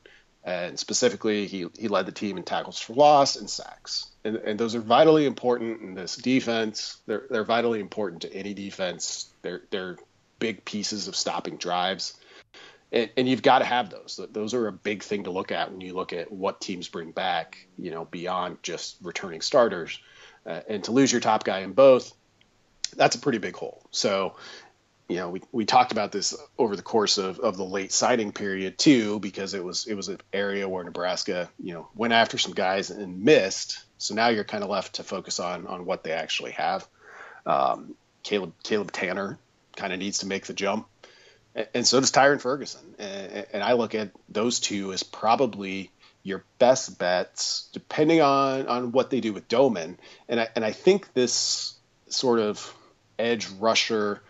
And 0.44 0.78
specifically, 0.78 1.46
he 1.46 1.66
he 1.78 1.88
led 1.88 2.04
the 2.04 2.12
team 2.12 2.36
in 2.36 2.42
tackles 2.42 2.78
for 2.78 2.92
loss 2.92 3.36
and 3.36 3.48
sacks, 3.48 4.08
and, 4.24 4.36
and 4.36 4.60
those 4.60 4.74
are 4.74 4.80
vitally 4.80 5.24
important 5.24 5.80
in 5.80 5.94
this 5.94 6.16
defense. 6.16 6.98
They're 7.06 7.24
they're 7.30 7.44
vitally 7.44 7.80
important 7.80 8.22
to 8.22 8.34
any 8.34 8.52
defense. 8.52 9.32
They're 9.40 9.62
they're 9.70 9.96
big 10.38 10.64
pieces 10.64 11.08
of 11.08 11.16
stopping 11.16 11.56
drives 11.56 12.18
and, 12.92 13.10
and 13.16 13.28
you've 13.28 13.42
got 13.42 13.60
to 13.60 13.64
have 13.64 13.90
those. 13.90 14.20
Those 14.30 14.54
are 14.54 14.68
a 14.68 14.72
big 14.72 15.02
thing 15.02 15.24
to 15.24 15.30
look 15.30 15.50
at 15.50 15.70
when 15.70 15.80
you 15.80 15.94
look 15.94 16.12
at 16.12 16.30
what 16.30 16.60
teams 16.60 16.88
bring 16.88 17.10
back, 17.10 17.66
you 17.78 17.90
know, 17.90 18.04
beyond 18.04 18.62
just 18.62 18.96
returning 19.02 19.40
starters. 19.40 19.98
Uh, 20.44 20.60
and 20.68 20.84
to 20.84 20.92
lose 20.92 21.10
your 21.10 21.20
top 21.20 21.44
guy 21.44 21.60
in 21.60 21.72
both, 21.72 22.12
that's 22.96 23.16
a 23.16 23.18
pretty 23.18 23.38
big 23.38 23.56
hole. 23.56 23.86
So, 23.90 24.36
you 25.08 25.16
know, 25.16 25.30
we, 25.30 25.42
we 25.52 25.64
talked 25.64 25.92
about 25.92 26.12
this 26.12 26.34
over 26.58 26.76
the 26.76 26.82
course 26.82 27.18
of, 27.18 27.38
of 27.38 27.56
the 27.56 27.64
late 27.64 27.92
signing 27.92 28.32
period 28.32 28.78
too, 28.78 29.20
because 29.20 29.54
it 29.54 29.64
was 29.64 29.86
it 29.86 29.94
was 29.94 30.08
an 30.08 30.20
area 30.32 30.68
where 30.68 30.84
Nebraska, 30.84 31.50
you 31.62 31.74
know, 31.74 31.88
went 31.94 32.12
after 32.12 32.38
some 32.38 32.52
guys 32.52 32.90
and 32.90 33.22
missed. 33.22 33.84
So 33.98 34.14
now 34.14 34.28
you're 34.28 34.44
kind 34.44 34.64
of 34.64 34.70
left 34.70 34.94
to 34.94 35.04
focus 35.04 35.38
on 35.40 35.66
on 35.66 35.84
what 35.84 36.04
they 36.04 36.12
actually 36.12 36.52
have. 36.52 36.86
Um, 37.46 37.94
Caleb 38.22 38.52
Caleb 38.62 38.92
Tanner 38.92 39.38
kind 39.76 39.92
of 39.92 39.98
needs 39.98 40.18
to 40.18 40.26
make 40.26 40.46
the 40.46 40.54
jump 40.54 40.86
and 41.74 41.86
so 41.86 42.00
does 42.00 42.10
Tyrin 42.10 42.40
Ferguson. 42.40 42.94
And 42.98 43.62
I 43.62 43.74
look 43.74 43.94
at 43.94 44.10
those 44.28 44.60
two 44.60 44.92
as 44.92 45.02
probably 45.02 45.90
your 46.22 46.44
best 46.58 46.98
bets, 46.98 47.68
depending 47.72 48.20
on 48.20 48.66
on 48.66 48.92
what 48.92 49.10
they 49.10 49.20
do 49.20 49.32
with 49.32 49.48
Domann. 49.48 49.96
And 50.28 50.40
I 50.40 50.48
and 50.54 50.64
I 50.64 50.72
think 50.72 51.12
this 51.12 51.74
sort 52.08 52.38
of 52.38 52.74
edge 53.18 53.48
rusher, 53.58 54.22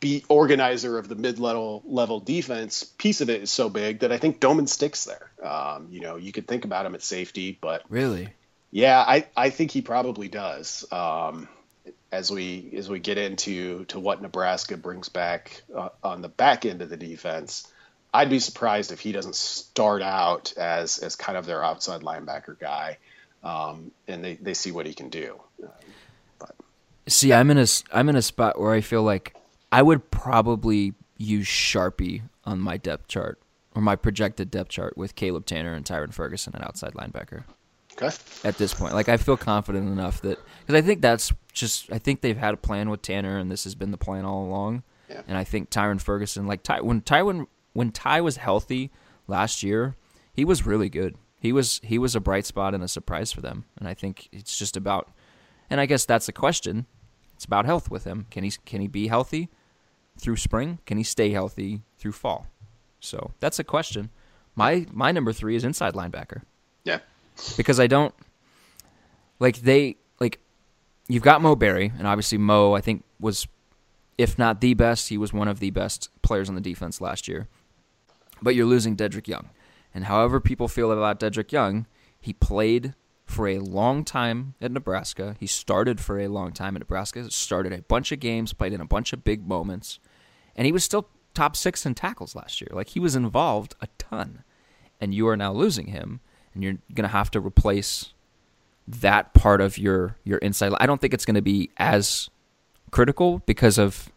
be 0.00 0.24
organizer 0.28 0.98
of 0.98 1.08
the 1.08 1.14
mid 1.14 1.38
level 1.38 1.82
level 1.86 2.20
defense 2.20 2.84
piece 2.84 3.20
of 3.20 3.30
it 3.30 3.42
is 3.42 3.50
so 3.50 3.68
big 3.68 4.00
that 4.00 4.12
I 4.12 4.18
think 4.18 4.40
Domann 4.40 4.68
sticks 4.68 5.04
there. 5.04 5.30
Um, 5.42 5.88
you 5.90 6.00
know, 6.00 6.16
you 6.16 6.32
could 6.32 6.46
think 6.46 6.64
about 6.64 6.86
him 6.86 6.94
at 6.94 7.02
safety, 7.02 7.56
but 7.60 7.82
really, 7.88 8.28
yeah, 8.70 8.98
I 9.06 9.26
I 9.36 9.50
think 9.50 9.70
he 9.70 9.82
probably 9.82 10.28
does. 10.28 10.84
Um, 10.90 11.48
as 12.10 12.30
we 12.30 12.72
as 12.76 12.88
we 12.88 12.98
get 12.98 13.18
into 13.18 13.84
to 13.86 14.00
what 14.00 14.22
Nebraska 14.22 14.76
brings 14.76 15.08
back 15.08 15.62
uh, 15.74 15.90
on 16.02 16.22
the 16.22 16.28
back 16.28 16.64
end 16.64 16.80
of 16.82 16.88
the 16.88 16.96
defense, 16.96 17.70
I'd 18.12 18.30
be 18.30 18.38
surprised 18.38 18.92
if 18.92 19.00
he 19.00 19.12
doesn't 19.12 19.34
start 19.34 20.02
out 20.02 20.54
as 20.56 20.98
as 20.98 21.16
kind 21.16 21.36
of 21.36 21.46
their 21.46 21.62
outside 21.62 22.00
linebacker 22.00 22.58
guy, 22.58 22.98
um, 23.42 23.90
and 24.06 24.24
they, 24.24 24.34
they 24.36 24.54
see 24.54 24.72
what 24.72 24.86
he 24.86 24.94
can 24.94 25.10
do. 25.10 25.38
but. 26.38 26.54
See, 27.06 27.32
I'm 27.32 27.50
in 27.50 27.58
a 27.58 27.66
I'm 27.92 28.08
in 28.08 28.16
a 28.16 28.22
spot 28.22 28.58
where 28.58 28.72
I 28.72 28.80
feel 28.80 29.02
like 29.02 29.36
I 29.70 29.82
would 29.82 30.10
probably 30.10 30.94
use 31.18 31.46
Sharpie 31.46 32.22
on 32.44 32.60
my 32.60 32.78
depth 32.78 33.08
chart 33.08 33.38
or 33.74 33.82
my 33.82 33.96
projected 33.96 34.50
depth 34.50 34.70
chart 34.70 34.96
with 34.96 35.14
Caleb 35.14 35.44
Tanner 35.44 35.74
and 35.74 35.84
Tyrin 35.84 36.14
Ferguson 36.14 36.54
at 36.54 36.64
outside 36.64 36.94
linebacker. 36.94 37.44
Okay. 38.00 38.14
At 38.44 38.58
this 38.58 38.74
point, 38.74 38.94
like 38.94 39.08
I 39.08 39.16
feel 39.16 39.36
confident 39.36 39.88
enough 39.88 40.20
that 40.22 40.38
because 40.60 40.74
I 40.74 40.82
think 40.82 41.00
that's 41.00 41.32
just 41.52 41.92
I 41.92 41.98
think 41.98 42.20
they've 42.20 42.36
had 42.36 42.54
a 42.54 42.56
plan 42.56 42.90
with 42.90 43.02
Tanner, 43.02 43.38
and 43.38 43.50
this 43.50 43.64
has 43.64 43.74
been 43.74 43.90
the 43.90 43.98
plan 43.98 44.24
all 44.24 44.44
along. 44.44 44.84
Yeah. 45.10 45.22
And 45.26 45.36
I 45.36 45.44
think 45.44 45.70
Tyrin 45.70 46.00
Ferguson, 46.00 46.46
like 46.46 46.62
Ty, 46.62 46.82
when 46.82 47.00
Ty 47.00 47.22
when, 47.22 47.46
when 47.72 47.90
Ty 47.90 48.20
was 48.20 48.36
healthy 48.36 48.90
last 49.26 49.62
year, 49.62 49.96
he 50.32 50.44
was 50.44 50.66
really 50.66 50.88
good. 50.88 51.16
He 51.40 51.52
was 51.52 51.80
he 51.82 51.98
was 51.98 52.14
a 52.14 52.20
bright 52.20 52.46
spot 52.46 52.74
and 52.74 52.84
a 52.84 52.88
surprise 52.88 53.32
for 53.32 53.40
them. 53.40 53.64
And 53.78 53.88
I 53.88 53.94
think 53.94 54.28
it's 54.32 54.58
just 54.58 54.76
about, 54.76 55.10
and 55.70 55.80
I 55.80 55.86
guess 55.86 56.04
that's 56.04 56.26
the 56.26 56.32
question. 56.32 56.86
It's 57.34 57.44
about 57.44 57.66
health 57.66 57.90
with 57.90 58.04
him. 58.04 58.26
Can 58.30 58.44
he 58.44 58.52
can 58.66 58.80
he 58.80 58.88
be 58.88 59.08
healthy 59.08 59.48
through 60.18 60.36
spring? 60.36 60.78
Can 60.86 60.98
he 60.98 61.04
stay 61.04 61.30
healthy 61.30 61.82
through 61.96 62.12
fall? 62.12 62.46
So 63.00 63.32
that's 63.40 63.58
a 63.58 63.64
question. 63.64 64.10
My 64.54 64.86
my 64.92 65.12
number 65.12 65.32
three 65.32 65.56
is 65.56 65.64
inside 65.64 65.94
linebacker. 65.94 66.42
Because 67.56 67.80
I 67.80 67.86
don't 67.86 68.14
like 69.38 69.58
they 69.58 69.96
like 70.20 70.40
you've 71.08 71.22
got 71.22 71.40
Mo 71.40 71.54
Barry, 71.54 71.92
and 71.98 72.06
obviously 72.06 72.38
Mo 72.38 72.74
I 72.74 72.80
think 72.80 73.04
was 73.20 73.46
if 74.16 74.38
not 74.38 74.60
the 74.60 74.74
best, 74.74 75.08
he 75.08 75.18
was 75.18 75.32
one 75.32 75.48
of 75.48 75.60
the 75.60 75.70
best 75.70 76.10
players 76.22 76.48
on 76.48 76.56
the 76.56 76.60
defense 76.60 77.00
last 77.00 77.28
year. 77.28 77.46
But 78.42 78.54
you're 78.54 78.66
losing 78.66 78.96
Dedrick 78.96 79.28
Young. 79.28 79.50
And 79.94 80.04
however 80.04 80.40
people 80.40 80.68
feel 80.68 80.92
about 80.92 81.20
Dedrick 81.20 81.52
Young, 81.52 81.86
he 82.20 82.32
played 82.32 82.94
for 83.24 83.46
a 83.46 83.58
long 83.58 84.04
time 84.04 84.54
at 84.60 84.72
Nebraska. 84.72 85.36
He 85.38 85.46
started 85.46 86.00
for 86.00 86.18
a 86.18 86.28
long 86.28 86.52
time 86.52 86.76
at 86.76 86.80
Nebraska, 86.80 87.30
started 87.30 87.72
a 87.72 87.82
bunch 87.82 88.10
of 88.10 88.20
games, 88.20 88.52
played 88.52 88.72
in 88.72 88.80
a 88.80 88.86
bunch 88.86 89.12
of 89.12 89.24
big 89.24 89.46
moments, 89.46 90.00
and 90.56 90.66
he 90.66 90.72
was 90.72 90.82
still 90.82 91.08
top 91.34 91.54
six 91.54 91.86
in 91.86 91.94
tackles 91.94 92.34
last 92.34 92.60
year. 92.60 92.70
Like 92.72 92.88
he 92.88 93.00
was 93.00 93.14
involved 93.14 93.76
a 93.80 93.86
ton. 93.98 94.42
And 95.00 95.14
you 95.14 95.28
are 95.28 95.36
now 95.36 95.52
losing 95.52 95.86
him 95.88 96.18
and 96.58 96.64
you're 96.64 96.78
going 96.92 97.08
to 97.08 97.16
have 97.16 97.30
to 97.30 97.40
replace 97.40 98.12
that 98.88 99.32
part 99.32 99.60
of 99.60 99.78
your 99.78 100.16
your 100.24 100.38
inside. 100.38 100.72
I 100.80 100.86
don't 100.86 101.00
think 101.00 101.14
it's 101.14 101.24
going 101.24 101.36
to 101.36 101.42
be 101.42 101.70
as 101.76 102.28
critical 102.90 103.38
because 103.46 103.78
of 103.78 104.10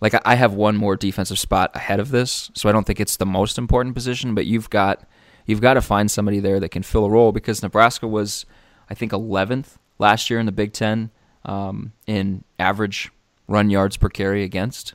like 0.00 0.14
I 0.24 0.36
have 0.36 0.54
one 0.54 0.78
more 0.78 0.96
defensive 0.96 1.38
spot 1.38 1.70
ahead 1.74 2.00
of 2.00 2.10
this, 2.10 2.50
so 2.54 2.70
I 2.70 2.72
don't 2.72 2.84
think 2.84 3.00
it's 3.00 3.18
the 3.18 3.26
most 3.26 3.58
important 3.58 3.94
position. 3.94 4.34
But 4.34 4.46
you've 4.46 4.70
got 4.70 5.06
you've 5.44 5.60
got 5.60 5.74
to 5.74 5.82
find 5.82 6.10
somebody 6.10 6.40
there 6.40 6.58
that 6.58 6.70
can 6.70 6.82
fill 6.82 7.04
a 7.04 7.10
role 7.10 7.32
because 7.32 7.62
Nebraska 7.62 8.08
was, 8.08 8.46
I 8.88 8.94
think, 8.94 9.12
11th 9.12 9.76
last 9.98 10.30
year 10.30 10.40
in 10.40 10.46
the 10.46 10.52
Big 10.52 10.72
Ten 10.72 11.10
um, 11.44 11.92
in 12.06 12.44
average 12.58 13.12
run 13.46 13.68
yards 13.68 13.98
per 13.98 14.08
carry 14.08 14.42
against, 14.42 14.94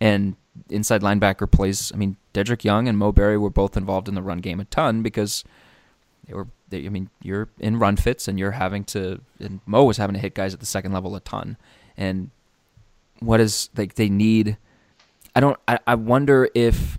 and 0.00 0.34
inside 0.68 1.00
linebacker 1.00 1.48
plays. 1.48 1.92
I 1.94 1.96
mean, 1.96 2.16
Dedrick 2.34 2.64
Young 2.64 2.88
and 2.88 2.98
Mo 2.98 3.12
Barry 3.12 3.38
were 3.38 3.50
both 3.50 3.76
involved 3.76 4.08
in 4.08 4.16
the 4.16 4.22
run 4.22 4.38
game 4.38 4.58
a 4.58 4.64
ton 4.64 5.00
because 5.02 5.44
they 6.26 6.34
were. 6.34 6.48
They, 6.68 6.86
I 6.86 6.88
mean, 6.88 7.10
you're 7.22 7.48
in 7.58 7.78
run 7.78 7.96
fits, 7.96 8.28
and 8.28 8.38
you're 8.38 8.52
having 8.52 8.84
to. 8.84 9.20
And 9.40 9.60
Mo 9.66 9.84
was 9.84 9.96
having 9.96 10.14
to 10.14 10.20
hit 10.20 10.34
guys 10.34 10.54
at 10.54 10.60
the 10.60 10.66
second 10.66 10.92
level 10.92 11.14
a 11.16 11.20
ton. 11.20 11.56
And 11.96 12.30
what 13.20 13.40
is 13.40 13.70
like 13.76 13.94
they 13.94 14.08
need? 14.08 14.56
I 15.34 15.40
don't. 15.40 15.58
I, 15.66 15.78
I 15.86 15.94
wonder 15.94 16.48
if 16.54 16.98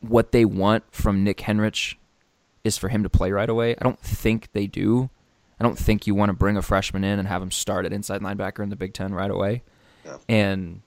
what 0.00 0.32
they 0.32 0.44
want 0.44 0.84
from 0.90 1.24
Nick 1.24 1.38
Henrich 1.38 1.96
is 2.64 2.76
for 2.76 2.88
him 2.88 3.02
to 3.02 3.08
play 3.08 3.32
right 3.32 3.48
away. 3.48 3.76
I 3.76 3.84
don't 3.84 4.00
think 4.00 4.52
they 4.52 4.66
do. 4.66 5.10
I 5.58 5.64
don't 5.64 5.78
think 5.78 6.06
you 6.06 6.14
want 6.14 6.28
to 6.28 6.34
bring 6.34 6.56
a 6.56 6.62
freshman 6.62 7.02
in 7.02 7.18
and 7.18 7.26
have 7.26 7.40
him 7.40 7.50
start 7.50 7.86
at 7.86 7.92
inside 7.92 8.20
linebacker 8.20 8.62
in 8.62 8.68
the 8.68 8.76
Big 8.76 8.92
Ten 8.92 9.14
right 9.14 9.30
away. 9.30 9.62
Yeah. 10.04 10.18
And 10.28 10.82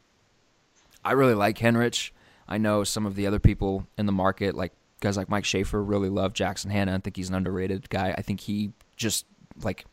I 1.03 1.13
really 1.13 1.33
like 1.33 1.57
Henrich. 1.57 2.11
I 2.47 2.57
know 2.57 2.83
some 2.83 3.05
of 3.05 3.15
the 3.15 3.25
other 3.25 3.39
people 3.39 3.87
in 3.97 4.05
the 4.05 4.11
market, 4.11 4.55
like 4.55 4.73
guys 4.99 5.17
like 5.17 5.29
Mike 5.29 5.45
Schaefer 5.45 5.81
really 5.83 6.09
love 6.09 6.33
Jackson 6.33 6.71
Hannah. 6.71 6.95
I 6.95 6.97
think 6.99 7.15
he's 7.15 7.29
an 7.29 7.35
underrated 7.35 7.89
guy. 7.89 8.13
I 8.17 8.21
think 8.21 8.41
he 8.41 8.71
just 8.95 9.25
like 9.63 9.85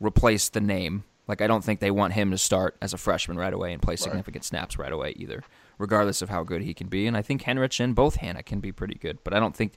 replaced 0.00 0.52
the 0.52 0.60
name. 0.60 1.04
Like 1.26 1.40
I 1.40 1.46
don't 1.46 1.64
think 1.64 1.80
they 1.80 1.90
want 1.90 2.12
him 2.12 2.30
to 2.30 2.38
start 2.38 2.76
as 2.82 2.92
a 2.92 2.98
freshman 2.98 3.36
right 3.36 3.52
away 3.52 3.72
and 3.72 3.80
play 3.80 3.96
significant 3.96 4.42
right. 4.42 4.44
snaps 4.44 4.78
right 4.78 4.92
away 4.92 5.14
either, 5.16 5.42
regardless 5.78 6.22
of 6.22 6.28
how 6.28 6.44
good 6.44 6.62
he 6.62 6.74
can 6.74 6.88
be. 6.88 7.06
And 7.06 7.16
I 7.16 7.22
think 7.22 7.42
Henrich 7.42 7.80
and 7.80 7.94
both 7.94 8.16
Hannah 8.16 8.42
can 8.42 8.60
be 8.60 8.72
pretty 8.72 8.94
good, 8.94 9.18
but 9.24 9.32
I 9.32 9.40
don't 9.40 9.56
think 9.56 9.72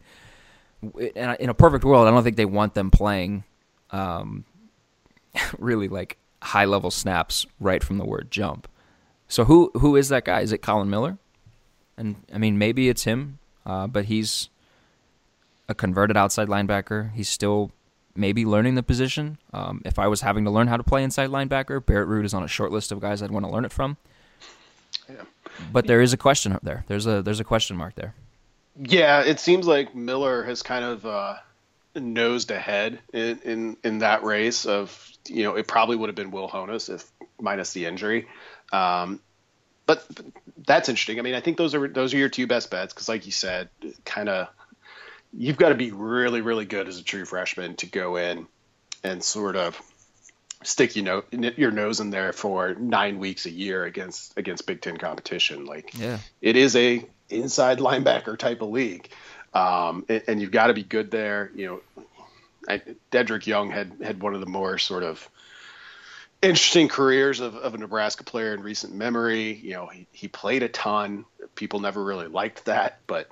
in 0.82 1.50
a 1.50 1.54
perfect 1.54 1.84
world, 1.84 2.08
I 2.08 2.12
don't 2.12 2.24
think 2.24 2.36
they 2.36 2.46
want 2.46 2.74
them 2.74 2.92
playing 2.92 3.44
um, 3.92 4.46
really 5.58 5.88
like 5.88 6.18
high 6.42 6.66
level 6.66 6.92
snaps 6.92 7.46
right 7.60 7.84
from 7.84 7.98
the 7.98 8.06
word 8.06 8.30
jump. 8.30 8.68
So 9.28 9.46
who 9.46 9.72
who 9.74 9.96
is 9.96 10.10
that 10.10 10.26
guy? 10.26 10.42
Is 10.42 10.52
it 10.52 10.60
Collin 10.60 10.90
Miller? 10.90 11.18
And 11.98 12.16
I 12.34 12.38
mean, 12.38 12.58
maybe 12.58 12.90
it's 12.90 13.04
him, 13.04 13.40
uh, 13.66 13.88
but 13.88 14.06
he's 14.06 14.50
a 15.70 15.76
converted 15.76 16.18
outside 16.18 16.48
linebacker. 16.48 17.14
He's 17.14 17.30
still 17.30 17.72
maybe 18.16 18.46
learning 18.46 18.76
the 18.76 18.84
position. 18.84 19.38
Um, 19.54 19.82
if 19.86 20.00
I 20.00 20.08
was 20.08 20.22
having 20.22 20.46
to 20.46 20.52
learn 20.52 20.68
how 20.68 20.78
to 20.78 20.84
play 20.84 21.04
inside 21.04 21.30
linebacker, 21.30 21.86
Barrett 21.86 22.10
Ruud 22.10 22.26
is 22.26 22.34
on 22.34 22.44
a 22.44 22.48
short 22.48 22.72
list 22.72 22.92
of 22.92 23.00
guys 23.00 23.22
I'd 23.22 23.32
want 23.32 23.46
to 23.46 23.52
learn 23.52 23.66
it 23.66 23.72
from. 23.72 23.98
Yeah. 25.08 25.24
But 25.72 25.88
there 25.88 26.02
is 26.02 26.14
a 26.14 26.18
question 26.18 26.52
up 26.52 26.62
there. 26.64 26.84
There's 26.88 27.08
a 27.08 27.22
there's 27.22 27.40
a 27.40 27.44
question 27.44 27.78
mark 27.78 27.96
there. 27.96 28.14
Yeah, 28.80 29.24
it 29.24 29.40
seems 29.40 29.66
like 29.66 29.96
Miller 29.96 30.44
has 30.44 30.62
kind 30.62 30.86
of 30.86 31.06
uh, 31.06 31.36
nosed 31.96 32.52
ahead 32.52 33.00
in, 33.12 33.40
in, 33.40 33.78
in 33.84 33.98
that 34.00 34.24
race. 34.24 34.66
Of 34.66 35.12
you 35.28 35.44
know, 35.44 35.56
it 35.56 35.68
probably 35.68 35.96
would 35.96 36.10
have 36.10 36.16
been 36.16 36.32
Will 36.32 36.48
Honas 36.48 36.94
if 36.94 37.10
minus 37.40 37.74
the 37.74 37.86
injury. 37.86 38.28
Um, 38.72 39.20
but 39.86 40.06
that's 40.66 40.90
interesting. 40.90 41.18
I 41.18 41.22
mean, 41.22 41.34
I 41.34 41.40
think 41.40 41.58
those 41.58 41.74
are 41.74 41.88
those 41.88 42.14
are 42.14 42.18
your 42.18 42.30
two 42.30 42.46
best 42.46 42.70
bets 42.70 42.94
because, 42.94 43.10
like 43.10 43.26
you 43.26 43.32
said, 43.32 43.70
kind 44.06 44.30
of 44.30 44.50
you've 45.34 45.58
got 45.58 45.70
to 45.70 45.76
be 45.76 45.92
really, 45.92 46.42
really 46.42 46.66
good 46.66 46.88
as 46.88 47.00
a 47.00 47.04
true 47.04 47.26
freshman 47.26 47.76
to 47.78 47.86
go 47.86 48.16
in 48.16 48.48
and 49.04 49.24
sort 49.24 49.56
of 49.56 49.82
stick 50.64 50.96
you 50.96 51.04
know 51.04 51.24
your 51.32 51.72
nose 51.72 52.00
in 52.00 52.10
there 52.10 52.34
for 52.34 52.74
nine 52.76 53.20
weeks 53.20 53.46
a 53.46 53.52
year 53.52 53.86
against 53.86 54.38
against 54.38 54.66
Big 54.66 54.82
Ten 54.82 54.98
competition. 54.98 55.66
Like, 55.66 55.98
yeah, 55.98 56.20
it 56.42 56.56
is 56.56 56.76
a 56.76 57.06
inside 57.30 57.80
linebacker 57.80 58.38
type 58.38 58.62
of 58.62 58.70
league, 58.70 59.10
um, 59.54 60.06
and, 60.10 60.24
and, 60.28 60.42
you've 60.42 60.52
got 60.52 60.68
to 60.68 60.74
be 60.74 60.84
good 60.84 61.12
there. 61.12 61.52
You 61.56 61.82
know, 61.96 62.06
I, 62.68 62.82
Dedrick 63.12 63.46
Young 63.46 63.70
had 63.72 63.94
had 64.02 64.22
one 64.22 64.34
of 64.34 64.40
the 64.40 64.48
more 64.48 64.78
sort 64.78 65.04
of 65.04 65.30
interesting 66.42 66.88
careers 66.88 67.40
of, 67.40 67.56
of 67.56 67.74
a 67.74 67.78
Nebraska 67.78 68.24
player 68.24 68.54
in 68.54 68.62
recent 68.62 68.94
memory. 68.94 69.54
You 69.54 69.74
know, 69.74 69.88
he, 69.88 70.08
he 70.12 70.28
played 70.28 70.64
a 70.64 70.70
ton. 70.70 71.26
People 71.56 71.80
never 71.80 72.04
really 72.04 72.28
liked 72.28 72.66
that, 72.66 73.00
but 73.08 73.30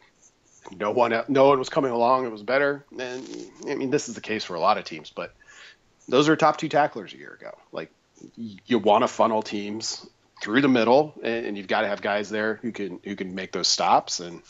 no 0.77 0.91
one 0.91 1.23
no 1.27 1.47
one 1.47 1.59
was 1.59 1.69
coming 1.69 1.91
along. 1.91 2.25
It 2.25 2.31
was 2.31 2.43
better, 2.43 2.85
and 2.97 3.27
I 3.67 3.75
mean 3.75 3.89
this 3.89 4.09
is 4.09 4.15
the 4.15 4.21
case 4.21 4.43
for 4.43 4.55
a 4.55 4.59
lot 4.59 4.77
of 4.77 4.85
teams. 4.85 5.09
But 5.09 5.33
those 6.07 6.29
are 6.29 6.35
top 6.35 6.57
two 6.57 6.69
tacklers 6.69 7.13
a 7.13 7.17
year 7.17 7.33
ago. 7.39 7.57
Like 7.71 7.91
you 8.35 8.79
want 8.79 9.03
to 9.03 9.07
funnel 9.07 9.41
teams 9.41 10.05
through 10.41 10.61
the 10.61 10.67
middle, 10.67 11.13
and, 11.23 11.45
and 11.47 11.57
you've 11.57 11.67
got 11.67 11.81
to 11.81 11.87
have 11.87 12.01
guys 12.01 12.29
there 12.29 12.55
who 12.55 12.71
can 12.71 12.99
who 13.03 13.15
can 13.15 13.35
make 13.35 13.51
those 13.51 13.67
stops. 13.67 14.19
And 14.19 14.41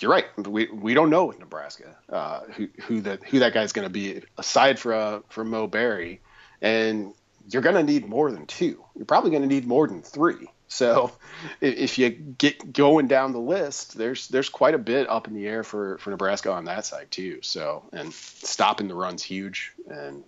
you're 0.00 0.10
right, 0.10 0.26
we 0.46 0.68
we 0.70 0.94
don't 0.94 1.10
know 1.10 1.24
with 1.24 1.38
Nebraska 1.38 1.96
uh, 2.08 2.40
who 2.56 2.68
who 2.82 3.00
that 3.02 3.22
who 3.24 3.40
that 3.40 3.54
guy's 3.54 3.72
going 3.72 3.86
to 3.86 3.92
be 3.92 4.22
aside 4.36 4.78
from 4.78 5.24
from 5.28 5.50
Mo 5.50 5.66
Barry, 5.66 6.20
and 6.60 7.14
you're 7.48 7.62
going 7.62 7.76
to 7.76 7.82
need 7.82 8.06
more 8.06 8.30
than 8.30 8.46
two. 8.46 8.84
You're 8.94 9.06
probably 9.06 9.30
going 9.30 9.42
to 9.42 9.48
need 9.48 9.66
more 9.66 9.86
than 9.86 10.02
three. 10.02 10.48
So 10.72 11.12
if 11.60 11.98
you 11.98 12.10
get 12.10 12.72
going 12.72 13.06
down 13.06 13.32
the 13.32 13.40
list, 13.40 13.96
there's 13.96 14.28
there's 14.28 14.48
quite 14.48 14.74
a 14.74 14.78
bit 14.78 15.08
up 15.08 15.28
in 15.28 15.34
the 15.34 15.46
air 15.46 15.62
for, 15.62 15.98
for 15.98 16.10
Nebraska 16.10 16.50
on 16.50 16.64
that 16.64 16.86
side 16.86 17.10
too. 17.10 17.40
So 17.42 17.84
and 17.92 18.12
stopping 18.12 18.88
the 18.88 18.94
run's 18.94 19.22
huge, 19.22 19.72
and 19.88 20.24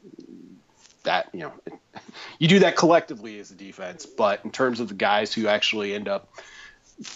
that 1.05 1.29
you 1.33 1.41
know 1.41 1.53
you 2.39 2.49
do 2.49 2.61
that 2.61 2.77
collectively 2.77 3.39
as 3.39 3.51
a 3.51 3.55
defense. 3.55 4.07
But 4.07 4.45
in 4.45 4.51
terms 4.51 4.81
of 4.81 4.89
the 4.89 4.95
guys 4.95 5.33
who 5.33 5.49
actually 5.49 5.95
end 5.95 6.09
up 6.09 6.29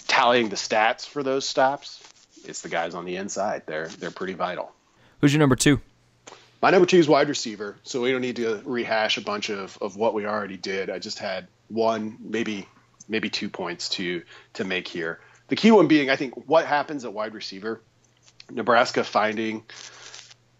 tallying 0.06 0.48
the 0.48 0.56
stats 0.56 1.06
for 1.06 1.22
those 1.22 1.46
stops, 1.46 2.02
it's 2.44 2.62
the 2.62 2.68
guys 2.68 2.94
on 2.94 3.04
the 3.04 3.16
inside. 3.16 3.62
They're 3.66 3.88
they're 3.88 4.10
pretty 4.10 4.34
vital. 4.34 4.72
Who's 5.20 5.32
your 5.32 5.40
number 5.40 5.56
two? 5.56 5.80
My 6.60 6.70
number 6.70 6.86
two 6.86 6.98
is 6.98 7.08
wide 7.08 7.28
receiver, 7.28 7.76
so 7.84 8.00
we 8.00 8.10
don't 8.10 8.20
need 8.20 8.36
to 8.36 8.60
rehash 8.64 9.16
a 9.16 9.20
bunch 9.20 9.48
of, 9.48 9.78
of 9.80 9.96
what 9.96 10.12
we 10.12 10.26
already 10.26 10.56
did. 10.56 10.90
I 10.90 10.98
just 10.98 11.20
had 11.20 11.46
one, 11.68 12.16
maybe 12.20 12.66
maybe 13.08 13.30
two 13.30 13.48
points 13.48 13.88
to 13.90 14.22
to 14.54 14.64
make 14.64 14.88
here. 14.88 15.20
The 15.48 15.56
key 15.56 15.70
one 15.70 15.88
being, 15.88 16.10
I 16.10 16.16
think, 16.16 16.34
what 16.48 16.66
happens 16.66 17.04
at 17.04 17.12
wide 17.12 17.34
receiver. 17.34 17.80
Nebraska 18.50 19.04
finding 19.04 19.64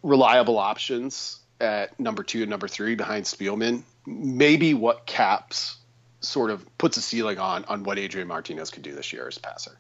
reliable 0.02 0.58
options 0.58 1.40
at 1.60 1.98
number 1.98 2.22
two 2.22 2.42
and 2.42 2.50
number 2.50 2.68
three 2.68 2.94
behind 2.94 3.24
Spielman, 3.24 3.82
maybe 4.06 4.74
what 4.74 5.06
caps 5.06 5.76
sort 6.20 6.50
of 6.50 6.66
puts 6.78 6.96
a 6.96 7.02
ceiling 7.02 7.38
on 7.38 7.64
on 7.66 7.82
what 7.84 7.98
Adrian 7.98 8.28
Martinez 8.28 8.70
could 8.70 8.82
do 8.82 8.94
this 8.94 9.12
year 9.12 9.28
as 9.28 9.36
a 9.36 9.40
passer. 9.40 9.78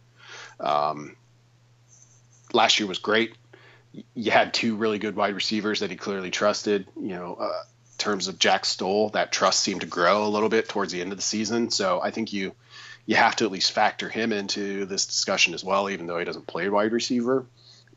Um, 0.60 1.16
last 2.52 2.78
year 2.78 2.88
was 2.88 2.98
great. 2.98 3.36
You 4.14 4.30
had 4.30 4.52
two 4.54 4.76
really 4.76 4.98
good 4.98 5.16
wide 5.16 5.34
receivers 5.34 5.80
that 5.80 5.90
he 5.90 5.96
clearly 5.96 6.30
trusted. 6.30 6.86
You 6.96 7.08
know, 7.08 7.34
uh, 7.34 7.62
terms 7.98 8.28
of 8.28 8.38
Jack 8.38 8.64
Stoll, 8.64 9.10
that 9.10 9.32
trust 9.32 9.60
seemed 9.60 9.82
to 9.82 9.86
grow 9.86 10.26
a 10.26 10.28
little 10.28 10.48
bit 10.48 10.68
towards 10.68 10.92
the 10.92 11.00
end 11.00 11.12
of 11.12 11.18
the 11.18 11.22
season. 11.22 11.70
So 11.70 12.00
I 12.00 12.10
think 12.10 12.32
you 12.32 12.52
you 13.04 13.16
have 13.16 13.36
to 13.36 13.44
at 13.44 13.50
least 13.50 13.72
factor 13.72 14.08
him 14.08 14.32
into 14.32 14.84
this 14.84 15.06
discussion 15.06 15.54
as 15.54 15.64
well, 15.64 15.88
even 15.88 16.06
though 16.06 16.18
he 16.18 16.24
doesn't 16.24 16.46
play 16.46 16.68
wide 16.68 16.92
receiver. 16.92 17.46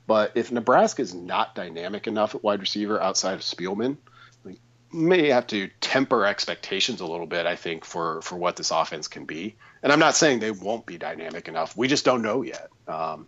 But 0.07 0.31
if 0.35 0.51
Nebraska 0.51 1.01
is 1.01 1.13
not 1.13 1.53
dynamic 1.53 2.07
enough 2.07 2.33
at 2.33 2.43
wide 2.43 2.61
receiver 2.61 3.01
outside 3.01 3.33
of 3.33 3.41
Spielman, 3.41 3.97
we 4.43 4.57
may 4.91 5.27
have 5.27 5.47
to 5.47 5.69
temper 5.81 6.25
expectations 6.25 7.01
a 7.01 7.05
little 7.05 7.27
bit. 7.27 7.45
I 7.45 7.55
think 7.55 7.85
for 7.85 8.21
for 8.21 8.35
what 8.35 8.55
this 8.55 8.71
offense 8.71 9.07
can 9.07 9.25
be. 9.25 9.55
And 9.83 9.91
I'm 9.91 9.99
not 9.99 10.15
saying 10.15 10.39
they 10.39 10.51
won't 10.51 10.85
be 10.85 10.97
dynamic 10.97 11.47
enough. 11.47 11.75
We 11.77 11.87
just 11.87 12.05
don't 12.05 12.21
know 12.21 12.41
yet. 12.41 12.69
Um, 12.87 13.27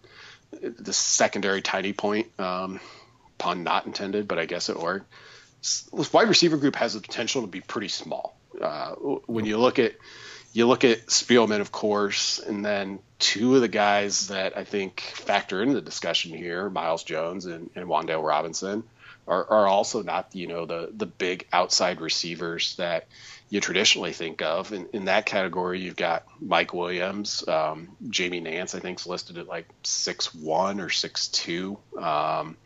the 0.52 0.94
secondary 0.94 1.62
tiny 1.62 1.94
point, 1.94 2.28
um, 2.40 2.80
pun 3.38 3.64
not 3.64 3.86
intended, 3.88 4.28
but 4.28 4.40
I 4.40 4.46
guess 4.46 4.70
it 4.70 4.80
worked 4.80 5.12
this 5.64 6.12
wide 6.12 6.28
receiver 6.28 6.58
group 6.58 6.76
has 6.76 6.94
the 6.94 7.00
potential 7.00 7.42
to 7.42 7.48
be 7.48 7.62
pretty 7.62 7.88
small. 7.88 8.36
Uh, 8.60 8.92
when 9.26 9.46
you 9.46 9.58
look 9.58 9.80
at 9.80 9.94
you 10.52 10.68
look 10.68 10.84
at 10.84 11.08
Spielman, 11.08 11.62
of 11.62 11.72
course, 11.72 12.38
and 12.38 12.64
then 12.64 13.00
two 13.18 13.56
of 13.56 13.62
the 13.62 13.68
guys 13.68 14.28
that 14.28 14.56
I 14.56 14.66
think 14.66 15.00
factor 15.02 15.64
into 15.64 15.74
the 15.74 15.82
discussion 15.82 16.38
here, 16.38 16.70
Miles 16.70 17.04
Jones 17.04 17.46
and, 17.46 17.72
and 17.76 17.88
Wan'Dale 17.88 18.24
Robinson, 18.24 18.84
are, 19.28 19.50
are 19.50 19.68
also 19.68 20.04
not 20.04 20.30
you 20.34 20.48
know 20.48 20.66
the 20.66 20.90
the 20.94 21.06
big 21.06 21.48
outside 21.54 22.02
receivers 22.02 22.76
that 22.76 23.08
you 23.50 23.62
traditionally 23.62 24.12
think 24.12 24.42
of. 24.42 24.74
In, 24.74 24.88
in 24.94 25.06
that 25.06 25.26
category, 25.26 25.80
you've 25.80 25.96
got 25.96 26.26
Mike 26.42 26.74
Williams, 26.74 27.48
um, 27.48 27.96
Jamie 28.10 28.42
Nance, 28.42 28.76
I 28.76 28.80
think 28.80 29.00
is 29.00 29.08
listed 29.08 29.38
at 29.38 29.48
like 29.48 29.68
six 29.84 30.36
one 30.36 30.82
or 30.82 30.90
six 30.90 31.30
two. 31.30 31.78
Um, 31.98 32.58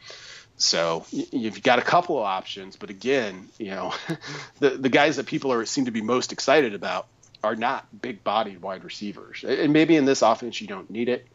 so 0.58 1.06
you've 1.12 1.62
got 1.62 1.78
a 1.78 1.84
couple 1.84 2.18
of 2.18 2.26
options, 2.26 2.76
but 2.76 2.90
again, 2.90 3.48
you 3.60 3.68
know, 3.70 3.94
the 4.60 4.72
the 4.72 4.90
guys 4.90 5.18
that 5.18 5.28
people 5.28 5.54
are 5.54 5.66
seem 5.66 5.86
to 5.86 5.92
be 5.92 6.02
most 6.02 6.34
excited 6.34 6.74
about 6.74 7.08
are 7.44 7.56
not 7.56 7.86
big-bodied 8.02 8.62
wide 8.62 8.84
receivers. 8.84 9.44
And 9.48 9.72
maybe 9.72 9.96
in 9.96 10.06
this 10.06 10.24
offense 10.24 10.60
you 10.60 10.68
don't 10.68 10.90
need 10.90 11.10
it, 11.10 11.28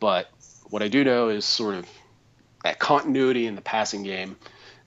but 0.00 0.30
what 0.70 0.82
I 0.82 0.88
do 0.88 1.04
know 1.04 1.28
is 1.28 1.44
sort 1.44 1.74
of 1.74 1.86
that 2.64 2.78
continuity 2.78 3.46
in 3.46 3.54
the 3.54 3.60
passing 3.60 4.02
game. 4.02 4.36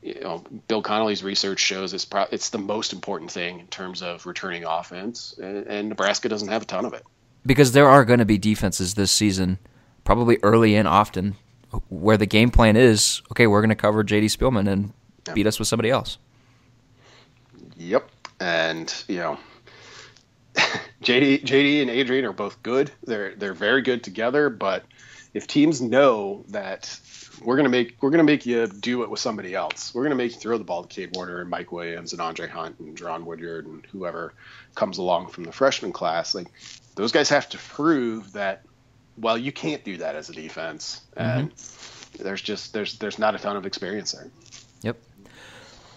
You 0.02 0.20
know, 0.20 0.44
Bill 0.68 0.82
Connelly's 0.82 1.24
research 1.24 1.60
shows 1.60 1.94
it's 1.94 2.04
pro- 2.04 2.26
it's 2.32 2.50
the 2.50 2.58
most 2.58 2.94
important 2.94 3.32
thing 3.32 3.60
in 3.60 3.68
terms 3.68 4.02
of 4.02 4.26
returning 4.26 4.66
offense, 4.66 5.36
and, 5.42 5.68
and 5.68 5.90
Nebraska 5.90 6.28
doesn't 6.28 6.50
have 6.50 6.64
a 6.64 6.66
ton 6.66 6.86
of 6.86 6.94
it. 6.94 7.04
Because 7.46 7.74
there 7.74 7.88
are 7.88 8.04
going 8.04 8.20
to 8.20 8.26
be 8.26 8.38
defenses 8.38 8.96
this 8.96 9.12
season, 9.12 9.60
probably 10.04 10.40
early 10.44 10.76
and 10.76 10.88
often, 10.88 11.36
where 11.90 12.18
the 12.18 12.26
game 12.26 12.50
plan 12.50 12.76
is 12.76 13.22
okay, 13.32 13.48
we're 13.48 13.62
going 13.62 13.70
to 13.70 13.76
cover 13.76 14.04
JD 14.04 14.26
Spielman 14.26 14.68
and 14.68 14.94
beat 15.34 15.48
us 15.48 15.60
with 15.60 15.68
somebody 15.68 15.90
else. 15.90 16.18
Yep, 17.78 18.10
and 18.40 18.94
you 19.08 19.18
know, 19.18 19.38
JD, 21.04 21.44
JD 21.44 21.82
and 21.82 21.90
Adrian 21.90 22.26
are 22.26 22.34
both 22.34 22.62
good. 22.64 22.92
They're 23.04 23.36
they're 23.36 23.54
very 23.54 23.82
good 23.82 24.04
together. 24.04 24.50
But 24.50 24.84
if 25.34 25.48
teams 25.48 25.82
know 25.82 26.46
that 26.50 27.00
we're 27.44 27.56
gonna 27.56 27.70
make 27.70 27.98
we're 28.02 28.12
gonna 28.12 28.24
make 28.24 28.46
you 28.46 28.68
do 28.68 29.04
it 29.04 29.10
with 29.10 29.20
somebody 29.20 29.56
else, 29.56 29.94
we're 29.94 30.04
gonna 30.04 30.16
make 30.16 30.34
you 30.34 30.40
throw 30.40 30.58
the 30.58 30.64
ball 30.64 30.84
to 30.84 31.08
Kade 31.08 31.16
Warner 31.16 31.42
and 31.42 31.50
Mike 31.50 31.72
Williams 31.72 32.14
and 32.14 32.22
Andre 32.22 32.48
Hunt 32.48 32.80
and 32.80 32.98
Jaron 32.98 33.24
Woodyard 33.24 33.66
and 33.66 33.86
whoever 33.92 34.34
comes 34.76 34.98
along 34.98 35.28
from 35.30 35.44
the 35.44 35.52
freshman 35.52 35.92
class. 35.92 36.36
Like 36.36 36.48
those 36.96 37.12
guys 37.12 37.30
have 37.30 37.50
to 37.50 37.58
prove 37.58 38.34
that 38.34 38.64
well, 39.18 39.38
you 39.38 39.52
can't 39.52 39.84
do 39.84 39.98
that 39.98 40.16
as 40.16 40.30
a 40.30 40.34
defense, 40.34 41.02
and 41.16 41.52
mm-hmm. 41.52 42.24
there's 42.24 42.42
just 42.42 42.74
there's 42.74 42.98
there's 42.98 43.20
not 43.20 43.36
a 43.36 43.38
ton 43.38 43.56
of 43.56 43.66
experience 43.66 44.12
there. 44.12 44.30
Yep. 44.82 44.98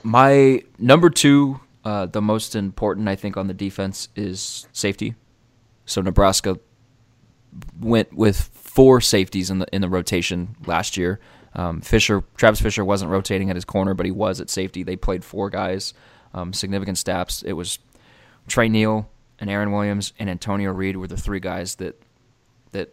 My 0.02 0.62
number 0.78 1.10
two, 1.10 1.60
uh, 1.84 2.06
the 2.06 2.22
most 2.22 2.54
important, 2.54 3.08
I 3.08 3.16
think, 3.16 3.36
on 3.36 3.46
the 3.46 3.54
defense 3.54 4.08
is 4.14 4.66
safety. 4.72 5.14
So 5.84 6.00
Nebraska 6.00 6.58
went 7.80 8.12
with 8.12 8.36
four 8.36 9.00
safeties 9.00 9.50
in 9.50 9.60
the 9.60 9.66
in 9.72 9.80
the 9.80 9.88
rotation 9.88 10.56
last 10.66 10.96
year. 10.96 11.20
Um, 11.54 11.80
Fisher, 11.80 12.22
Travis 12.36 12.60
Fisher 12.60 12.84
wasn't 12.84 13.10
rotating 13.10 13.48
at 13.48 13.56
his 13.56 13.64
corner, 13.64 13.94
but 13.94 14.04
he 14.04 14.12
was 14.12 14.40
at 14.40 14.50
safety. 14.50 14.82
They 14.82 14.96
played 14.96 15.24
four 15.24 15.48
guys, 15.48 15.94
um, 16.34 16.52
significant 16.52 16.98
steps. 16.98 17.42
It 17.42 17.54
was 17.54 17.78
Tre 18.46 18.68
Neal 18.68 19.08
and 19.38 19.50
Aaron 19.50 19.72
Williams 19.72 20.12
and 20.18 20.28
Antonio 20.28 20.72
Reed 20.72 20.96
were 20.96 21.06
the 21.06 21.16
three 21.16 21.40
guys 21.40 21.76
that 21.76 22.00
that 22.72 22.92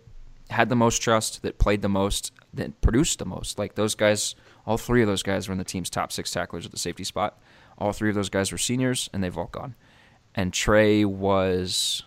had 0.54 0.70
the 0.70 0.76
most 0.76 1.00
trust, 1.00 1.42
that 1.42 1.58
played 1.58 1.82
the 1.82 1.90
most, 1.90 2.32
that 2.54 2.80
produced 2.82 3.20
the 3.20 3.26
most. 3.26 3.60
Like 3.60 3.76
those 3.76 3.96
guys, 3.96 4.36
all 4.66 4.78
three 4.78 5.02
of 5.02 5.08
those 5.08 5.24
guys 5.24 5.48
were 5.48 5.52
in 5.52 5.58
the 5.58 5.64
team's 5.64 5.90
top 5.90 6.12
six 6.12 6.32
tacklers 6.32 6.66
at 6.66 6.72
the 6.72 6.80
safety 6.80 7.04
spot. 7.04 7.40
All 7.78 7.92
three 7.92 8.10
of 8.10 8.16
those 8.16 8.30
guys 8.30 8.52
were 8.52 8.58
seniors, 8.58 9.10
and 9.14 9.24
they've 9.24 9.38
all 9.38 9.50
gone. 9.52 9.76
And 10.36 10.54
Tre 10.54 11.06
was 11.06 12.04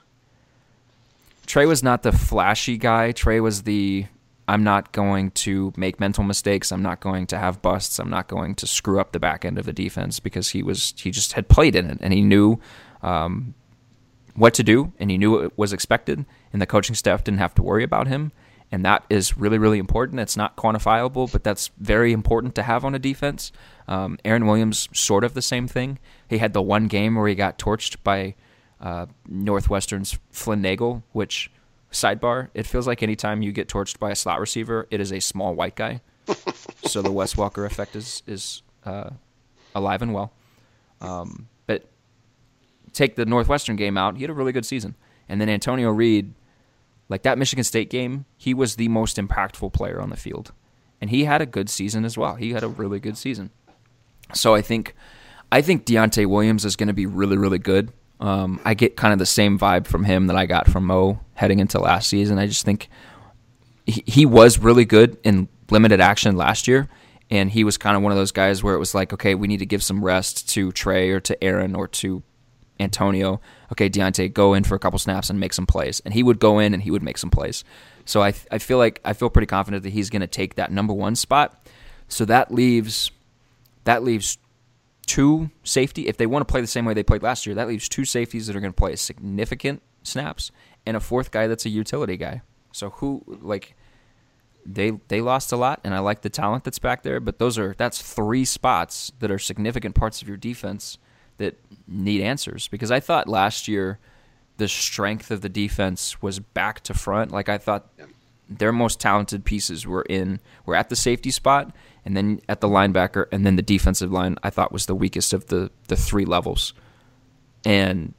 Tre 1.47 1.67
was 1.67 1.83
not 1.83 2.03
the 2.03 2.13
flashy 2.13 2.77
guy. 2.77 3.13
Tre 3.13 3.41
was 3.41 3.63
the 3.63 4.07
I'm 4.49 4.63
not 4.63 4.93
going 4.93 5.33
to 5.33 5.73
make 5.77 5.99
mental 5.99 6.23
mistakes. 6.23 6.71
I'm 6.71 6.83
not 6.83 7.01
going 7.01 7.27
to 7.29 7.39
have 7.39 7.63
busts. 7.63 7.99
I'm 7.99 8.11
not 8.11 8.29
going 8.29 8.55
to 8.57 8.67
screw 8.67 9.01
up 9.01 9.13
the 9.13 9.19
back 9.19 9.45
end 9.45 9.59
of 9.59 9.67
the 9.67 9.73
defense 9.73 10.21
because 10.21 10.51
he 10.51 10.63
was 10.63 10.95
he 10.97 11.11
just 11.11 11.33
had 11.33 11.49
played 11.49 11.75
in 11.75 11.91
it 11.91 11.99
and 12.01 12.13
he 12.13 12.23
knew 12.23 12.61
um, 13.03 13.55
what 14.35 14.55
to 14.55 14.63
do 14.63 14.93
and 14.99 15.11
he 15.11 15.19
knew 15.19 15.33
what 15.33 15.59
was 15.59 15.73
expected 15.73 16.25
and 16.57 16.63
the 16.63 16.67
coaching 16.67 16.95
staff 16.95 17.23
didn't 17.23 17.41
have 17.41 17.55
to 17.55 17.63
worry 17.63 17.85
about 17.85 18.07
him. 18.07 18.33
And 18.73 18.83
that 18.83 19.05
is 19.11 19.37
really, 19.37 19.59
really 19.59 19.79
important. 19.79 20.21
It's 20.21 20.39
not 20.39 20.57
quantifiable, 20.57 21.31
but 21.31 21.45
that's 21.45 21.71
very 21.77 22.15
important 22.15 22.55
to 22.55 22.63
have 22.63 22.83
on 22.83 22.95
a 22.95 22.99
defense. 22.99 23.53
Um, 23.87 24.19
Aaron 24.25 24.47
Williams, 24.47 24.89
sort 24.95 25.23
of 25.23 25.35
the 25.35 25.43
same 25.43 25.69
thing. 25.69 25.99
He 26.31 26.39
had 26.39 26.55
the 26.55 26.63
one 26.63 26.87
game 26.87 27.15
where 27.15 27.29
he 27.29 27.35
got 27.35 27.59
torched 27.59 27.97
by 28.03 28.37
uh, 28.81 29.05
Northwestern's 29.29 30.19
Flynn 30.31 30.63
Nagel, 30.63 31.03
which, 31.13 31.51
sidebar, 31.93 32.49
it 32.55 32.67
feels 32.67 32.87
like 32.87 33.03
anytime 33.03 33.43
you 33.43 33.53
get 33.53 33.69
torched 33.69 33.99
by 33.99 34.11
a 34.11 34.17
slot 34.17 34.41
receiver, 34.41 34.89
it 34.91 34.99
is 34.99 35.13
a 35.13 35.21
small 35.21 35.55
white 35.55 35.77
guy. 35.77 36.01
so 36.87 37.03
the 37.03 37.13
Wes 37.13 37.35
Welker 37.35 37.67
effect 37.67 37.95
is, 37.95 38.23
is 38.27 38.63
uh, 38.87 39.11
alive 39.75 40.01
and 40.01 40.15
well. 40.15 40.33
Um, 41.03 41.49
but 41.67 41.85
take 42.95 43.17
the 43.17 43.27
Northwestern 43.27 43.77
game 43.77 43.99
out, 43.99 44.17
he 44.17 44.23
had 44.23 44.31
a 44.31 44.33
really 44.33 44.53
good 44.53 44.65
season. 44.65 44.95
And 45.29 45.41
then 45.41 45.49
Antonio 45.49 45.91
Reed, 45.91 46.33
like 47.09 47.23
that 47.23 47.39
Michigan 47.39 47.65
State 47.65 47.91
game, 47.91 48.25
he 48.37 48.55
was 48.55 48.77
the 48.77 48.89
most 48.89 49.17
impactful 49.17 49.73
player 49.73 50.01
on 50.01 50.11
the 50.11 50.17
field. 50.17 50.53
And 51.01 51.11
he 51.11 51.25
had 51.25 51.41
a 51.41 51.47
good 51.47 51.69
season 51.69 52.05
as 52.05 52.17
well. 52.17 52.37
He 52.37 52.53
had 52.53 52.63
a 52.63 52.69
really 52.69 53.01
good 53.01 53.19
season. 53.19 53.51
So 54.35 54.55
I 54.55 54.63
think 54.63 54.95
I 55.53 55.63
think 55.63 55.85
Deontai 55.85 56.27
Williams 56.27 56.65
is 56.65 56.75
going 56.75 56.89
to 56.89 56.95
be 56.95 57.07
really, 57.07 57.37
really 57.37 57.59
good. 57.59 57.93
Um, 58.19 58.61
I 58.65 58.75
get 58.75 58.97
kind 58.97 59.13
of 59.13 59.19
the 59.19 59.27
same 59.27 59.59
vibe 59.59 59.87
from 59.87 60.05
him 60.05 60.27
that 60.27 60.37
I 60.37 60.47
got 60.47 60.69
from 60.69 60.87
Mo 60.87 61.21
heading 61.35 61.59
into 61.59 61.79
last 61.79 62.09
season. 62.09 62.39
I 62.39 62.47
just 62.47 62.65
think 62.65 62.89
he, 63.85 64.03
he 64.07 64.27
was 64.27 64.59
really 64.59 64.85
good 64.85 65.19
in 65.23 65.49
limited 65.71 66.01
action 66.01 66.37
last 66.37 66.67
year. 66.67 66.89
And 67.31 67.51
he 67.51 67.65
was 67.65 67.77
kind 67.77 67.97
of 67.97 68.03
one 68.03 68.13
of 68.13 68.19
those 68.19 68.33
guys 68.33 68.63
where 68.63 68.75
it 68.75 68.79
was 68.79 68.95
like, 68.95 69.13
okay, 69.13 69.35
we 69.35 69.49
need 69.49 69.59
to 69.59 69.67
give 69.67 69.83
some 69.83 70.05
rest 70.05 70.49
to 70.51 70.73
Tre 70.73 71.11
or 71.11 71.21
to 71.21 71.43
Aaron 71.43 71.75
or 71.75 71.89
to 71.89 72.23
Antonio, 72.79 73.41
okay, 73.73 73.89
Deontai, 73.89 74.33
go 74.33 74.55
in 74.55 74.65
for 74.65 74.75
a 74.75 74.79
couple 74.79 74.99
snaps 74.99 75.31
and 75.31 75.41
make 75.41 75.53
some 75.53 75.67
plays, 75.67 76.01
and 76.05 76.15
he 76.15 76.23
would 76.23 76.39
go 76.39 76.59
in 76.59 76.75
and 76.75 76.83
he 76.83 76.91
would 76.91 77.03
make 77.03 77.19
some 77.19 77.31
plays. 77.31 77.65
So 78.05 78.23
I 78.23 78.35
I 78.51 78.59
feel 78.59 78.79
like 78.79 79.01
I 79.05 79.13
feel 79.13 79.31
pretty 79.31 79.47
confident 79.47 79.83
that 79.83 79.91
he's 79.91 80.11
going 80.11 80.21
to 80.21 80.27
take 80.27 80.55
that 80.57 80.71
number 80.71 80.93
one 80.93 81.17
spot. 81.17 81.69
So 82.09 82.25
that 82.27 82.53
leaves 82.53 83.11
that 83.85 84.03
leaves 84.03 84.39
two 85.07 85.51
safety. 85.63 86.09
If 86.09 86.17
they 86.17 86.27
want 86.27 86.47
to 86.47 86.51
play 86.51 86.61
the 86.61 86.67
same 86.67 86.85
way 86.85 86.95
they 86.95 87.03
played 87.03 87.23
last 87.23 87.47
year, 87.47 87.55
that 87.55 87.69
leaves 87.69 87.89
two 87.89 88.05
safeties 88.05 88.47
that 88.47 88.57
are 88.57 88.61
going 88.61 88.73
to 88.73 88.77
play 88.77 88.95
significant 88.97 89.83
snaps 90.03 90.51
and 90.85 90.97
a 90.97 91.01
fourth 91.01 91.31
guy 91.31 91.47
that's 91.47 91.67
a 91.67 91.69
utility 91.69 92.17
guy. 92.17 92.43
So 92.73 92.91
who 92.91 93.23
like 93.27 93.75
they 94.65 94.93
they 95.09 95.21
lost 95.21 95.53
a 95.53 95.57
lot, 95.57 95.81
and 95.85 95.95
I 95.95 96.01
like 96.01 96.23
the 96.23 96.31
talent 96.31 96.65
that's 96.65 96.79
back 96.79 97.03
there. 97.03 97.21
But 97.21 97.39
those 97.39 97.59
are 97.59 97.75
that's 97.77 98.01
three 98.01 98.45
spots 98.45 99.13
that 99.21 99.31
are 99.31 99.39
significant 99.39 99.95
parts 99.95 100.23
of 100.23 100.29
your 100.29 100.37
defense 100.37 100.99
that 101.39 101.59
need 101.87 102.23
answers. 102.23 102.69
Because 102.69 102.91
I 102.91 103.01
thought 103.01 103.29
last 103.29 103.69
year 103.69 103.99
the 104.57 104.69
strength 104.69 105.31
of 105.31 105.41
the 105.43 105.49
defense 105.49 106.23
was 106.23 106.39
back 106.39 106.81
to 106.85 106.95
front. 106.95 107.31
Like 107.31 107.49
I 107.49 107.59
thought 107.59 107.89
their 108.49 108.73
most 108.73 109.01
talented 109.01 109.45
pieces 109.45 109.87
were 109.87 110.03
in 110.03 110.41
were 110.65 110.77
at 110.77 110.89
the 110.89 110.97
safety 110.97 111.31
spot, 111.31 111.75
and 112.05 112.17
then 112.17 112.41
at 112.49 112.61
the 112.61 112.69
linebacker, 112.69 113.27
and 113.33 113.45
then 113.45 113.57
the 113.57 113.63
defensive 113.63 114.13
line. 114.13 114.37
I 114.43 114.51
thought 114.51 114.73
was 114.73 114.87
the 114.87 114.95
weakest 114.95 115.33
of 115.33 115.47
the 115.47 115.71
the 115.89 115.97
three 115.97 116.25
levels, 116.25 116.73
and 117.65 118.15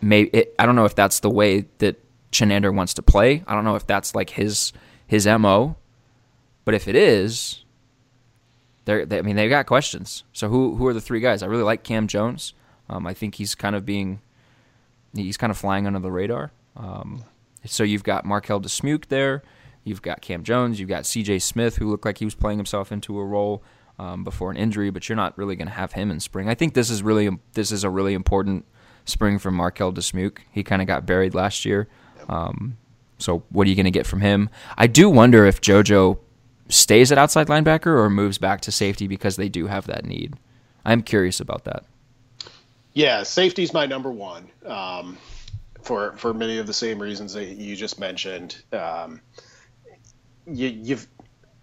maybe 0.00 0.30
it, 0.30 0.54
I 0.58 0.66
don't 0.66 0.76
know 0.76 0.84
if 0.84 0.94
that's 0.94 1.20
the 1.20 1.30
way 1.30 1.66
that 1.78 2.02
Chinander 2.32 2.74
wants 2.74 2.94
to 2.94 3.02
play. 3.02 3.42
I 3.46 3.54
don't 3.54 3.64
know 3.64 3.76
if 3.76 3.86
that's 3.86 4.14
like 4.14 4.30
his 4.30 4.72
his 5.06 5.26
mo. 5.26 5.76
But 6.64 6.74
if 6.74 6.88
it 6.88 6.96
is, 6.96 7.64
they 8.86 9.18
I 9.18 9.22
mean, 9.22 9.36
they've 9.36 9.50
got 9.50 9.66
questions. 9.66 10.24
So 10.32 10.48
who 10.48 10.76
who 10.76 10.86
are 10.86 10.94
the 10.94 11.00
three 11.00 11.20
guys? 11.20 11.42
I 11.42 11.46
really 11.46 11.62
like 11.62 11.82
Cam 11.82 12.06
Jones. 12.06 12.54
Um, 12.88 13.06
I 13.06 13.12
think 13.14 13.34
he's 13.34 13.54
kind 13.54 13.76
of 13.76 13.84
being 13.84 14.20
he's 15.14 15.36
kind 15.36 15.50
of 15.50 15.58
flying 15.58 15.86
under 15.86 15.98
the 15.98 16.10
radar. 16.10 16.52
Um, 16.76 17.24
so 17.64 17.82
you've 17.82 18.04
got 18.04 18.24
Marquel 18.24 18.60
Dismuke 18.60 19.06
there. 19.06 19.42
You've 19.84 20.02
got 20.02 20.20
Cam 20.20 20.42
Jones. 20.42 20.80
You've 20.80 20.88
got 20.88 21.06
C.J. 21.06 21.38
Smith, 21.40 21.76
who 21.76 21.88
looked 21.88 22.04
like 22.04 22.18
he 22.18 22.24
was 22.24 22.34
playing 22.34 22.58
himself 22.58 22.90
into 22.90 23.18
a 23.18 23.24
role 23.24 23.62
um, 23.98 24.24
before 24.24 24.50
an 24.50 24.56
injury, 24.56 24.90
but 24.90 25.08
you're 25.08 25.16
not 25.16 25.36
really 25.38 25.56
going 25.56 25.68
to 25.68 25.74
have 25.74 25.92
him 25.92 26.10
in 26.10 26.20
spring. 26.20 26.48
I 26.48 26.54
think 26.54 26.74
this 26.74 26.90
is 26.90 27.02
really 27.02 27.30
this 27.54 27.72
is 27.72 27.84
a 27.84 27.90
really 27.90 28.14
important 28.14 28.64
spring 29.04 29.38
for 29.38 29.50
Marquel 29.50 29.92
Dismuke. 29.92 30.38
He 30.50 30.62
kind 30.62 30.82
of 30.82 30.88
got 30.88 31.06
buried 31.06 31.34
last 31.34 31.64
year. 31.64 31.88
Um, 32.28 32.76
so 33.18 33.44
what 33.50 33.66
are 33.66 33.70
you 33.70 33.76
going 33.76 33.84
to 33.84 33.90
get 33.90 34.06
from 34.06 34.20
him? 34.20 34.50
I 34.76 34.86
do 34.86 35.08
wonder 35.08 35.46
if 35.46 35.60
JoJo 35.60 36.18
stays 36.68 37.12
at 37.12 37.18
outside 37.18 37.46
linebacker 37.48 37.86
or 37.86 38.10
moves 38.10 38.38
back 38.38 38.60
to 38.62 38.72
safety 38.72 39.06
because 39.06 39.36
they 39.36 39.48
do 39.48 39.66
have 39.66 39.86
that 39.86 40.04
need. 40.04 40.34
I'm 40.84 41.02
curious 41.02 41.40
about 41.40 41.64
that. 41.64 41.84
Yeah, 42.92 43.24
safety's 43.24 43.74
my 43.74 43.86
number 43.86 44.10
one 44.10 44.48
um, 44.64 45.18
for 45.82 46.16
for 46.16 46.32
many 46.32 46.58
of 46.58 46.66
the 46.66 46.72
same 46.72 47.00
reasons 47.00 47.34
that 47.34 47.44
you 47.44 47.76
just 47.76 48.00
mentioned. 48.00 48.56
Um, 48.72 49.20
you, 50.46 50.68
you've 50.68 51.06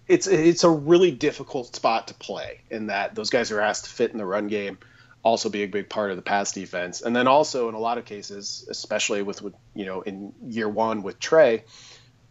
it's 0.08 0.28
it's 0.28 0.64
a 0.64 0.70
really 0.70 1.12
difficult 1.12 1.76
spot 1.76 2.10
to 2.10 2.14
play 2.14 2.62
in 2.70 2.88
that 2.88 3.16
those 3.16 3.30
guys 3.30 3.52
are 3.52 3.62
asked 3.62 3.86
to 3.86 3.90
fit 3.90 4.12
in 4.12 4.18
the 4.18 4.26
run 4.26 4.48
game 4.48 4.78
also 5.24 5.50
be 5.50 5.64
a 5.64 5.68
big 5.68 5.90
part 5.90 6.12
of 6.12 6.18
the 6.18 6.22
pass 6.22 6.52
defense. 6.52 7.02
And 7.02 7.16
then 7.16 7.28
also 7.28 7.70
in 7.70 7.76
a 7.76 7.80
lot 7.80 7.98
of 7.98 8.06
cases, 8.06 8.68
especially 8.70 9.22
with, 9.22 9.42
with 9.42 9.54
you 9.74 9.86
know 9.86 10.02
in 10.02 10.34
year 10.46 10.70
one 10.70 11.02
with 11.02 11.20
Trey, 11.20 11.64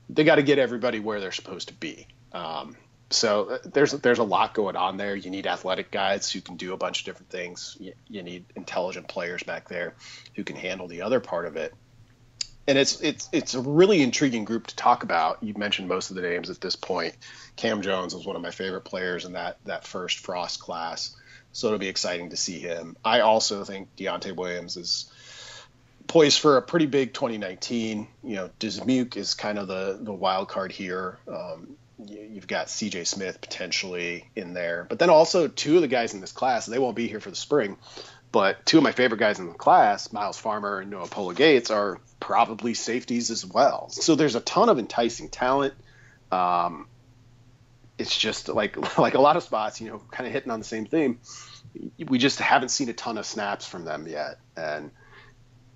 they 0.09 0.25
got 0.25 0.37
to 0.37 0.43
get 0.43 0.59
everybody 0.59 1.01
where 1.01 1.19
they're 1.19 1.33
supposed 1.33 1.69
to 1.69 1.75
be. 1.75 2.07
Um, 2.33 2.77
so 3.13 3.51
uh, 3.51 3.59
there's 3.65 3.93
there's 3.93 4.19
a 4.19 4.25
lot 4.25 4.55
going 4.55 4.77
on 4.77 4.97
there. 4.97 5.15
You 5.15 5.31
need 5.31 5.47
athletic 5.47 5.91
guys 5.91 6.31
who 6.31 6.41
can 6.41 6.57
do 6.57 6.73
a 6.73 6.77
bunch 6.77 7.01
of 7.01 7.07
different 7.07 7.31
things. 7.31 7.77
You, 7.79 7.93
you 8.09 8.23
need 8.23 8.45
intelligent 8.57 9.09
players 9.09 9.43
back 9.43 9.69
there 9.69 9.95
who 10.35 10.45
can 10.45 10.57
handle 10.57 10.89
the 10.89 11.03
other 11.03 11.21
part 11.21 11.47
of 11.47 11.57
it. 11.57 11.75
And 12.67 12.79
it's 12.79 13.01
it's 13.01 13.29
it's 13.33 13.55
a 13.55 13.61
really 13.61 14.03
intriguing 14.03 14.45
group 14.45 14.69
to 14.69 14.77
talk 14.77 15.03
about. 15.03 15.43
You 15.43 15.55
mentioned 15.57 15.89
most 15.89 16.11
of 16.11 16.17
the 16.17 16.23
names 16.23 16.49
at 16.49 16.61
this 16.61 16.77
point. 16.77 17.15
Cam 17.57 17.83
Jones 17.83 18.15
was 18.15 18.25
one 18.25 18.37
of 18.37 18.43
my 18.43 18.53
favorite 18.53 18.85
players 18.85 19.25
in 19.25 19.33
that 19.33 19.59
that 19.65 19.87
first 19.87 20.21
Frost 20.21 20.61
class. 20.61 21.17
So 21.53 21.67
it'll 21.67 21.79
be 21.79 21.89
exciting 21.89 22.31
to 22.31 22.37
see 22.37 22.61
him. 22.61 22.97
I 23.05 23.21
also 23.21 23.65
think 23.65 23.95
Deontai 23.97 24.35
Williams 24.35 24.77
is 24.77 25.13
poised 26.07 26.41
for 26.41 26.57
a 26.57 26.63
pretty 26.63 26.87
big 26.87 27.13
2019. 27.13 28.07
You 28.23 28.37
know, 28.37 28.51
Dismuke 28.59 29.17
is 29.17 29.35
kind 29.35 29.59
of 29.59 29.67
the 29.67 29.99
the 30.01 30.13
wild 30.13 30.49
card 30.49 30.73
here. 30.73 31.19
Um, 31.29 31.77
you've 32.09 32.47
got 32.47 32.71
C.J. 32.71 33.05
Smith 33.05 33.41
potentially 33.41 34.29
in 34.35 34.55
there, 34.55 34.87
but 34.89 34.99
then 34.99 35.11
also 35.11 35.49
two 35.49 35.77
of 35.77 35.83
the 35.83 35.89
guys 35.89 36.15
in 36.15 36.21
this 36.21 36.33
class 36.33 36.67
they 36.67 36.79
won't 36.79 36.97
be 36.97 37.09
here 37.09 37.21
for 37.21 37.31
the 37.31 37.37
spring. 37.37 37.77
But 38.33 38.65
two 38.65 38.79
of 38.79 38.83
my 38.83 38.93
favorite 38.93 39.19
guys 39.19 39.39
in 39.39 39.47
the 39.49 39.55
class, 39.55 40.11
Myles 40.11 40.39
Farmer 40.39 40.81
and 40.81 40.91
Noa 40.91 41.07
Pola-Gates, 41.07 41.71
are 41.71 42.01
probably 42.19 42.73
safeties 42.73 43.31
as 43.31 43.45
well. 43.45 43.91
So 43.91 44.15
there's 44.15 44.37
a 44.37 44.41
ton 44.41 44.71
of 44.71 44.79
enticing 44.79 45.29
talent. 45.29 45.75
Um, 46.31 46.87
it's 47.99 48.17
just 48.17 48.49
like 48.49 48.99
like 48.99 49.15
a 49.15 49.21
lot 49.21 49.37
of 49.37 49.43
spots, 49.43 49.81
you 49.81 49.89
know, 49.89 50.03
kind 50.11 50.27
of 50.27 50.33
hitting 50.33 50.51
on 50.51 50.59
the 50.59 50.65
same 50.65 50.87
theme. 50.87 51.21
We 51.99 52.19
just 52.19 52.39
haven't 52.39 52.71
seen 52.71 52.89
a 52.89 52.95
ton 52.95 53.19
of 53.19 53.27
snaps 53.27 53.67
from 53.67 53.85
them 53.85 54.07
yet. 54.07 54.39
And 54.57 54.91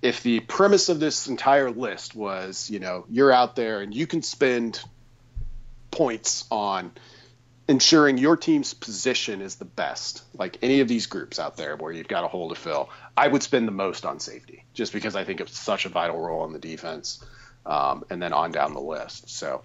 if 0.03 0.23
the 0.23 0.41
premise 0.41 0.89
of 0.89 0.99
this 0.99 1.27
entire 1.27 1.71
list 1.71 2.15
was, 2.15 2.71
you 2.71 2.79
know, 2.79 3.05
you're 3.11 3.33
out 3.33 3.57
there 3.57 3.81
and 3.81 3.95
you 3.95 4.07
can 4.07 4.23
spend 4.23 4.83
points 5.97 6.45
on 6.51 6.93
ensuring 7.69 8.19
your 8.19 8.37
team's 8.37 8.75
position 8.75 9.41
is 9.41 9.57
the 9.57 9.65
best, 9.65 10.23
like 10.35 10.59
any 10.63 10.81
of 10.81 10.89
these 10.89 11.07
groups 11.07 11.39
out 11.39 11.57
there 11.57 11.77
where 11.77 11.93
you've 11.93 12.09
got 12.09 12.23
a 12.23 12.29
hole 12.29 12.49
to 12.51 12.55
fill, 12.55 12.91
I 13.17 13.27
would 13.27 13.43
spend 13.43 13.67
the 13.67 13.73
most 13.73 14.07
on 14.07 14.21
safety 14.21 14.65
just 14.73 14.93
because 14.93 15.17
I 15.17 15.25
think 15.25 15.41
it's 15.41 15.59
such 15.59 15.87
a 15.87 15.89
vital 15.89 16.19
role 16.21 16.45
in 16.45 16.53
the 16.53 16.59
defense. 16.59 17.25
Um, 17.65 18.05
and 18.11 18.23
then 18.23 18.33
on 18.33 18.53
down 18.53 18.75
the 18.75 18.81
list. 18.81 19.29
So 19.29 19.63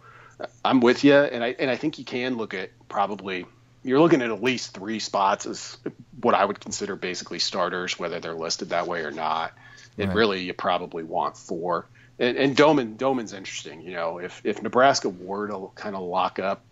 I'm 0.65 0.79
with 0.81 1.03
you, 1.03 1.13
and 1.13 1.43
I 1.43 1.55
and 1.59 1.69
I 1.69 1.75
think 1.75 1.99
you 1.99 2.05
can 2.05 2.35
look 2.35 2.55
at 2.55 2.71
probably 2.89 3.45
you're 3.83 3.99
looking 3.99 4.21
at 4.21 4.29
at 4.29 4.41
least 4.41 4.73
three 4.73 4.99
spots 4.99 5.45
as 5.45 5.77
what 6.19 6.35
I 6.35 6.45
would 6.45 6.59
consider 6.59 6.95
basically 6.95 7.39
starters, 7.39 7.99
whether 7.99 8.19
they're 8.19 8.33
listed 8.33 8.69
that 8.69 8.87
way 8.87 9.01
or 9.01 9.11
not. 9.11 9.53
And 9.97 10.09
right. 10.09 10.17
really, 10.17 10.41
you 10.41 10.53
probably 10.53 11.03
want 11.03 11.37
four. 11.37 11.87
And, 12.21 12.37
and 12.37 12.55
Domann 12.55 12.97
Domann's 12.97 13.33
interesting. 13.33 13.81
You 13.81 13.93
know, 13.93 14.19
if 14.19 14.41
if 14.45 14.61
Nebraska 14.61 15.09
were 15.09 15.47
to 15.47 15.71
kind 15.75 15.95
of 15.95 16.03
lock 16.03 16.37
up 16.37 16.63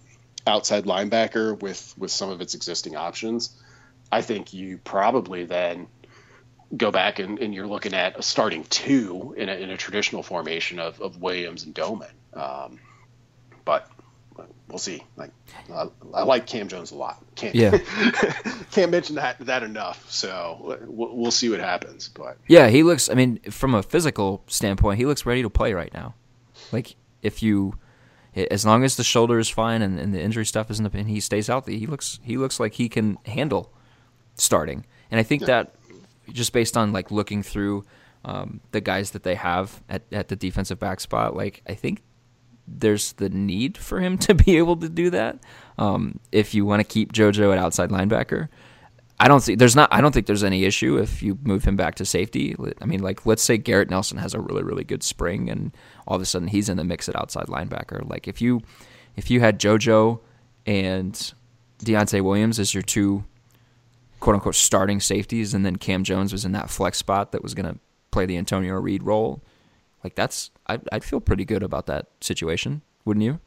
outside 0.45 0.85
linebacker 0.85 1.59
with 1.59 1.93
with 1.97 2.11
some 2.11 2.29
of 2.29 2.39
its 2.39 2.53
existing 2.53 2.95
options, 2.95 3.59
I 4.11 4.21
think 4.21 4.53
you 4.53 4.77
probably 4.77 5.45
then 5.45 5.87
go 6.77 6.91
back 6.91 7.17
and, 7.17 7.39
and 7.39 7.53
you're 7.53 7.65
looking 7.65 7.95
at 7.95 8.19
a 8.19 8.21
starting 8.21 8.63
two 8.65 9.33
in 9.35 9.49
a, 9.49 9.53
in 9.53 9.71
a 9.71 9.77
traditional 9.77 10.21
formation 10.21 10.77
of, 10.77 11.01
of 11.01 11.19
Williams 11.19 11.63
and 11.63 11.73
Domann. 11.73 12.11
Um, 12.33 12.79
but 13.65 13.89
we'll 14.69 14.77
see. 14.77 15.03
Like 15.17 15.31
uh, 15.71 15.87
I 16.13 16.23
like 16.23 16.45
Cam 16.45 16.67
Jones 16.67 16.91
a 16.91 16.95
lot. 16.95 17.23
Can't 17.35 17.55
yeah. 17.55 17.77
can't 18.71 18.91
mention 18.91 19.15
that 19.15 19.39
that 19.39 19.63
enough. 19.63 20.09
So 20.09 20.77
we'll, 20.87 21.15
we'll, 21.15 21.31
see 21.31 21.49
what 21.49 21.59
happens. 21.59 22.07
But 22.07 22.37
yeah, 22.47 22.69
he 22.69 22.83
looks. 22.83 23.09
I 23.09 23.15
mean, 23.15 23.39
from 23.49 23.75
a 23.75 23.83
physical 23.83 24.43
standpoint, 24.47 24.97
he 24.97 25.05
looks 25.05 25.25
ready 25.25 25.41
to 25.41 25.49
play 25.49 25.73
right 25.73 25.93
now. 25.93 26.15
Like 26.71 26.95
if 27.21 27.43
you, 27.43 27.75
as 28.35 28.65
long 28.65 28.83
as 28.83 28.95
the 28.95 29.03
shoulder 29.03 29.39
is 29.39 29.49
fine 29.49 29.81
and, 29.81 29.99
and 29.99 30.13
the 30.13 30.21
injury 30.21 30.45
stuff 30.45 30.69
isn't, 30.71 30.93
and 30.93 31.09
he 31.09 31.19
stays 31.19 31.47
healthy, 31.47 31.79
he 31.79 31.87
looks 31.87 32.19
he 32.23 32.37
looks 32.37 32.59
like 32.59 32.75
he 32.75 32.87
can 32.89 33.17
handle 33.25 33.73
starting. 34.35 34.85
And 35.11 35.19
I 35.19 35.23
think 35.23 35.41
yeah. 35.41 35.47
that 35.47 35.75
just 36.31 36.53
based 36.53 36.77
on 36.77 36.93
like 36.93 37.11
looking 37.11 37.41
through 37.43 37.83
um, 38.23 38.59
the 38.71 38.81
guys 38.81 39.11
that 39.11 39.23
they 39.23 39.35
have 39.35 39.81
at, 39.89 40.03
at 40.11 40.27
the 40.27 40.35
defensive 40.35 40.79
back 40.79 40.99
spot, 40.99 41.35
like 41.35 41.61
I 41.67 41.73
think 41.73 42.01
there's 42.77 43.13
the 43.13 43.29
need 43.29 43.77
for 43.77 43.99
him 43.99 44.17
to 44.19 44.33
be 44.33 44.57
able 44.57 44.77
to 44.77 44.89
do 44.89 45.09
that. 45.11 45.39
Um, 45.77 46.19
if 46.31 46.53
you 46.53 46.65
want 46.65 46.81
to 46.81 46.83
keep 46.83 47.13
JoJo 47.13 47.51
at 47.53 47.57
outside 47.57 47.89
linebacker, 47.89 48.49
I 49.19 49.27
don't 49.27 49.43
think 49.43 49.59
there's 49.59 49.75
not. 49.75 49.89
I 49.91 49.99
don't 49.99 50.13
think 50.13 50.27
there's 50.27 50.45
any 50.45 50.63
issue 50.63 50.97
if 50.97 51.21
you 51.21 51.37
move 51.43 51.65
him 51.65 51.75
back 51.75 51.95
to 51.95 52.05
safety. 52.05 52.55
I 52.81 52.85
mean, 52.85 53.01
like 53.01 53.25
let's 53.25 53.43
say 53.43 53.57
Garrett 53.57 53.89
Nelson 53.89 54.17
has 54.17 54.33
a 54.33 54.39
really 54.39 54.63
really 54.63 54.85
good 54.85 55.03
spring, 55.03 55.49
and 55.49 55.75
all 56.07 56.15
of 56.15 56.21
a 56.21 56.25
sudden 56.25 56.47
he's 56.47 56.69
in 56.69 56.77
the 56.77 56.85
mix 56.85 57.09
at 57.09 57.17
outside 57.17 57.47
linebacker. 57.47 58.07
Like 58.09 58.29
if 58.29 58.41
you 58.41 58.61
if 59.17 59.29
you 59.29 59.41
had 59.41 59.59
JoJo 59.59 60.21
and 60.65 61.33
Deontai 61.83 62.21
Williams 62.21 62.59
as 62.59 62.73
your 62.73 62.83
two 62.83 63.25
quote 64.21 64.35
unquote 64.35 64.55
starting 64.55 65.01
safeties, 65.01 65.53
and 65.53 65.65
then 65.65 65.75
Cam 65.75 66.05
Jones 66.05 66.31
was 66.31 66.45
in 66.45 66.53
that 66.53 66.69
flex 66.69 66.97
spot 66.97 67.33
that 67.33 67.43
was 67.43 67.53
going 67.53 67.73
to 67.73 67.79
play 68.11 68.25
the 68.25 68.37
Antonio 68.37 68.75
Reed 68.75 69.03
role. 69.03 69.43
Like 70.01 70.15
that's 70.15 70.49
I'd, 70.69 70.87
I'd 70.91 71.03
feel 71.03 71.19
pretty 71.19 71.45
good 71.45 71.63
about 71.63 71.87
that 71.87 72.07
situation, 72.21 72.81
wouldn't 73.03 73.23
you? 73.23 73.39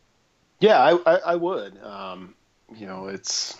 Yeah, 0.61 0.79
I, 0.79 0.99
I, 1.07 1.17
I 1.19 1.35
would. 1.37 1.83
Um, 1.83 2.35
you 2.75 2.87
know, 2.87 3.07
it's 3.07 3.57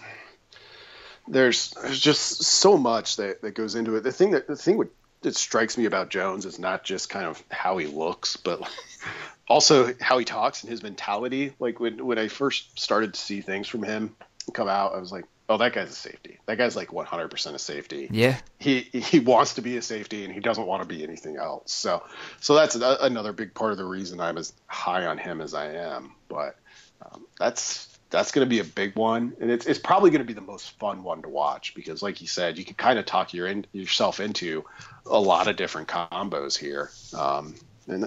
there's 1.29 1.71
there's 1.71 2.01
just 2.01 2.43
so 2.43 2.77
much 2.77 3.17
that, 3.17 3.41
that 3.43 3.55
goes 3.55 3.75
into 3.75 3.95
it. 3.97 4.03
The 4.03 4.13
thing 4.13 4.33
that 4.33 4.47
the 4.47 4.57
thing 4.57 4.83
that 5.23 5.37
strikes 5.37 5.79
me 5.79 5.85
about 5.85 6.11
Jones 6.11 6.45
is 6.45 6.59
not 6.59 6.85
just 6.85 7.09
kind 7.09 7.27
of 7.27 7.43
how 7.51 7.79
he 7.79 7.87
looks, 7.87 8.37
but 8.37 8.69
also 9.49 9.95
how 10.01 10.19
he 10.19 10.25
talks 10.25 10.63
and 10.63 10.71
his 10.71 10.83
mentality. 10.83 11.53
Like 11.61 11.81
when 11.81 12.05
when 12.05 12.19
I 12.19 12.29
first 12.29 12.79
started 12.79 13.15
to 13.15 13.21
see 13.21 13.41
things 13.41 13.69
from 13.69 13.83
him 13.83 14.17
come 14.53 14.69
out, 14.69 14.95
I 14.95 14.99
was 14.99 15.13
like, 15.13 15.25
oh, 15.53 15.59
that 15.59 15.73
guy's 15.73 15.91
a 15.91 15.95
safety. 15.95 16.39
That 16.47 16.59
guy's 16.59 16.77
like 16.77 16.89
100% 16.89 17.55
a 17.55 17.59
safety. 17.59 18.09
Yeah. 18.11 18.39
He 18.59 18.81
he 18.81 19.21
wants 19.21 19.55
to 19.55 19.63
be 19.63 19.77
a 19.77 19.83
safety 19.83 20.25
and 20.25 20.33
he 20.33 20.41
doesn't 20.41 20.67
want 20.67 20.83
to 20.83 20.89
be 20.89 21.03
anything 21.03 21.37
else. 21.37 21.73
So 21.73 22.03
so 22.41 22.55
that's 22.55 22.75
a, 22.75 22.99
another 23.03 23.33
big 23.33 23.55
part 23.55 23.73
of 23.73 23.79
the 23.79 23.85
reason 23.85 24.21
I'm 24.21 24.39
as 24.39 24.53
high 24.67 25.07
on 25.07 25.19
him 25.19 25.41
as 25.41 25.55
I 25.55 25.73
am. 25.73 26.13
But 26.29 26.57
um, 27.05 27.27
that's 27.39 27.89
that's 28.11 28.31
going 28.31 28.47
to 28.47 28.49
be 28.49 28.61
a 28.61 28.65
big 28.65 28.95
one, 28.95 29.33
and 29.41 29.51
it's 29.51 29.67
it's 29.67 29.79
probably 29.79 30.11
going 30.11 30.21
to 30.21 30.27
be 30.27 30.35
the 30.35 30.41
most 30.41 30.79
fun 30.79 31.03
one 31.03 31.23
to 31.23 31.29
watch 31.29 31.75
because, 31.75 32.03
like 32.03 32.21
you 32.21 32.29
said, 32.29 32.59
you 32.59 32.65
can 32.65 32.75
kind 32.75 32.99
of 32.99 33.07
talk 33.07 33.33
your 33.35 33.47
in, 33.47 33.65
yourself 33.73 34.21
into 34.21 34.65
a 35.07 35.19
lot 35.19 35.49
of 35.49 35.57
different 35.57 35.89
combos 35.89 36.57
here, 36.57 36.91
um, 37.19 37.55
and 37.89 38.03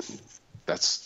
that's 0.66 1.06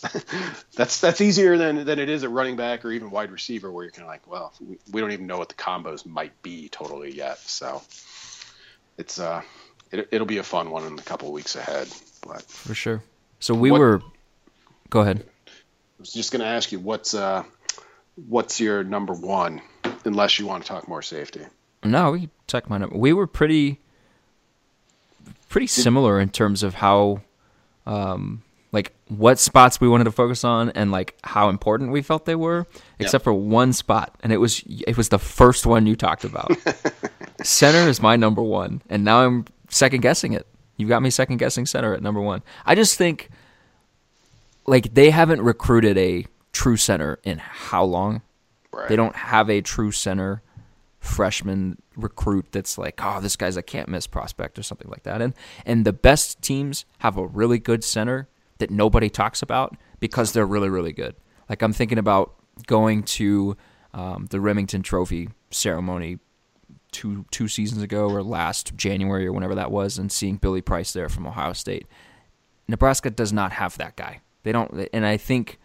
that's 0.76 1.00
that's 1.00 1.20
easier 1.20 1.56
than 1.56 1.84
than 1.84 1.98
it 1.98 2.08
is 2.08 2.24
at 2.24 2.30
running 2.30 2.56
back 2.56 2.84
or 2.84 2.92
even 2.92 3.10
wide 3.10 3.30
receiver, 3.30 3.70
where 3.70 3.84
you're 3.84 3.92
kind 3.92 4.02
of 4.02 4.08
like, 4.08 4.26
well, 4.26 4.52
we, 4.60 4.78
we 4.92 5.00
don't 5.00 5.12
even 5.12 5.26
know 5.26 5.38
what 5.38 5.48
the 5.48 5.54
combos 5.54 6.06
might 6.06 6.40
be 6.42 6.68
totally 6.68 7.14
yet. 7.14 7.38
So 7.38 7.82
it's 8.98 9.18
uh, 9.18 9.42
it, 9.90 10.08
it'll 10.10 10.26
be 10.26 10.38
a 10.38 10.42
fun 10.42 10.70
one 10.70 10.86
in 10.86 10.98
a 10.98 11.02
couple 11.02 11.32
weeks 11.32 11.56
ahead. 11.56 11.88
But 12.26 12.42
for 12.42 12.74
sure. 12.74 13.02
So 13.38 13.54
we 13.54 13.70
what, 13.70 13.80
were. 13.80 14.02
Go 14.88 15.00
ahead. 15.00 15.24
I 15.46 15.50
was 16.00 16.12
just 16.12 16.32
going 16.32 16.40
to 16.40 16.46
ask 16.46 16.72
you 16.72 16.78
what's 16.78 17.14
uh, 17.14 17.44
what's 18.28 18.60
your 18.60 18.84
number 18.84 19.12
one, 19.12 19.60
unless 20.04 20.38
you 20.38 20.46
want 20.46 20.62
to 20.64 20.68
talk 20.68 20.88
more 20.88 21.02
safety. 21.02 21.42
No, 21.82 22.12
we 22.12 22.28
talk 22.46 22.68
my 22.68 22.78
number. 22.78 22.96
We 22.96 23.12
were 23.12 23.26
pretty 23.26 23.80
pretty 25.48 25.66
similar 25.66 26.20
in 26.20 26.28
terms 26.28 26.62
of 26.62 26.74
how 26.74 27.20
um, 27.86 28.42
like 28.72 28.92
what 29.08 29.38
spots 29.38 29.80
we 29.80 29.88
wanted 29.88 30.04
to 30.04 30.12
focus 30.12 30.44
on 30.44 30.70
and 30.70 30.92
like 30.92 31.16
how 31.24 31.48
important 31.48 31.90
we 31.90 32.02
felt 32.02 32.24
they 32.24 32.36
were, 32.36 32.66
except 32.98 33.22
yep. 33.22 33.24
for 33.24 33.34
one 33.34 33.72
spot, 33.72 34.14
and 34.22 34.32
it 34.32 34.38
was 34.38 34.62
it 34.66 34.96
was 34.96 35.08
the 35.08 35.18
first 35.18 35.66
one 35.66 35.86
you 35.86 35.96
talked 35.96 36.24
about. 36.24 36.52
center 37.42 37.88
is 37.88 38.00
my 38.00 38.16
number 38.16 38.42
one, 38.42 38.82
and 38.88 39.04
now 39.04 39.24
I'm 39.24 39.46
second 39.68 40.02
guessing 40.02 40.32
it. 40.32 40.46
you've 40.76 40.88
got 40.88 41.02
me 41.02 41.10
second 41.10 41.38
guessing 41.38 41.66
center 41.66 41.94
at 41.94 42.02
number 42.02 42.20
one. 42.20 42.42
I 42.64 42.74
just 42.74 42.96
think 42.96 43.30
like 44.66 44.94
they 44.94 45.10
haven't 45.10 45.42
recruited 45.42 45.98
a 45.98 46.26
true 46.52 46.76
center 46.76 47.18
in 47.24 47.38
how 47.38 47.84
long? 47.84 48.22
Right. 48.72 48.88
They 48.88 48.96
don't 48.96 49.16
have 49.16 49.50
a 49.50 49.60
true 49.60 49.90
center 49.90 50.42
freshman 51.00 51.78
recruit 51.96 52.46
that's 52.52 52.78
like, 52.78 53.00
oh, 53.02 53.20
this 53.20 53.34
guy's 53.34 53.56
a 53.56 53.62
can't 53.62 53.88
miss 53.88 54.06
prospect 54.06 54.58
or 54.58 54.62
something 54.62 54.88
like 54.88 55.02
that. 55.02 55.20
And 55.20 55.34
and 55.66 55.84
the 55.84 55.92
best 55.92 56.40
teams 56.40 56.84
have 56.98 57.16
a 57.16 57.26
really 57.26 57.58
good 57.58 57.82
center 57.82 58.28
that 58.60 58.70
nobody 58.70 59.10
talks 59.10 59.42
about 59.42 59.76
because 59.98 60.32
they're 60.32 60.46
really, 60.46 60.68
really 60.68 60.92
good. 60.92 61.16
Like 61.48 61.62
I'm 61.62 61.72
thinking 61.72 61.98
about 61.98 62.34
going 62.66 63.02
to 63.02 63.56
um, 63.92 64.26
the 64.30 64.40
Remington 64.40 64.82
Trophy 64.82 65.30
ceremony 65.50 66.18
two 66.92 67.24
two 67.30 67.48
seasons 67.48 67.82
ago 67.82 68.08
or 68.08 68.22
last 68.22 68.76
January 68.76 69.26
or 69.26 69.32
whenever 69.32 69.54
that 69.56 69.70
was, 69.70 69.98
and 69.98 70.10
seeing 70.10 70.36
Billy 70.36 70.60
Price 70.60 70.92
there 70.92 71.08
from 71.08 71.26
Ohio 71.26 71.52
State. 71.52 71.86
Nebraska 72.68 73.10
does 73.10 73.32
not 73.32 73.52
have 73.52 73.76
that 73.78 73.96
guy. 73.96 74.20
They 74.42 74.52
don't, 74.52 74.88
and 74.92 75.04
I 75.04 75.16
think, 75.16 75.58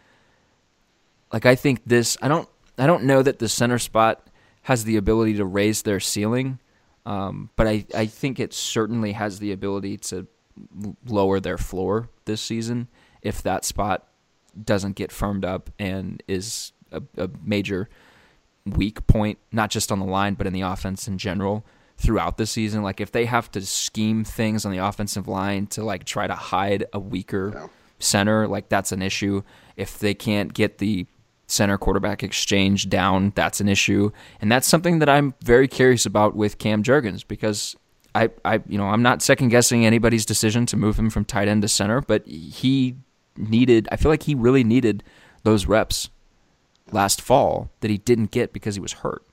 like 1.31 1.45
I 1.45 1.55
think 1.55 1.81
this. 1.85 2.17
I 2.21 2.27
don't. 2.27 2.49
I 2.77 2.87
don't 2.87 3.05
know 3.05 3.21
that 3.21 3.39
the 3.39 3.47
center 3.47 3.79
spot 3.79 4.27
has 4.63 4.83
the 4.83 4.97
ability 4.97 5.35
to 5.35 5.45
raise 5.45 5.83
their 5.83 5.99
ceiling, 5.99 6.59
um, 7.05 7.49
but 7.55 7.67
I 7.67 7.85
I 7.95 8.05
think 8.07 8.39
it 8.39 8.53
certainly 8.53 9.13
has 9.13 9.39
the 9.39 9.51
ability 9.51 9.97
to 9.97 10.27
lower 11.05 11.39
their 11.39 11.57
floor 11.57 12.09
this 12.25 12.41
season 12.41 12.87
if 13.21 13.41
that 13.43 13.65
spot 13.65 14.07
doesn't 14.61 14.95
get 14.95 15.11
firmed 15.11 15.43
up 15.43 15.69
and 15.79 16.23
is 16.27 16.71
a, 16.91 17.01
a 17.17 17.29
major 17.43 17.89
weak 18.65 19.05
point, 19.07 19.37
not 19.51 19.69
just 19.69 19.91
on 19.91 19.99
the 19.99 20.05
line, 20.05 20.33
but 20.35 20.47
in 20.47 20.53
the 20.53 20.61
offense 20.61 21.07
in 21.07 21.17
general 21.17 21.65
throughout 21.97 22.37
the 22.37 22.45
season. 22.45 22.83
Like 22.83 23.01
if 23.01 23.11
they 23.11 23.25
have 23.25 23.51
to 23.51 23.61
scheme 23.61 24.23
things 24.23 24.65
on 24.65 24.71
the 24.71 24.77
offensive 24.79 25.27
line 25.27 25.67
to 25.67 25.83
like 25.83 26.03
try 26.03 26.27
to 26.27 26.35
hide 26.35 26.85
a 26.93 26.99
weaker 26.99 27.51
yeah. 27.53 27.67
center, 27.99 28.47
like 28.47 28.69
that's 28.69 28.91
an 28.91 29.01
issue. 29.01 29.43
If 29.75 29.99
they 29.99 30.13
can't 30.13 30.53
get 30.53 30.77
the 30.77 31.05
center 31.47 31.77
quarterback 31.77 32.23
exchange 32.23 32.89
down, 32.89 33.31
that's 33.35 33.61
an 33.61 33.67
issue. 33.67 34.11
And 34.41 34.51
that's 34.51 34.67
something 34.67 34.99
that 34.99 35.09
I'm 35.09 35.35
very 35.43 35.67
curious 35.67 36.05
about 36.05 36.35
with 36.35 36.57
Cam 36.57 36.81
Jurgens 36.83 37.25
because 37.27 37.75
I, 38.15 38.29
I, 38.45 38.61
you 38.67 38.77
know, 38.77 38.85
I'm 38.85 39.01
not 39.01 39.21
second 39.21 39.49
guessing 39.49 39.85
anybody's 39.85 40.25
decision 40.25 40.65
to 40.67 40.77
move 40.77 40.97
him 40.97 41.09
from 41.09 41.25
tight 41.25 41.49
end 41.49 41.61
to 41.63 41.67
center, 41.67 42.01
but 42.01 42.25
he 42.25 42.95
needed. 43.37 43.87
I 43.91 43.97
feel 43.97 44.09
like 44.09 44.23
he 44.23 44.33
really 44.33 44.63
needed 44.63 45.03
those 45.43 45.65
reps 45.65 46.09
last 46.91 47.21
fall 47.21 47.69
that 47.81 47.91
he 47.91 47.97
didn't 47.97 48.31
get 48.31 48.53
because 48.53 48.75
he 48.75 48.81
was 48.81 48.93
hurt. 48.93 49.23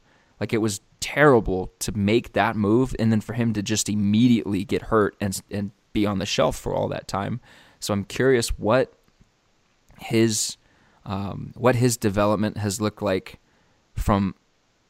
Like 0.41 0.53
it 0.53 0.59
was 0.59 0.81
terrible 0.99 1.73
to 1.79 1.93
make 1.93 2.33
that 2.33 2.57
move 2.57 2.95
and 2.99 3.13
then 3.13 3.21
for 3.21 3.35
him 3.35 3.53
to 3.53 3.63
just 3.63 3.89
immediately 3.89 4.65
get 4.65 4.83
hurt 4.83 5.15
and 5.21 5.41
and 5.51 5.71
be 5.93 6.05
on 6.05 6.19
the 6.19 6.27
shelf 6.27 6.57
for 6.57 6.75
all 6.75 6.89
that 6.89 7.07
time. 7.07 7.41
So 7.79 7.95
I'm 7.95 8.05
curious 8.05 8.49
what 8.59 8.93
his 10.01 10.57
um, 11.05 11.53
what 11.57 11.77
his 11.77 11.97
development 11.97 12.59
has 12.59 12.81
looked 12.81 13.03
like 13.03 13.39
from 13.95 14.35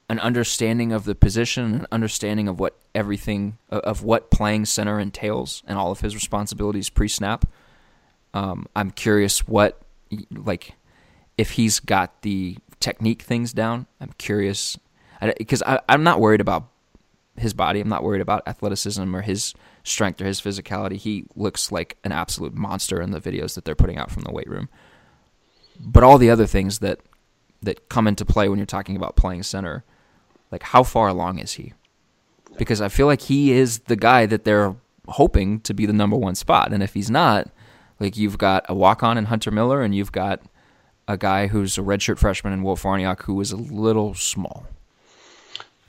an 0.09 0.19
understanding 0.19 0.93
of 0.93 1.05
the 1.05 1.15
position, 1.15 1.75
an 1.75 1.87
understanding 1.91 2.49
of 2.49 2.61
what 2.61 2.77
everything 2.95 3.59
of 3.71 4.03
what 4.03 4.31
playing 4.31 4.67
center 4.67 4.99
entails, 5.01 5.63
and 5.67 5.79
all 5.79 5.91
of 5.91 6.01
his 6.01 6.15
responsibilities 6.15 6.91
pre-snap. 6.91 7.47
Um, 8.35 8.67
I'm 8.75 8.91
curious 8.91 9.47
what 9.47 9.81
like 10.31 10.75
if 11.39 11.53
he's 11.53 11.81
got 11.81 12.23
the 12.23 12.57
technique 12.81 13.23
things 13.23 13.53
down. 13.53 13.87
I'm 14.01 14.13
curious 14.19 14.79
because 15.39 15.63
I'm 15.67 16.03
not 16.03 16.21
worried 16.21 16.41
about 16.41 16.69
his 17.37 17.55
body. 17.55 17.81
I'm 17.81 17.89
not 17.89 18.03
worried 18.03 18.21
about 18.21 18.47
athleticism 18.47 19.15
or 19.15 19.23
his 19.23 19.55
strength 19.85 20.21
or 20.21 20.27
his 20.27 20.41
physicality. 20.41 20.97
He 20.97 21.25
looks 21.35 21.73
like 21.73 21.97
an 22.05 22.13
absolute 22.13 22.55
monster 22.55 23.01
in 23.01 23.13
the 23.13 23.21
videos 23.21 23.55
that 23.55 23.65
they're 23.65 23.75
putting 23.75 23.97
out 23.97 24.11
from 24.11 24.25
the 24.25 24.33
weight 24.33 24.49
room. 24.49 24.69
But 25.81 26.03
all 26.03 26.19
the 26.19 26.31
other 26.31 26.47
things 26.47 26.81
that 26.81 27.01
that 27.63 27.89
come 27.89 28.09
into 28.09 28.25
play 28.25 28.49
when 28.49 28.59
you're 28.59 28.67
talking 28.67 28.97
about 28.97 29.17
playing 29.17 29.45
center 29.45 29.85
like, 30.53 30.63
how 30.63 30.83
far 30.83 31.09
along 31.09 31.39
is 31.39 31.55
he? 31.55 31.73
Because 32.59 32.81
I 32.81 32.89
feel 32.89 33.07
like 33.07 33.23
he 33.23 33.53
is 33.53 33.81
the 33.81 33.97
guy 33.97 34.27
that 34.27 34.45
they're 34.45 34.77
hoping 35.09 35.61
to 35.61 35.75
be 35.75 35.87
the 35.87 35.93
number 35.93 36.17
one 36.17 36.35
spot. 36.35 36.73
And 36.73 36.83
if 36.83 36.95
he's 36.95 37.11
not, 37.11 37.49
like 37.99 38.17
you've 38.17 38.39
got 38.39 38.67
a 38.69 38.75
walk 38.75 39.03
on 39.03 39.17
in 39.19 39.25
Hunter 39.25 39.51
Miller, 39.51 39.83
and 39.83 39.95
you've 39.95 40.13
got 40.13 40.43
a 41.09 41.17
guy 41.17 41.47
who's 41.47 41.79
a 41.79 41.81
redshirt 41.81 42.19
freshman 42.19 42.53
in 42.53 42.63
Will 42.63 42.77
Farniok 42.77 43.23
who 43.23 43.41
is 43.41 43.51
a 43.51 43.57
little 43.57 44.15
small. 44.15 44.67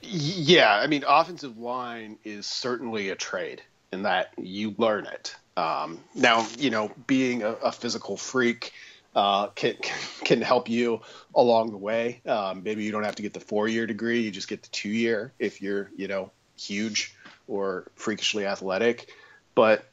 Yeah, 0.00 0.74
I 0.74 0.86
mean, 0.86 1.04
offensive 1.06 1.58
line 1.58 2.18
is 2.24 2.46
certainly 2.46 3.10
a 3.10 3.14
trade 3.14 3.62
in 3.92 4.02
that 4.02 4.32
you 4.36 4.74
learn 4.76 5.06
it. 5.06 5.34
Um, 5.56 6.00
now, 6.14 6.46
you 6.58 6.70
know, 6.70 6.90
being 7.06 7.42
a, 7.42 7.52
a 7.52 7.72
physical 7.72 8.16
freak 8.16 8.72
uh, 9.14 9.48
can 9.48 9.76
can 10.24 10.42
help 10.42 10.68
you 10.68 11.00
along 11.34 11.70
the 11.70 11.76
way. 11.76 12.20
Um, 12.26 12.62
maybe 12.62 12.84
you 12.84 12.92
don't 12.92 13.04
have 13.04 13.16
to 13.16 13.22
get 13.22 13.32
the 13.32 13.40
four 13.40 13.68
year 13.68 13.86
degree; 13.86 14.20
you 14.20 14.30
just 14.30 14.48
get 14.48 14.62
the 14.62 14.68
two 14.70 14.88
year 14.88 15.32
if 15.38 15.62
you're 15.62 15.90
you 15.96 16.08
know 16.08 16.30
huge 16.56 17.14
or 17.46 17.86
freakishly 17.94 18.46
athletic. 18.46 19.08
But 19.54 19.84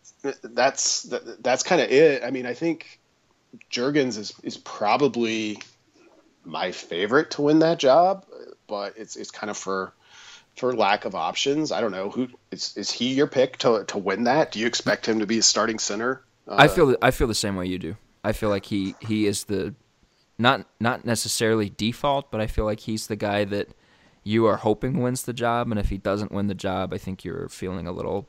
that's 0.44 1.04
that's 1.40 1.64
kind 1.64 1.82
of 1.82 1.92
it. 1.92 2.24
I 2.24 2.32
mean, 2.32 2.46
I 2.46 2.54
think 2.54 3.00
Jurgens 3.70 4.18
is 4.18 4.34
is 4.44 4.58
probably 4.58 5.60
my 6.44 6.72
favorite 6.72 7.32
to 7.32 7.44
win 7.44 7.60
that 7.60 7.80
job, 7.80 8.26
but 8.68 8.94
it's 8.98 9.16
it's 9.16 9.32
kind 9.32 9.50
of 9.50 9.58
for 9.58 9.94
for 10.56 10.74
lack 10.74 11.06
of 11.06 11.16
options. 11.16 11.72
I 11.72 11.82
don't 11.82 11.92
know 11.92 12.10
who 12.10 12.28
is 12.50 12.76
is 12.76 12.92
he 12.92 13.14
your 13.14 13.28
pick 13.28 13.58
to 13.60 13.84
to 13.86 13.98
win 13.98 14.24
that? 14.24 14.52
Do 14.52 14.60
you 14.60 14.68
expect 14.68 15.08
him 15.08 15.20
to 15.20 15.28
be 15.28 15.40
a 15.40 15.44
starting 15.44 15.80
center? 15.80 16.24
Uh, 16.48 16.56
I 16.58 16.68
feel 16.68 16.96
I 17.02 17.12
feel 17.12 17.28
the 17.28 17.36
same 17.36 17.56
way 17.56 17.68
you 17.68 17.78
do. 17.78 17.96
I 18.24 18.34
feel 18.34 18.50
like 18.50 18.66
he 18.66 18.96
he 19.00 19.26
is 19.26 19.46
the 19.46 19.76
not 20.38 20.66
not 20.80 21.06
necessarily 21.06 21.70
default, 21.70 22.32
but 22.32 22.42
I 22.42 22.48
feel 22.48 22.66
like 22.66 22.82
he's 22.82 23.08
the 23.08 23.16
guy 23.16 23.46
that 23.46 23.70
you 24.24 24.46
are 24.46 24.58
hoping 24.58 25.02
wins 25.02 25.24
the 25.24 25.34
job, 25.34 25.70
and 25.72 25.80
if 25.80 25.90
he 25.90 25.98
doesn't 25.98 26.32
win 26.32 26.48
the 26.48 26.56
job, 26.56 26.94
I 26.94 26.98
think 26.98 27.24
you're 27.24 27.50
feeling 27.50 27.88
a 27.88 27.92
little 27.92 28.28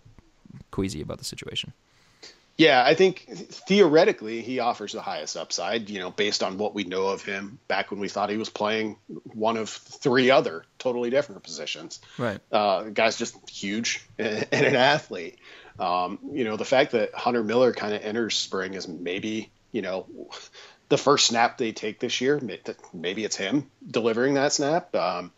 queasy 0.70 1.02
about 1.02 1.18
the 1.18 1.24
situation. 1.24 1.72
Yeah, 2.58 2.84
I 2.84 2.94
think 2.94 3.26
theoretically 3.28 4.42
he 4.42 4.60
offers 4.60 4.92
the 4.92 5.00
highest 5.00 5.36
upside, 5.36 5.88
you 5.88 5.98
know, 5.98 6.10
based 6.10 6.42
on 6.42 6.58
what 6.58 6.74
we 6.74 6.84
know 6.84 7.08
of 7.08 7.24
him 7.24 7.58
back 7.66 7.90
when 7.90 7.98
we 7.98 8.08
thought 8.08 8.28
he 8.28 8.36
was 8.36 8.50
playing 8.50 8.96
one 9.24 9.56
of 9.56 9.70
three 9.70 10.30
other 10.30 10.64
totally 10.78 11.08
different 11.08 11.42
positions. 11.42 12.00
Right. 12.18 12.40
Uh, 12.52 12.84
guy's 12.84 13.16
just 13.16 13.48
huge 13.48 14.06
and, 14.18 14.46
an 14.52 14.76
athlete. 14.76 15.38
Um, 15.78 16.18
you 16.30 16.44
know, 16.44 16.56
the 16.56 16.66
fact 16.66 16.92
that 16.92 17.14
Hunter 17.14 17.42
Miller 17.42 17.72
kind 17.72 17.94
of 17.94 18.02
enters 18.02 18.36
spring 18.36 18.74
is 18.74 18.86
maybe 18.86 19.50
you 19.72 19.82
know, 19.82 20.06
the 20.88 20.98
first 20.98 21.26
snap 21.26 21.58
they 21.58 21.72
take 21.72 21.98
this 21.98 22.20
year, 22.20 22.40
maybe 22.92 23.24
it's 23.24 23.36
him 23.36 23.70
delivering 23.90 24.34
that 24.34 24.52
snap. 24.52 24.94
Um, 24.94 25.32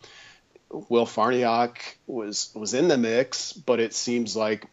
Will 0.69 1.05
Farniok 1.05 1.77
was 2.07 2.51
was 2.53 2.73
in 2.73 2.87
the 2.87 2.97
mix, 2.97 3.53
but 3.53 3.79
it 3.79 3.93
seems 3.93 4.35
like 4.35 4.67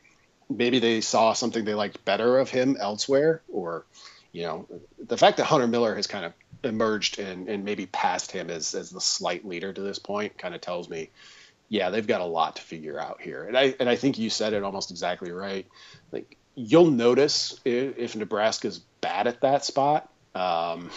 maybe 0.51 0.81
they 0.81 1.01
saw 1.01 1.33
something 1.33 1.65
they 1.65 1.75
liked 1.75 2.05
better 2.05 2.39
of 2.39 2.51
him 2.51 2.77
elsewhere, 2.79 3.43
or 3.49 3.85
you 4.33 4.43
know, 4.43 4.67
the 4.99 5.17
fact 5.17 5.37
that 5.37 5.45
Hunter 5.45 5.67
Miller 5.67 5.95
has 5.95 6.07
kind 6.07 6.25
of 6.25 6.33
emerged 6.65 7.19
and, 7.19 7.49
and 7.49 7.65
maybe 7.65 7.87
passed 7.87 8.33
him 8.33 8.51
as, 8.51 8.75
as 8.75 8.91
the 8.91 9.01
slight 9.01 9.45
leader 9.45 9.73
to 9.73 9.81
this 9.81 9.99
point 9.99 10.39
kind 10.39 10.55
of 10.55 10.61
tells 10.61 10.89
me, 10.89 11.11
yeah, 11.69 11.91
they've 11.91 12.07
got 12.07 12.21
a 12.21 12.27
lot 12.27 12.57
to 12.57 12.63
figure 12.63 12.99
out 12.99 13.21
here. 13.21 13.45
And 13.45 13.57
I 13.57 13.75
and 13.79 13.89
I 13.89 13.97
think 13.97 14.19
you 14.19 14.31
said 14.31 14.53
it 14.53 14.63
almost 14.63 14.91
exactly 14.91 15.33
right. 15.33 15.67
Like 16.11 16.37
you'll 16.55 16.91
notice 16.91 17.59
if, 17.65 17.99
if 17.99 18.17
Nebraska's 18.17 18.81
bad 19.01 19.27
at 19.27 19.41
that 19.41 19.65
spot. 19.65 20.09
Um, 20.35 20.91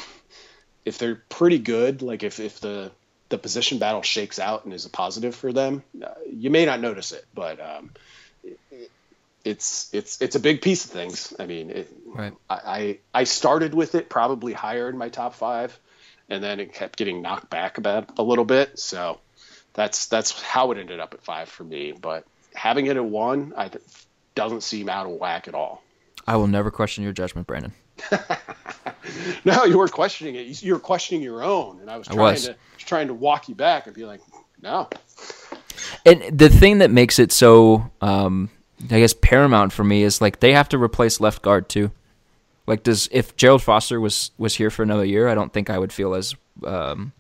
if 0.86 0.98
they're 0.98 1.22
pretty 1.30 1.60
good, 1.60 2.02
like 2.02 2.24
if 2.24 2.40
if 2.40 2.60
the 2.60 2.92
the 3.30 3.38
position 3.38 3.80
battle 3.80 4.04
shakes 4.04 4.40
out 4.40 4.66
and 4.66 4.74
is 4.74 4.86
a 4.86 4.90
positive 4.90 5.36
for 5.36 5.52
them, 5.52 5.84
uh, 6.04 6.10
you 6.32 6.50
may 6.50 6.66
not 6.66 6.80
notice 6.80 7.12
it, 7.12 7.26
but 7.34 7.60
um, 7.60 7.92
it, 8.44 8.92
it's 9.44 9.90
it's 9.94 10.22
it's 10.22 10.36
a 10.36 10.40
big 10.40 10.62
piece 10.62 10.86
of 10.86 10.92
things. 10.92 11.34
I 11.40 11.46
mean, 11.46 11.70
it, 11.70 11.94
right. 12.06 12.34
I 12.50 13.00
I 13.14 13.24
started 13.24 13.74
with 13.74 13.96
it 13.96 14.10
probably 14.10 14.54
higher 14.54 14.90
in 14.90 14.98
my 14.98 15.10
top 15.10 15.36
five, 15.36 15.78
and 16.30 16.44
then 16.44 16.60
it 16.60 16.74
kept 16.74 16.98
getting 16.98 17.22
knocked 17.22 17.50
back 17.50 17.78
about 17.78 18.18
a 18.18 18.24
little 18.24 18.46
bit. 18.46 18.80
So 18.80 19.20
that's 19.74 20.08
that's 20.08 20.42
how 20.42 20.72
it 20.72 20.78
ended 20.78 21.00
up 21.00 21.14
at 21.14 21.24
five 21.24 21.50
for 21.50 21.64
me. 21.64 21.94
But 21.94 22.26
having 22.54 22.88
it 22.88 22.96
at 22.96 23.06
one, 23.06 23.54
I 23.56 23.70
doesn't 24.36 24.62
seem 24.62 24.90
out 24.90 25.06
of 25.06 25.14
whack 25.14 25.48
at 25.48 25.56
all. 25.56 25.82
I 26.28 26.36
will 26.36 26.48
never 26.48 26.72
question 26.72 27.04
your 27.04 27.14
judgment, 27.14 27.48
Brandon. 27.48 27.74
no, 29.46 29.64
you 29.64 29.78
weren't 29.78 29.92
questioning 29.92 30.36
it. 30.36 30.62
You 30.62 30.74
were 30.74 30.80
questioning 30.80 31.22
your 31.22 31.44
own, 31.44 31.80
and 31.80 31.90
I 31.90 31.98
was 31.98 32.08
trying 32.08 32.20
I 32.20 32.32
was. 32.32 32.46
to 32.46 32.56
trying 32.78 33.08
to 33.08 33.14
walk 33.14 33.50
you 33.50 33.56
back 33.56 33.88
and 33.88 33.96
be 33.96 34.06
like, 34.06 34.22
no. 34.62 34.90
And 36.06 36.38
the 36.38 36.50
thing 36.50 36.80
that 36.80 36.92
makes 36.92 37.20
it 37.20 37.32
so, 37.32 37.90
um, 38.02 38.50
I 38.92 39.00
guess, 39.00 39.14
paramount 39.14 39.74
for 39.74 39.84
me 39.84 40.04
is 40.04 40.22
like 40.22 40.40
they 40.40 40.54
have 40.54 40.70
to 40.70 40.78
replace 40.78 41.20
left 41.20 41.42
guard 41.42 41.70
too. 41.70 41.92
Like, 42.68 42.84
does 42.84 43.08
if 43.12 43.36
Gerald 43.36 43.62
Foster 43.62 44.00
was 44.00 44.32
was 44.38 44.56
here 44.56 44.70
for 44.70 44.84
another 44.84 45.06
year, 45.06 45.28
I 45.28 45.36
don't 45.36 45.54
think 45.54 45.70
I 45.70 45.78
would 45.78 45.94
feel 45.94 46.16
as 46.16 46.36
um, 46.64 47.14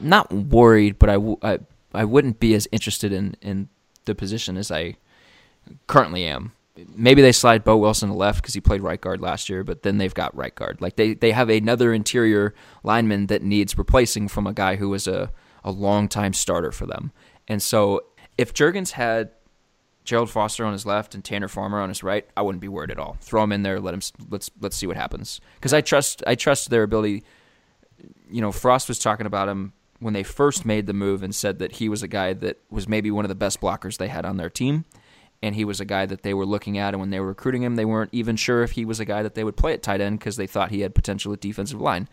not 0.00 0.32
worried, 0.32 0.98
but 0.98 1.08
I, 1.08 1.14
w- 1.14 1.38
I 1.42 1.58
I 1.94 2.04
wouldn't 2.04 2.40
be 2.40 2.54
as 2.54 2.66
interested 2.72 3.12
in 3.12 3.36
in 3.40 3.68
the 4.04 4.14
position 4.14 4.56
as 4.56 4.70
I 4.70 4.96
currently 5.86 6.24
am. 6.24 6.52
Maybe 6.94 7.22
they 7.22 7.32
slide 7.32 7.64
Boe 7.64 7.78
Wilson 7.78 8.10
to 8.10 8.14
left 8.14 8.42
because 8.42 8.52
he 8.52 8.60
played 8.60 8.82
right 8.82 9.00
guard 9.00 9.20
last 9.22 9.48
year, 9.48 9.64
but 9.64 9.82
then 9.82 9.96
they've 9.96 10.12
got 10.12 10.36
right 10.36 10.54
guard. 10.54 10.80
Like 10.80 10.96
they, 10.96 11.14
they 11.14 11.32
have 11.32 11.48
another 11.48 11.94
interior 11.94 12.54
lineman 12.82 13.28
that 13.28 13.42
needs 13.42 13.78
replacing 13.78 14.28
from 14.28 14.46
a 14.46 14.52
guy 14.52 14.76
who 14.76 14.90
was 14.90 15.08
a, 15.08 15.32
a 15.64 15.70
long 15.70 16.06
time 16.06 16.34
starter 16.34 16.72
for 16.72 16.84
them. 16.84 17.12
And 17.48 17.62
so 17.62 18.02
if 18.36 18.52
Jurgens 18.52 18.90
had 18.90 19.30
Gerald 20.04 20.30
Foster 20.30 20.64
on 20.64 20.72
his 20.72 20.86
left 20.86 21.14
and 21.14 21.24
Tanner 21.24 21.48
Farmer 21.48 21.80
on 21.80 21.88
his 21.88 22.02
right, 22.02 22.26
I 22.36 22.42
wouldn't 22.42 22.60
be 22.60 22.68
worried 22.68 22.90
at 22.90 22.98
all. 22.98 23.16
Throw 23.20 23.42
him 23.42 23.52
in 23.52 23.62
there, 23.62 23.80
let 23.80 23.94
him 23.94 24.00
let's 24.30 24.50
let's 24.60 24.76
see 24.76 24.86
what 24.86 24.96
happens. 24.96 25.40
Because 25.54 25.72
I 25.72 25.80
trust 25.80 26.22
I 26.26 26.34
trust 26.34 26.70
their 26.70 26.82
ability. 26.82 27.24
You 28.30 28.40
know, 28.40 28.52
Frost 28.52 28.88
was 28.88 28.98
talking 28.98 29.26
about 29.26 29.48
him 29.48 29.72
when 29.98 30.14
they 30.14 30.22
first 30.22 30.64
made 30.64 30.86
the 30.86 30.92
move 30.92 31.22
and 31.22 31.34
said 31.34 31.58
that 31.58 31.72
he 31.72 31.88
was 31.88 32.02
a 32.02 32.08
guy 32.08 32.34
that 32.34 32.58
was 32.70 32.86
maybe 32.86 33.10
one 33.10 33.24
of 33.24 33.30
the 33.30 33.34
best 33.34 33.60
blockers 33.60 33.96
they 33.96 34.08
had 34.08 34.24
on 34.24 34.36
their 34.36 34.50
team 34.50 34.84
and 35.42 35.54
he 35.54 35.64
was 35.64 35.80
a 35.80 35.84
guy 35.84 36.06
that 36.06 36.22
they 36.22 36.34
were 36.34 36.46
looking 36.46 36.78
at. 36.78 36.94
And 36.94 37.00
when 37.00 37.10
they 37.10 37.20
were 37.20 37.28
recruiting 37.28 37.62
him, 37.62 37.76
they 37.76 37.84
weren't 37.84 38.10
even 38.12 38.36
sure 38.36 38.62
if 38.62 38.72
he 38.72 38.84
was 38.84 39.00
a 39.00 39.04
guy 39.04 39.22
that 39.22 39.34
they 39.34 39.44
would 39.44 39.56
play 39.56 39.72
at 39.72 39.82
tight 39.82 40.00
end 40.00 40.18
because 40.18 40.36
they 40.36 40.46
thought 40.46 40.70
he 40.70 40.80
had 40.80 40.94
potential 40.94 41.32
at 41.32 41.40
defensive 41.40 41.80
line. 41.80 42.08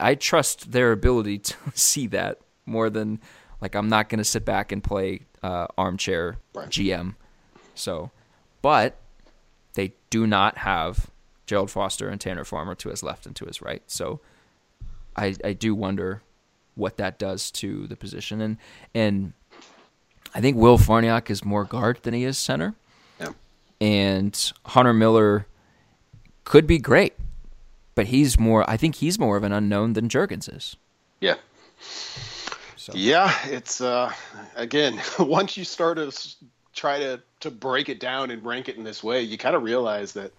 I 0.00 0.14
trust 0.14 0.72
their 0.72 0.92
ability 0.92 1.38
to 1.38 1.54
see 1.74 2.06
that 2.08 2.40
more 2.64 2.90
than 2.90 3.20
like 3.60 3.74
I'm 3.74 3.88
not 3.88 4.08
going 4.08 4.18
to 4.18 4.24
sit 4.24 4.44
back 4.44 4.72
and 4.72 4.82
play 4.82 5.22
uh, 5.42 5.66
armchair 5.78 6.36
right. 6.54 6.68
GM. 6.68 7.14
So, 7.74 8.10
but 8.62 8.98
they 9.74 9.92
do 10.10 10.26
not 10.26 10.58
have 10.58 11.10
Gerald 11.46 11.70
Foster 11.70 12.08
and 12.08 12.20
Tanner 12.20 12.44
Farmer 12.44 12.74
to 12.76 12.88
his 12.88 13.02
left 13.02 13.26
and 13.26 13.36
to 13.36 13.46
his 13.46 13.62
right. 13.62 13.82
So, 13.86 14.20
I 15.14 15.36
I 15.44 15.52
do 15.52 15.74
wonder 15.74 16.22
what 16.74 16.98
that 16.98 17.18
does 17.18 17.50
to 17.50 17.86
the 17.86 17.96
position 17.96 18.40
and 18.40 18.58
and 18.94 19.32
I 20.36 20.40
think 20.42 20.58
Will 20.58 20.76
Farniok 20.76 21.30
is 21.30 21.46
more 21.46 21.64
guard 21.64 22.00
than 22.02 22.12
he 22.12 22.24
is 22.24 22.36
center. 22.36 22.74
Yeah. 23.18 23.30
And 23.80 24.52
Hunter 24.66 24.92
Miller 24.92 25.46
could 26.44 26.66
be 26.66 26.76
great, 26.76 27.14
but 27.94 28.08
he's 28.08 28.38
more. 28.38 28.68
I 28.68 28.76
think 28.76 28.96
he's 28.96 29.18
more 29.18 29.38
of 29.38 29.44
an 29.44 29.52
unknown 29.52 29.94
than 29.94 30.10
Jurgens 30.10 30.54
is. 30.54 30.76
Yeah. 31.22 31.36
So. 32.76 32.92
Yeah, 32.94 33.34
it's 33.46 33.80
uh, 33.80 34.12
again 34.54 35.00
once 35.18 35.56
you 35.56 35.64
start 35.64 35.96
to 35.96 36.12
try 36.74 36.98
to 36.98 37.22
to 37.40 37.50
break 37.50 37.88
it 37.88 37.98
down 37.98 38.30
and 38.30 38.44
rank 38.44 38.68
it 38.68 38.76
in 38.76 38.84
this 38.84 39.02
way, 39.02 39.22
you 39.22 39.38
kind 39.38 39.56
of 39.56 39.62
realize 39.62 40.12
that 40.12 40.32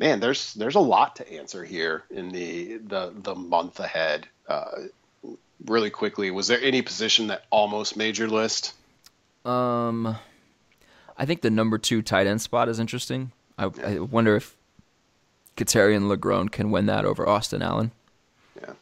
man, 0.00 0.18
there's 0.18 0.52
there's 0.54 0.74
a 0.74 0.80
lot 0.80 1.14
to 1.16 1.32
answer 1.32 1.64
here 1.64 2.02
in 2.10 2.30
the 2.30 2.78
the 2.78 3.14
the 3.22 3.36
month 3.36 3.78
ahead. 3.78 4.26
Uh, 4.48 4.86
really 5.66 5.90
quickly, 5.90 6.32
was 6.32 6.48
there 6.48 6.60
any 6.60 6.82
position 6.82 7.28
that 7.28 7.44
almost 7.50 7.96
made 7.96 8.18
your 8.18 8.26
list? 8.26 8.74
Um, 9.44 10.16
I 11.16 11.26
think 11.26 11.42
the 11.42 11.50
number 11.50 11.78
two 11.78 12.02
tight 12.02 12.26
end 12.26 12.40
spot 12.40 12.68
is 12.68 12.78
interesting. 12.78 13.32
I, 13.58 13.70
I 13.84 13.98
wonder 13.98 14.36
if 14.36 14.56
Katerian 15.56 16.14
Legrone 16.14 16.50
can 16.50 16.70
win 16.70 16.86
that 16.86 17.04
over 17.04 17.28
Austin 17.28 17.62
Allen. 17.62 17.90
Yeah. 18.60 18.72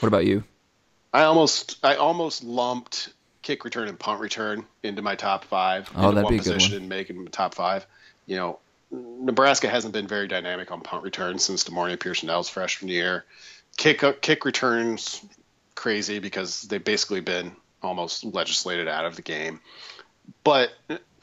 What 0.00 0.08
about 0.08 0.26
you? 0.26 0.44
I 1.12 1.22
almost 1.24 1.78
I 1.84 1.96
almost 1.96 2.42
lumped 2.42 3.12
kick 3.42 3.64
return 3.64 3.88
and 3.88 3.98
punt 3.98 4.20
return 4.20 4.66
into 4.82 5.02
my 5.02 5.14
top 5.14 5.44
five. 5.44 5.88
Oh, 5.94 6.08
into 6.08 6.14
that'd 6.16 6.24
one 6.24 6.32
be 6.32 6.36
a 6.36 6.38
position 6.38 6.70
good 6.70 6.76
one. 6.76 6.80
and 6.82 6.88
making 6.88 7.26
top 7.28 7.54
five. 7.54 7.86
You 8.26 8.36
know, 8.36 8.58
Nebraska 8.90 9.68
hasn't 9.68 9.92
been 9.92 10.08
very 10.08 10.26
dynamic 10.26 10.72
on 10.72 10.80
punt 10.80 11.04
return 11.04 11.38
since 11.38 11.64
De'Mornay 11.64 12.00
Pierson-El's 12.00 12.48
freshman 12.48 12.88
year. 12.88 13.24
Kick 13.76 14.02
kick 14.22 14.44
returns 14.44 15.24
crazy 15.74 16.18
because 16.18 16.62
they've 16.62 16.82
basically 16.82 17.20
been 17.20 17.52
almost 17.84 18.24
legislated 18.24 18.88
out 18.88 19.04
of 19.04 19.16
the 19.16 19.22
game. 19.22 19.60
But 20.42 20.70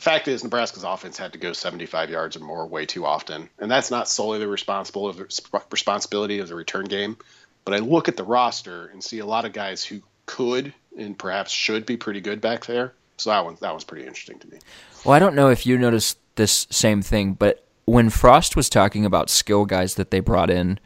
fact 0.01 0.27
is, 0.27 0.43
Nebraska's 0.43 0.83
offense 0.83 1.17
had 1.17 1.33
to 1.33 1.39
go 1.39 1.53
75 1.53 2.09
yards 2.09 2.35
or 2.35 2.39
more 2.39 2.65
way 2.65 2.85
too 2.85 3.05
often, 3.05 3.49
and 3.59 3.69
that's 3.69 3.91
not 3.91 4.09
solely 4.09 4.39
the 4.39 4.47
responsible 4.47 5.07
of 5.07 5.17
the 5.17 5.61
responsibility 5.69 6.39
of 6.39 6.47
the 6.47 6.55
return 6.55 6.85
game. 6.85 7.17
But 7.63 7.75
I 7.75 7.77
look 7.77 8.07
at 8.07 8.17
the 8.17 8.23
roster 8.23 8.87
and 8.87 9.03
see 9.03 9.19
a 9.19 9.25
lot 9.25 9.45
of 9.45 9.53
guys 9.53 9.83
who 9.83 10.01
could 10.25 10.73
and 10.97 11.17
perhaps 11.17 11.51
should 11.51 11.85
be 11.85 11.97
pretty 11.97 12.19
good 12.19 12.41
back 12.41 12.65
there. 12.65 12.93
So 13.17 13.29
that 13.29 13.45
one 13.45 13.57
that 13.61 13.73
was 13.73 13.83
pretty 13.83 14.07
interesting 14.07 14.39
to 14.39 14.47
me. 14.49 14.57
Well, 15.05 15.13
I 15.13 15.19
don't 15.19 15.35
know 15.35 15.49
if 15.49 15.65
you 15.65 15.77
noticed 15.77 16.17
this 16.35 16.65
same 16.71 17.03
thing, 17.03 17.33
but 17.33 17.63
when 17.85 18.09
Frost 18.09 18.55
was 18.55 18.69
talking 18.69 19.05
about 19.05 19.29
skill 19.29 19.65
guys 19.65 19.95
that 19.95 20.09
they 20.09 20.19
brought 20.19 20.49
in, 20.49 20.79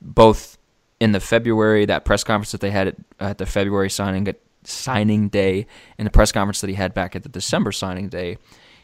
both 0.00 0.58
in 0.98 1.12
the 1.12 1.20
February 1.20 1.86
that 1.86 2.04
press 2.04 2.24
conference 2.24 2.52
that 2.52 2.60
they 2.60 2.70
had 2.70 2.88
at, 2.88 2.96
at 3.20 3.38
the 3.38 3.46
February 3.46 3.90
signing 3.90 4.26
signing 4.66 5.28
day 5.28 5.66
and 5.98 6.06
the 6.06 6.10
press 6.10 6.32
conference 6.32 6.60
that 6.60 6.70
he 6.70 6.76
had 6.76 6.94
back 6.94 7.14
at 7.14 7.22
the 7.22 7.28
December 7.28 7.72
signing 7.72 8.08
day, 8.08 8.38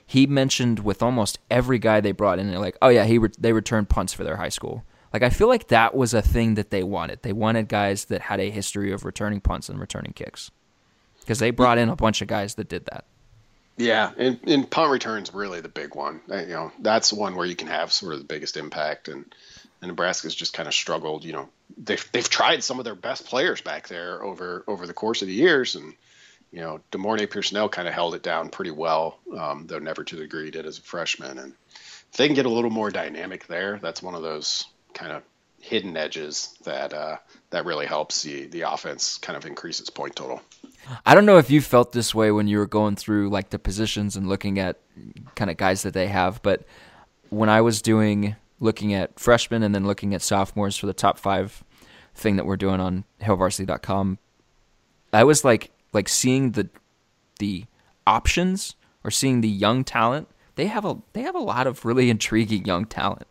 he 0.07 0.27
mentioned 0.27 0.81
with 0.81 1.03
almost 1.03 1.39
every 1.51 1.79
guy 1.79 2.01
they 2.01 2.13
brought 2.13 2.39
in, 2.39 2.49
they're 2.49 2.59
like, 2.59 2.79
oh 2.83 2.89
yeah, 2.89 3.05
he 3.05 3.19
re- 3.19 3.31
they 3.39 3.53
returned 3.53 3.89
punts 3.89 4.13
for 4.13 4.25
their 4.25 4.37
high 4.37 4.49
school. 4.49 4.85
Like 5.13 5.23
I 5.23 5.31
feel 5.31 5.49
like 5.49 5.69
that 5.69 5.95
was 5.95 6.15
a 6.15 6.23
thing 6.23 6.55
that 6.55 6.71
they 6.71 6.83
wanted. 6.83 7.23
They 7.23 7.33
wanted 7.33 7.69
guys 7.69 8.07
that 8.07 8.23
had 8.23 8.41
a 8.41 8.51
history 8.51 8.93
of 8.93 9.05
returning 9.05 9.41
punts 9.41 9.69
and 9.69 9.81
returning 9.81 10.13
kicks, 10.13 10.51
because 11.21 11.39
they 11.39 11.51
brought 11.51 11.79
in 11.79 11.89
a 11.89 11.97
bunch 11.97 12.23
of 12.23 12.29
guys 12.29 12.55
that 12.57 12.69
did 12.69 12.87
that. 12.87 13.05
Yeah, 13.77 14.11
and, 14.19 14.39
and 14.47 14.71
punt 14.71 14.91
returns 14.91 15.33
really 15.33 15.61
the 15.61 15.69
big 15.69 15.95
one. 15.95 16.21
Uh, 16.31 16.43
you 16.43 16.49
know, 16.49 16.71
that's 16.81 17.11
the 17.11 17.17
one 17.17 17.35
where 17.35 17.47
you 17.47 17.57
can 17.57 17.69
have 17.69 17.93
sort 17.93 18.13
of 18.13 18.19
the 18.19 18.27
biggest 18.27 18.57
impact 18.57 19.09
and 19.09 19.33
and 19.81 19.89
Nebraska's 19.89 20.35
just 20.35 20.53
kind 20.53 20.67
of 20.67 20.75
struggled. 20.75 21.25
You 21.25 21.33
know, 21.33 21.49
they've 21.77 22.07
they've 22.13 22.29
tried 22.29 22.63
some 22.63 22.79
of 22.79 22.85
their 22.85 22.95
best 22.95 23.27
players 23.27 23.61
back 23.61 23.89
there 23.89 24.23
over 24.23 24.65
over 24.67 24.87
the 24.87 24.95
course 24.95 25.23
of 25.23 25.29
the 25.29 25.35
years, 25.35 25.75
and 25.75 25.95
you 26.53 26.61
know, 26.61 26.81
De'Mornay 26.91 27.31
Pierson-El 27.31 27.69
kind 27.69 27.87
of 27.87 27.95
held 27.95 28.15
it 28.15 28.23
down 28.23 28.49
pretty 28.49 28.73
well, 28.73 29.19
um, 29.39 29.67
though 29.67 29.79
never 29.79 30.03
to 30.03 30.17
the 30.17 30.23
degree 30.23 30.47
he 30.47 30.51
did 30.51 30.67
as 30.67 30.79
a 30.79 30.83
freshman. 30.83 31.39
And 31.39 31.55
if 31.73 32.17
they 32.17 32.27
can 32.27 32.35
get 32.35 32.47
a 32.47 32.51
little 32.51 32.71
more 32.71 32.91
dynamic 32.91 33.47
there, 33.47 33.79
that's 33.81 34.03
one 34.03 34.17
of 34.17 34.23
those 34.23 34.67
kind 34.93 35.13
of 35.13 35.23
hidden 35.61 35.97
edges 35.97 36.57
that 36.65 36.93
uh, 36.93 37.17
that 37.51 37.65
really 37.65 37.87
helps 37.87 38.23
the 38.23 38.47
the 38.47 38.63
offense 38.63 39.19
kind 39.19 39.37
of 39.37 39.47
increase 39.47 39.81
its 39.81 39.91
point 39.91 40.17
total. 40.17 40.43
I 41.07 41.15
don't 41.15 41.27
know 41.27 41.39
if 41.39 41.51
you 41.51 41.61
felt 41.61 41.93
this 41.93 42.15
way 42.15 42.33
when 42.33 42.49
you 42.49 42.59
were 42.59 42.67
going 42.67 42.97
through 42.97 43.29
like 43.29 43.51
the 43.51 43.59
positions 43.59 44.17
and 44.17 44.29
looking 44.29 44.59
at 44.59 44.79
kind 45.37 45.51
of 45.51 45.57
guys 45.57 45.83
that 45.83 45.95
they 45.95 46.09
have, 46.09 46.43
but 46.43 46.65
when 47.29 47.49
I 47.49 47.61
was 47.61 47.81
doing 47.81 48.35
looking 48.61 48.95
at 48.95 49.19
freshmen 49.19 49.63
and 49.63 49.75
then 49.75 49.87
looking 49.87 50.15
at 50.15 50.23
sophomores 50.23 50.77
for 50.77 50.87
the 50.87 50.93
top 50.93 51.19
five 51.19 51.65
thing 52.15 52.37
that 52.37 52.47
we're 52.47 52.57
doing 52.57 52.81
on 52.81 53.05
hailvarsity.com, 53.23 54.19
I 55.13 55.25
was 55.25 55.45
like 55.45 55.71
like 55.93 56.09
seeing 56.09 56.53
the 56.53 56.69
the 57.39 57.65
options 58.07 58.77
or 59.03 59.11
seeing 59.11 59.41
the 59.41 59.49
young 59.49 59.85
talent. 59.85 60.29
They 60.57 60.67
have 60.67 60.85
a 60.85 60.99
they 61.13 61.23
have 61.23 61.35
a 61.35 61.41
lot 61.41 61.67
of 61.67 61.85
really 61.85 62.11
intriguing 62.11 62.65
young 62.65 62.85
talent. 62.85 63.27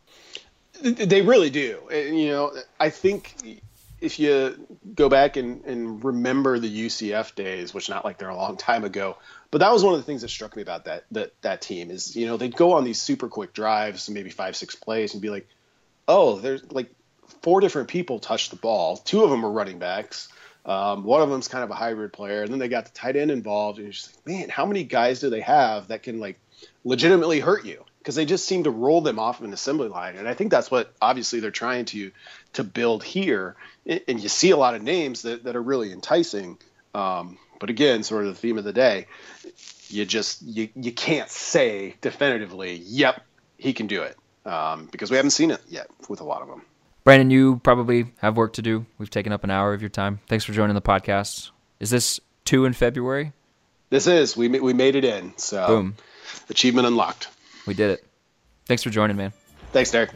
They 0.82 1.22
really 1.22 1.50
do. 1.50 1.80
And, 1.92 2.18
you 2.18 2.30
know, 2.30 2.54
I 2.80 2.90
think 2.90 3.62
if 4.00 4.18
you 4.18 4.68
go 4.96 5.10
back 5.10 5.36
and, 5.36 5.64
and 5.66 6.04
remember 6.04 6.58
the 6.58 6.86
UCF 6.86 7.36
days, 7.36 7.74
which 7.74 7.90
not 7.90 8.06
like 8.06 8.18
they're 8.18 8.30
a 8.30 8.36
long 8.36 8.56
time 8.56 8.86
ago, 8.86 9.18
but 9.52 9.60
that 9.60 9.72
was 9.72 9.84
one 9.84 9.94
of 9.94 10.00
the 10.00 10.06
things 10.06 10.22
that 10.22 10.30
struck 10.30 10.56
me 10.56 10.62
about 10.62 10.86
that 10.86 11.06
that 11.12 11.34
that 11.42 11.62
team 11.62 11.92
is 11.92 12.16
you 12.16 12.26
know 12.26 12.38
they'd 12.38 12.56
go 12.56 12.74
on 12.74 12.84
these 12.84 13.02
super 13.02 13.28
quick 13.28 13.54
drives, 13.54 14.10
maybe 14.10 14.30
five 14.30 14.56
six 14.56 14.76
plays, 14.76 15.14
and 15.14 15.22
be 15.22 15.30
like, 15.30 15.48
oh, 16.08 16.38
there's 16.38 16.72
like 16.72 16.92
four 17.42 17.62
different 17.62 17.88
people 17.88 18.20
touched 18.20 18.52
the 18.52 18.58
ball. 18.58 18.98
Two 18.98 19.24
of 19.24 19.30
them 19.30 19.46
are 19.46 19.52
running 19.52 19.80
backs. 19.80 20.30
Um, 20.66 21.04
one 21.04 21.22
of 21.22 21.30
them's 21.30 21.48
kind 21.48 21.64
of 21.64 21.72
a 21.72 21.76
hybrid 21.76 22.14
player, 22.14 22.44
and 22.44 22.52
then 22.52 22.60
they 22.60 22.68
got 22.68 22.86
the 22.86 22.92
tight 22.92 23.16
end 23.16 23.32
involved, 23.32 23.80
and 23.80 23.86
you're 23.86 23.94
just 23.94 24.16
like, 24.16 24.28
man, 24.28 24.50
how 24.50 24.66
many 24.66 24.84
guys 24.84 25.20
do 25.20 25.30
they 25.30 25.42
have 25.42 25.88
that 25.88 26.04
can 26.04 26.20
like 26.20 26.40
legitimately 26.84 27.40
hurt 27.40 27.66
you? 27.66 27.84
Because 28.00 28.16
they 28.16 28.26
just 28.26 28.46
seem 28.46 28.64
to 28.66 28.70
roll 28.70 29.02
them 29.02 29.20
off 29.20 29.40
of 29.40 29.46
an 29.46 29.54
assembly 29.54 29.88
line, 29.88 30.16
and 30.16 30.28
I 30.28 30.34
think 30.34 30.52
that's 30.52 30.70
what 30.70 30.94
obviously 31.02 31.40
they're 31.40 31.52
trying 31.52 31.86
to 31.86 32.12
to 32.54 32.64
build 32.64 33.04
here. 33.04 33.56
And 33.86 34.22
you 34.22 34.30
see 34.30 34.52
a 34.52 34.58
lot 34.58 34.76
of 34.76 34.84
names 34.84 35.24
that, 35.24 35.46
that 35.46 35.56
are 35.56 35.62
really 35.62 35.92
enticing. 35.92 36.58
Um, 36.94 37.38
but 37.60 37.70
again, 37.70 38.04
sort 38.04 38.26
of 38.26 38.34
the 38.34 38.40
theme 38.40 38.58
of 38.58 38.64
the 38.64 38.74
day, 38.74 39.08
you 39.90 40.06
just 40.06 40.42
you 40.42 40.70
you 40.76 40.92
can't 40.92 41.30
say 41.30 41.96
definitively, 42.02 42.76
yep, 42.76 43.22
he 43.58 43.74
can 43.74 43.88
do 43.88 44.02
it, 44.04 44.18
um, 44.46 44.88
because 44.92 45.12
we 45.12 45.18
haven't 45.18 45.32
seen 45.32 45.52
it 45.52 45.62
yet 45.68 45.88
with 46.08 46.22
a 46.22 46.24
lot 46.24 46.42
of 46.42 46.48
them. 46.48 46.64
Brandon, 47.04 47.32
you 47.32 47.60
probably 47.64 48.06
have 48.20 48.38
work 48.38 48.54
to 48.54 48.62
do. 48.62 48.86
We've 48.98 49.10
taken 49.10 49.32
up 49.32 49.44
an 49.44 49.52
hour 49.52 49.74
of 49.74 49.82
your 49.82 49.90
time. 49.90 50.20
Thanks 50.28 50.46
for 50.46 50.54
joining 50.54 50.76
the 50.76 50.82
podcast. 50.82 51.52
Is 51.80 51.90
this 51.90 52.20
two 52.46 52.66
in 52.66 52.74
February? 52.74 53.34
This 53.90 54.08
is 54.08 54.38
we 54.38 54.48
we 54.48 54.74
made 54.74 54.96
it 54.96 55.06
in. 55.06 55.34
So 55.38 55.68
boom, 55.68 55.96
achievement 56.50 56.88
unlocked. 56.88 57.30
We 57.66 57.74
did 57.74 57.92
it. 57.92 58.06
Thanks 58.66 58.84
for 58.84 58.90
joining, 58.90 59.18
man. 59.18 59.34
Thanks, 59.72 59.92
Derek. 59.92 60.12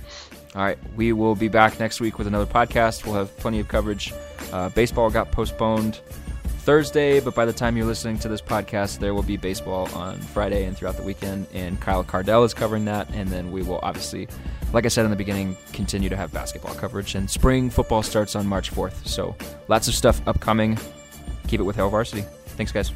All 0.55 0.61
right, 0.61 0.77
we 0.95 1.13
will 1.13 1.33
be 1.33 1.47
back 1.47 1.79
next 1.79 1.99
week 1.99 2.19
with 2.19 2.27
another 2.27 2.45
podcast. 2.45 3.05
We'll 3.05 3.15
have 3.15 3.35
plenty 3.37 3.59
of 3.59 3.67
coverage. 3.67 4.13
Uh, 4.51 4.69
baseball 4.69 5.09
got 5.09 5.31
postponed 5.31 5.99
Thursday, 6.63 7.19
but 7.19 7.35
by 7.35 7.43
the 7.43 7.51
time 7.51 7.75
you're 7.75 7.85
listening 7.85 8.17
to 8.19 8.29
this 8.29 8.41
podcast, 8.41 8.99
there 8.99 9.13
will 9.13 9.21
be 9.21 9.35
baseball 9.35 9.89
on 9.93 10.17
Friday 10.17 10.63
and 10.63 10.77
throughout 10.77 10.95
the 10.95 11.03
weekend. 11.03 11.45
And 11.53 11.79
Kyle 11.81 12.05
Cardell 12.05 12.45
is 12.45 12.53
covering 12.53 12.85
that. 12.85 13.09
And 13.13 13.27
then 13.27 13.51
we 13.51 13.63
will 13.63 13.79
obviously, 13.83 14.29
like 14.71 14.85
I 14.85 14.87
said 14.87 15.03
in 15.03 15.11
the 15.11 15.17
beginning, 15.17 15.57
continue 15.73 16.07
to 16.07 16.15
have 16.15 16.31
basketball 16.31 16.73
coverage. 16.75 17.15
And 17.15 17.29
spring 17.29 17.69
football 17.69 18.01
starts 18.01 18.35
on 18.37 18.47
March 18.47 18.71
4th. 18.71 19.05
So 19.05 19.35
lots 19.67 19.89
of 19.89 19.93
stuff 19.93 20.25
upcoming. 20.25 20.79
Keep 21.47 21.59
it 21.59 21.63
with 21.63 21.75
Hail 21.75 21.89
Varsity. 21.89 22.21
Thanks, 22.55 22.71
guys. 22.71 22.93